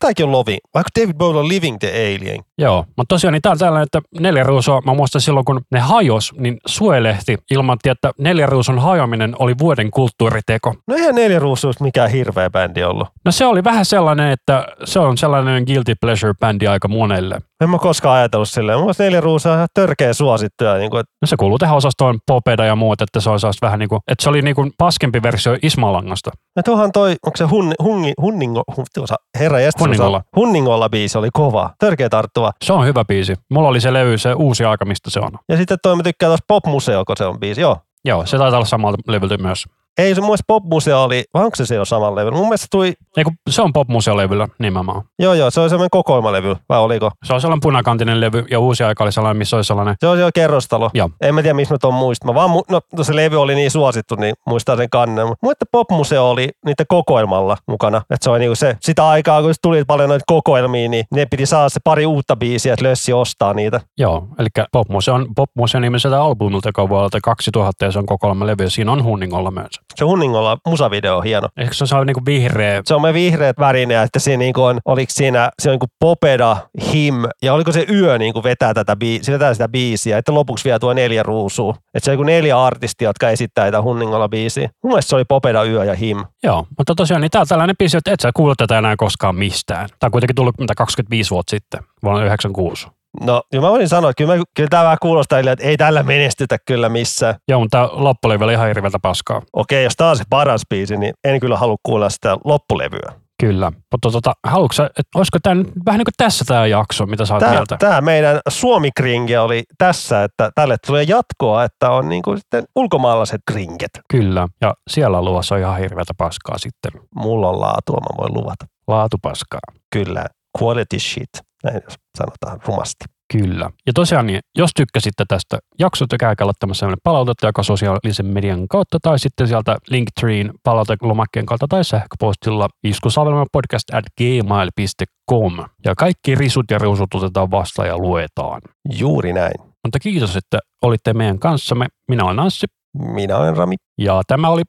tämäkin 0.00 0.26
on 0.26 0.32
Lovi? 0.32 0.58
Vai 0.74 0.80
onko 0.80 0.88
David 1.00 1.16
Bowie 1.16 1.40
on 1.40 1.48
Living 1.48 1.76
the 1.78 1.90
Alien? 1.90 2.40
Joo, 2.58 2.84
mutta 2.96 3.14
tosiaan 3.14 3.32
niin 3.32 3.42
tämä 3.42 3.50
on 3.50 3.58
tällainen, 3.58 3.82
että 3.82 4.00
neljä 4.20 4.42
ruusua, 4.44 4.80
mä 4.80 4.94
muistan 4.94 5.20
silloin 5.20 5.44
kun 5.44 5.60
ne 5.72 5.80
hajos, 5.80 6.32
niin 6.38 6.56
Suelehti 6.66 7.36
ilmoitti, 7.50 7.88
että 7.88 8.10
neljä 8.18 8.46
ruusun 8.46 8.78
hajoaminen 8.78 9.34
oli 9.38 9.54
vuoden 9.58 9.90
kulttuuriteko. 9.90 10.74
No 10.86 10.96
eihän 10.96 11.14
neljä 11.14 11.38
ruusuus 11.38 11.80
mikään 11.80 12.10
hirveä 12.10 12.50
bändi 12.50 12.84
ollut. 12.84 13.08
No 13.24 13.32
se 13.32 13.46
oli 13.46 13.64
vähän 13.64 13.84
sellainen, 13.84 14.30
että 14.30 14.66
se 14.84 14.98
on 14.98 15.18
sellainen 15.18 15.64
guilty 15.66 15.94
pleasure 16.00 16.34
bändi 16.40 16.66
aika 16.66 16.88
monelle. 16.88 17.38
En 17.60 17.70
mä 17.70 17.78
koskaan 17.78 18.16
ajatellut 18.16 18.48
silleen. 18.48 18.78
Mun 18.78 18.84
mielestä 18.84 19.04
neljä 19.04 19.20
ruusaa 19.20 19.52
on 19.52 19.58
ihan 19.58 19.68
törkeä 19.74 20.12
suosittuja. 20.12 20.74
Niin 20.74 20.90
kuin, 20.90 21.00
että 21.00 21.12
No 21.22 21.26
se 21.26 21.36
kuuluu 21.36 21.58
tähän 21.58 21.76
osastoon 21.76 22.18
popeda 22.26 22.64
ja 22.64 22.76
muut, 22.76 23.02
että 23.02 23.20
se 23.20 23.30
on 23.30 23.40
sellaista 23.40 23.66
vähän 23.66 23.78
niin 23.78 23.88
kuin, 23.88 24.00
että 24.08 24.22
se 24.22 24.28
oli 24.28 24.42
niin 24.42 24.54
kuin 24.54 24.72
paskempi 24.78 25.22
versio 25.22 25.56
Ismalangasta. 25.62 26.30
Ja 26.56 26.62
tuohan 26.62 26.92
toi, 26.92 27.16
onko 27.26 27.36
se 27.36 27.44
hun, 27.44 27.74
hungi, 27.82 28.12
hunningo, 28.20 28.62
hun, 28.76 28.84
tuossa, 28.94 29.16
herra 29.38 29.60
jästä, 29.60 29.80
Hunningolla. 29.80 30.22
Hunningolla 30.36 30.88
biisi 30.88 31.18
oli 31.18 31.28
kova, 31.32 31.70
törkeä 31.78 32.08
tarttuva. 32.08 32.52
Se 32.64 32.72
on 32.72 32.86
hyvä 32.86 33.04
biisi. 33.04 33.34
Mulla 33.50 33.68
oli 33.68 33.80
se 33.80 33.92
levy, 33.92 34.18
se 34.18 34.34
uusi 34.34 34.64
aika, 34.64 34.84
mistä 34.84 35.10
se 35.10 35.20
on. 35.20 35.30
Ja 35.48 35.56
sitten 35.56 35.78
toi 35.82 35.96
mä 35.96 36.02
tykkään 36.02 36.30
tuossa 36.30 36.44
Popmuseo, 36.48 37.04
kun 37.04 37.16
se 37.16 37.24
on 37.24 37.40
biisi, 37.40 37.60
joo. 37.60 37.76
Joo, 38.04 38.26
se 38.26 38.38
taitaa 38.38 38.58
olla 38.58 38.66
samalta 38.66 38.98
levyltä 39.06 39.38
myös. 39.38 39.64
Ei 39.98 40.14
se 40.14 40.20
mun 40.20 40.28
mielestä 40.28 40.44
Popmuseo 40.46 41.02
oli, 41.02 41.24
vai 41.34 41.44
onko 41.44 41.56
se 41.56 41.66
se 41.66 41.74
jo 41.74 41.84
samalla 41.84 42.14
levyllä? 42.16 42.36
Mun 42.36 42.46
mielestä 42.46 42.62
se 42.64 42.68
tuli, 42.70 42.94
Ei 43.16 43.24
kun 43.24 43.32
se 43.50 43.62
on 43.62 43.72
popmuseolevyllä 43.72 44.48
nimenomaan. 44.58 45.02
joo 45.18 45.34
joo, 45.34 45.50
se 45.50 45.60
oli 45.60 45.68
semmoinen 45.70 45.90
kokoelmalevy, 45.90 46.56
vai 46.68 46.78
oliko? 46.78 47.10
Se 47.24 47.34
on 47.34 47.40
sellainen 47.40 47.60
punakantinen 47.60 48.20
levy 48.20 48.44
ja 48.50 48.60
uusi 48.60 48.84
aika 48.84 49.04
oli 49.04 49.12
sellainen, 49.12 49.36
missä 49.36 49.56
oli 49.56 49.64
sellainen 49.64 49.94
Se 50.00 50.06
on 50.06 50.20
jo 50.20 50.30
kerrostalo. 50.34 50.90
Joo. 50.94 51.10
En 51.20 51.34
mä 51.34 51.42
tiedä, 51.42 51.54
mistä 51.54 51.74
mä 51.74 51.78
ton 51.78 51.94
muistan. 51.94 52.30
Mä 52.30 52.34
vaan, 52.34 52.50
mu- 52.50 52.64
no, 52.70 52.80
no, 52.96 53.04
se 53.04 53.16
levy 53.16 53.40
oli 53.40 53.54
niin 53.54 53.70
suosittu, 53.70 54.14
niin 54.14 54.34
muistaa 54.46 54.76
sen 54.76 54.90
kannen. 54.90 55.26
Mutta 55.42 55.66
Popmuseo 55.72 56.30
oli 56.30 56.48
niiden 56.64 56.86
kokoelmalla 56.88 57.56
mukana. 57.68 57.98
Että 57.98 58.16
se 58.24 58.30
oli 58.30 58.38
niinku 58.38 58.54
se, 58.56 58.76
sitä 58.80 59.08
aikaa, 59.08 59.42
kun 59.42 59.54
tuli 59.62 59.84
paljon 59.84 60.08
noita 60.08 60.24
kokoelmia, 60.26 60.88
niin 60.88 61.04
ne 61.14 61.26
piti 61.26 61.46
saada 61.46 61.68
se 61.68 61.80
pari 61.84 62.06
uutta 62.06 62.36
biisiä, 62.36 62.72
että 62.72 62.84
lössi 62.84 63.12
ostaa 63.12 63.54
niitä. 63.54 63.80
Joo, 63.98 64.28
eli 64.38 64.48
Popmuseo 64.72 65.14
on 65.14 65.26
Popmuseo 65.36 65.80
nimiseltä 65.80 66.22
albumilta, 66.22 66.68
joka 66.68 66.82
on 66.82 66.88
vuodelta 66.88 67.18
2000 67.22 67.84
ja 67.84 67.92
se 67.92 67.98
on 67.98 68.06
kokoelma 68.06 68.46
levy 68.46 68.64
ja 68.64 68.70
siinä 68.70 68.92
on 68.92 69.04
Hunningolla 69.04 69.50
myös. 69.50 69.70
Se 69.94 70.04
Hunningolla 70.04 70.58
musavideo 70.66 71.16
on 71.16 71.24
hieno. 71.24 71.48
Eikö 71.56 71.74
se 71.74 71.96
ole 71.96 72.04
niinku 72.04 72.22
vihreä? 72.26 72.82
Se 72.84 72.94
on 72.94 73.02
me 73.02 73.14
vihreät 73.14 73.58
värinen 73.58 73.94
ja 73.94 74.02
että 74.02 74.18
siinä 74.18 74.38
niinku 74.38 74.62
on, 74.62 74.78
oliko 74.84 75.12
siinä, 75.12 75.50
se 75.62 75.70
on 75.70 75.72
niinku 75.72 75.86
Popeda, 76.00 76.56
Him 76.92 77.14
ja 77.42 77.54
oliko 77.54 77.72
se 77.72 77.86
Yö 77.92 78.18
niinku 78.18 78.42
vetää 78.42 78.74
tätä 78.74 78.96
biisiä, 78.96 79.34
vetää 79.34 79.52
sitä 79.52 79.68
biisiä, 79.68 80.18
että 80.18 80.34
lopuksi 80.34 80.64
vielä 80.64 80.78
tuo 80.78 80.92
neljä 80.92 81.22
ruusua. 81.22 81.74
Että 81.94 82.04
se 82.04 82.10
on 82.10 82.12
niinku 82.12 82.24
neljä 82.24 82.64
artistia, 82.64 83.08
jotka 83.08 83.30
esittää 83.30 83.64
tätä 83.64 83.82
Hunningolla 83.82 84.28
biisiä. 84.28 84.70
Mun 84.82 84.92
mielestä 84.92 85.08
se 85.08 85.16
oli 85.16 85.24
Popeda, 85.24 85.64
Yö 85.64 85.84
ja 85.84 85.94
Him. 85.94 86.24
Joo, 86.42 86.66
mutta 86.78 86.94
tosiaan 86.94 87.20
niin 87.20 87.30
tää 87.30 87.40
on 87.40 87.46
tällainen 87.48 87.76
biisi, 87.78 87.96
että 87.96 88.12
et 88.12 88.20
sä 88.20 88.30
kuule 88.34 88.54
tätä 88.56 88.78
enää 88.78 88.96
koskaan 88.96 89.36
mistään. 89.36 89.88
Tää 89.98 90.06
on 90.06 90.12
kuitenkin 90.12 90.36
tullut 90.36 90.58
mitä 90.58 90.74
25 90.74 91.30
vuotta 91.30 91.50
sitten, 91.50 91.80
vuonna 92.02 92.24
96. 92.24 92.86
No, 93.20 93.42
ja 93.52 93.60
mä 93.60 93.70
voisin 93.70 93.88
sanoa, 93.88 94.10
että 94.10 94.24
kyllä, 94.24 94.36
mä, 94.36 94.42
kyllä 94.56 94.68
tämä 94.68 94.84
vähän 94.84 94.98
kuulostaa, 95.02 95.38
että 95.38 95.56
ei 95.60 95.76
tällä 95.76 96.02
menestytä 96.02 96.56
kyllä 96.66 96.88
missään. 96.88 97.34
Joo, 97.48 97.60
mutta 97.60 97.78
tää 97.78 97.88
loppu 97.92 98.28
oli 98.28 98.52
ihan 98.52 98.68
hirveältä 98.68 98.98
paskaa. 99.02 99.42
Okei, 99.52 99.84
jos 99.84 99.96
taas 99.96 100.18
se 100.18 100.24
paras 100.30 100.62
biisi, 100.70 100.96
niin 100.96 101.14
en 101.24 101.40
kyllä 101.40 101.56
halua 101.56 101.76
kuulla 101.82 102.10
sitä 102.10 102.36
loppulevyä. 102.44 103.12
Kyllä. 103.42 103.72
Mutta 103.92 104.10
tota, 104.10 104.32
haluatko 104.46 104.72
sä, 104.72 104.86
että 104.86 105.18
olisiko 105.18 105.38
tämä 105.42 105.54
nyt 105.54 105.68
vähän 105.86 105.98
niin 105.98 106.04
kuin 106.04 106.14
tässä 106.16 106.44
tämä 106.44 106.66
jakso, 106.66 107.06
mitä 107.06 107.26
sä 107.26 107.34
oot 107.34 107.40
Tämä, 107.40 107.52
mieltä? 107.52 107.76
tämä 107.76 108.00
meidän 108.00 108.40
Suomi-kringi 108.48 109.36
oli 109.36 109.62
tässä, 109.78 110.24
että 110.24 110.50
tälle 110.54 110.76
tulee 110.86 111.02
jatkoa, 111.02 111.64
että 111.64 111.90
on 111.90 112.08
niin 112.08 112.22
kuin 112.22 112.38
sitten 112.38 112.64
ulkomaalaiset 112.76 113.40
kringet. 113.50 113.90
Kyllä. 114.10 114.48
Ja 114.60 114.74
siellä 114.90 115.18
on 115.18 115.24
luvassa 115.24 115.56
ihan 115.56 115.78
hirveältä 115.78 116.12
paskaa 116.18 116.58
sitten. 116.58 117.02
Mulla 117.14 117.48
on 117.48 117.60
laatua, 117.60 117.96
mä 118.00 118.22
voin 118.22 118.34
luvata. 118.34 118.66
Laatupaskaa. 118.88 119.60
Kyllä, 119.92 120.24
quality 120.62 120.98
shit, 120.98 121.30
näin 121.64 121.80
jos 121.84 121.94
sanotaan 122.18 122.60
rumasti. 122.66 123.04
Kyllä. 123.32 123.70
Ja 123.86 123.92
tosiaan, 123.92 124.26
niin, 124.26 124.40
jos 124.58 124.70
tykkäsitte 124.76 125.24
tästä 125.28 125.58
jaksosta, 125.78 126.16
käykää 126.18 126.46
laittamassa 126.46 126.78
sellainen 126.80 127.00
palautetta 127.04 127.46
joko 127.46 127.62
sosiaalisen 127.62 128.26
median 128.26 128.68
kautta 128.68 128.98
tai 129.02 129.18
sitten 129.18 129.48
sieltä 129.48 129.76
Linktreen 129.90 130.50
palautelomakkeen 130.62 131.46
kautta 131.46 131.66
tai 131.68 131.84
sähköpostilla 131.84 132.68
iskusavelmapodcast 132.84 133.94
at 133.94 134.04
gmail.com. 134.18 135.56
Ja 135.84 135.94
kaikki 135.94 136.34
risut 136.34 136.70
ja 136.70 136.78
riusut 136.78 137.14
otetaan 137.14 137.50
vastaan 137.50 137.88
ja 137.88 137.98
luetaan. 137.98 138.60
Juuri 138.92 139.32
näin. 139.32 139.60
Mutta 139.60 139.98
kiitos, 139.98 140.36
että 140.36 140.58
olitte 140.82 141.14
meidän 141.14 141.38
kanssamme. 141.38 141.86
Minä 142.08 142.24
olen 142.24 142.38
Anssi 142.38 142.66
Minä 142.98 143.36
olen 143.36 143.56
Rami. 143.56 143.74
ja 143.98 144.22
tämä 144.26 144.48
oli 144.48 144.62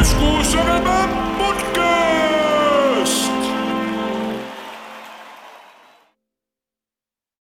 Isku 0.00 0.29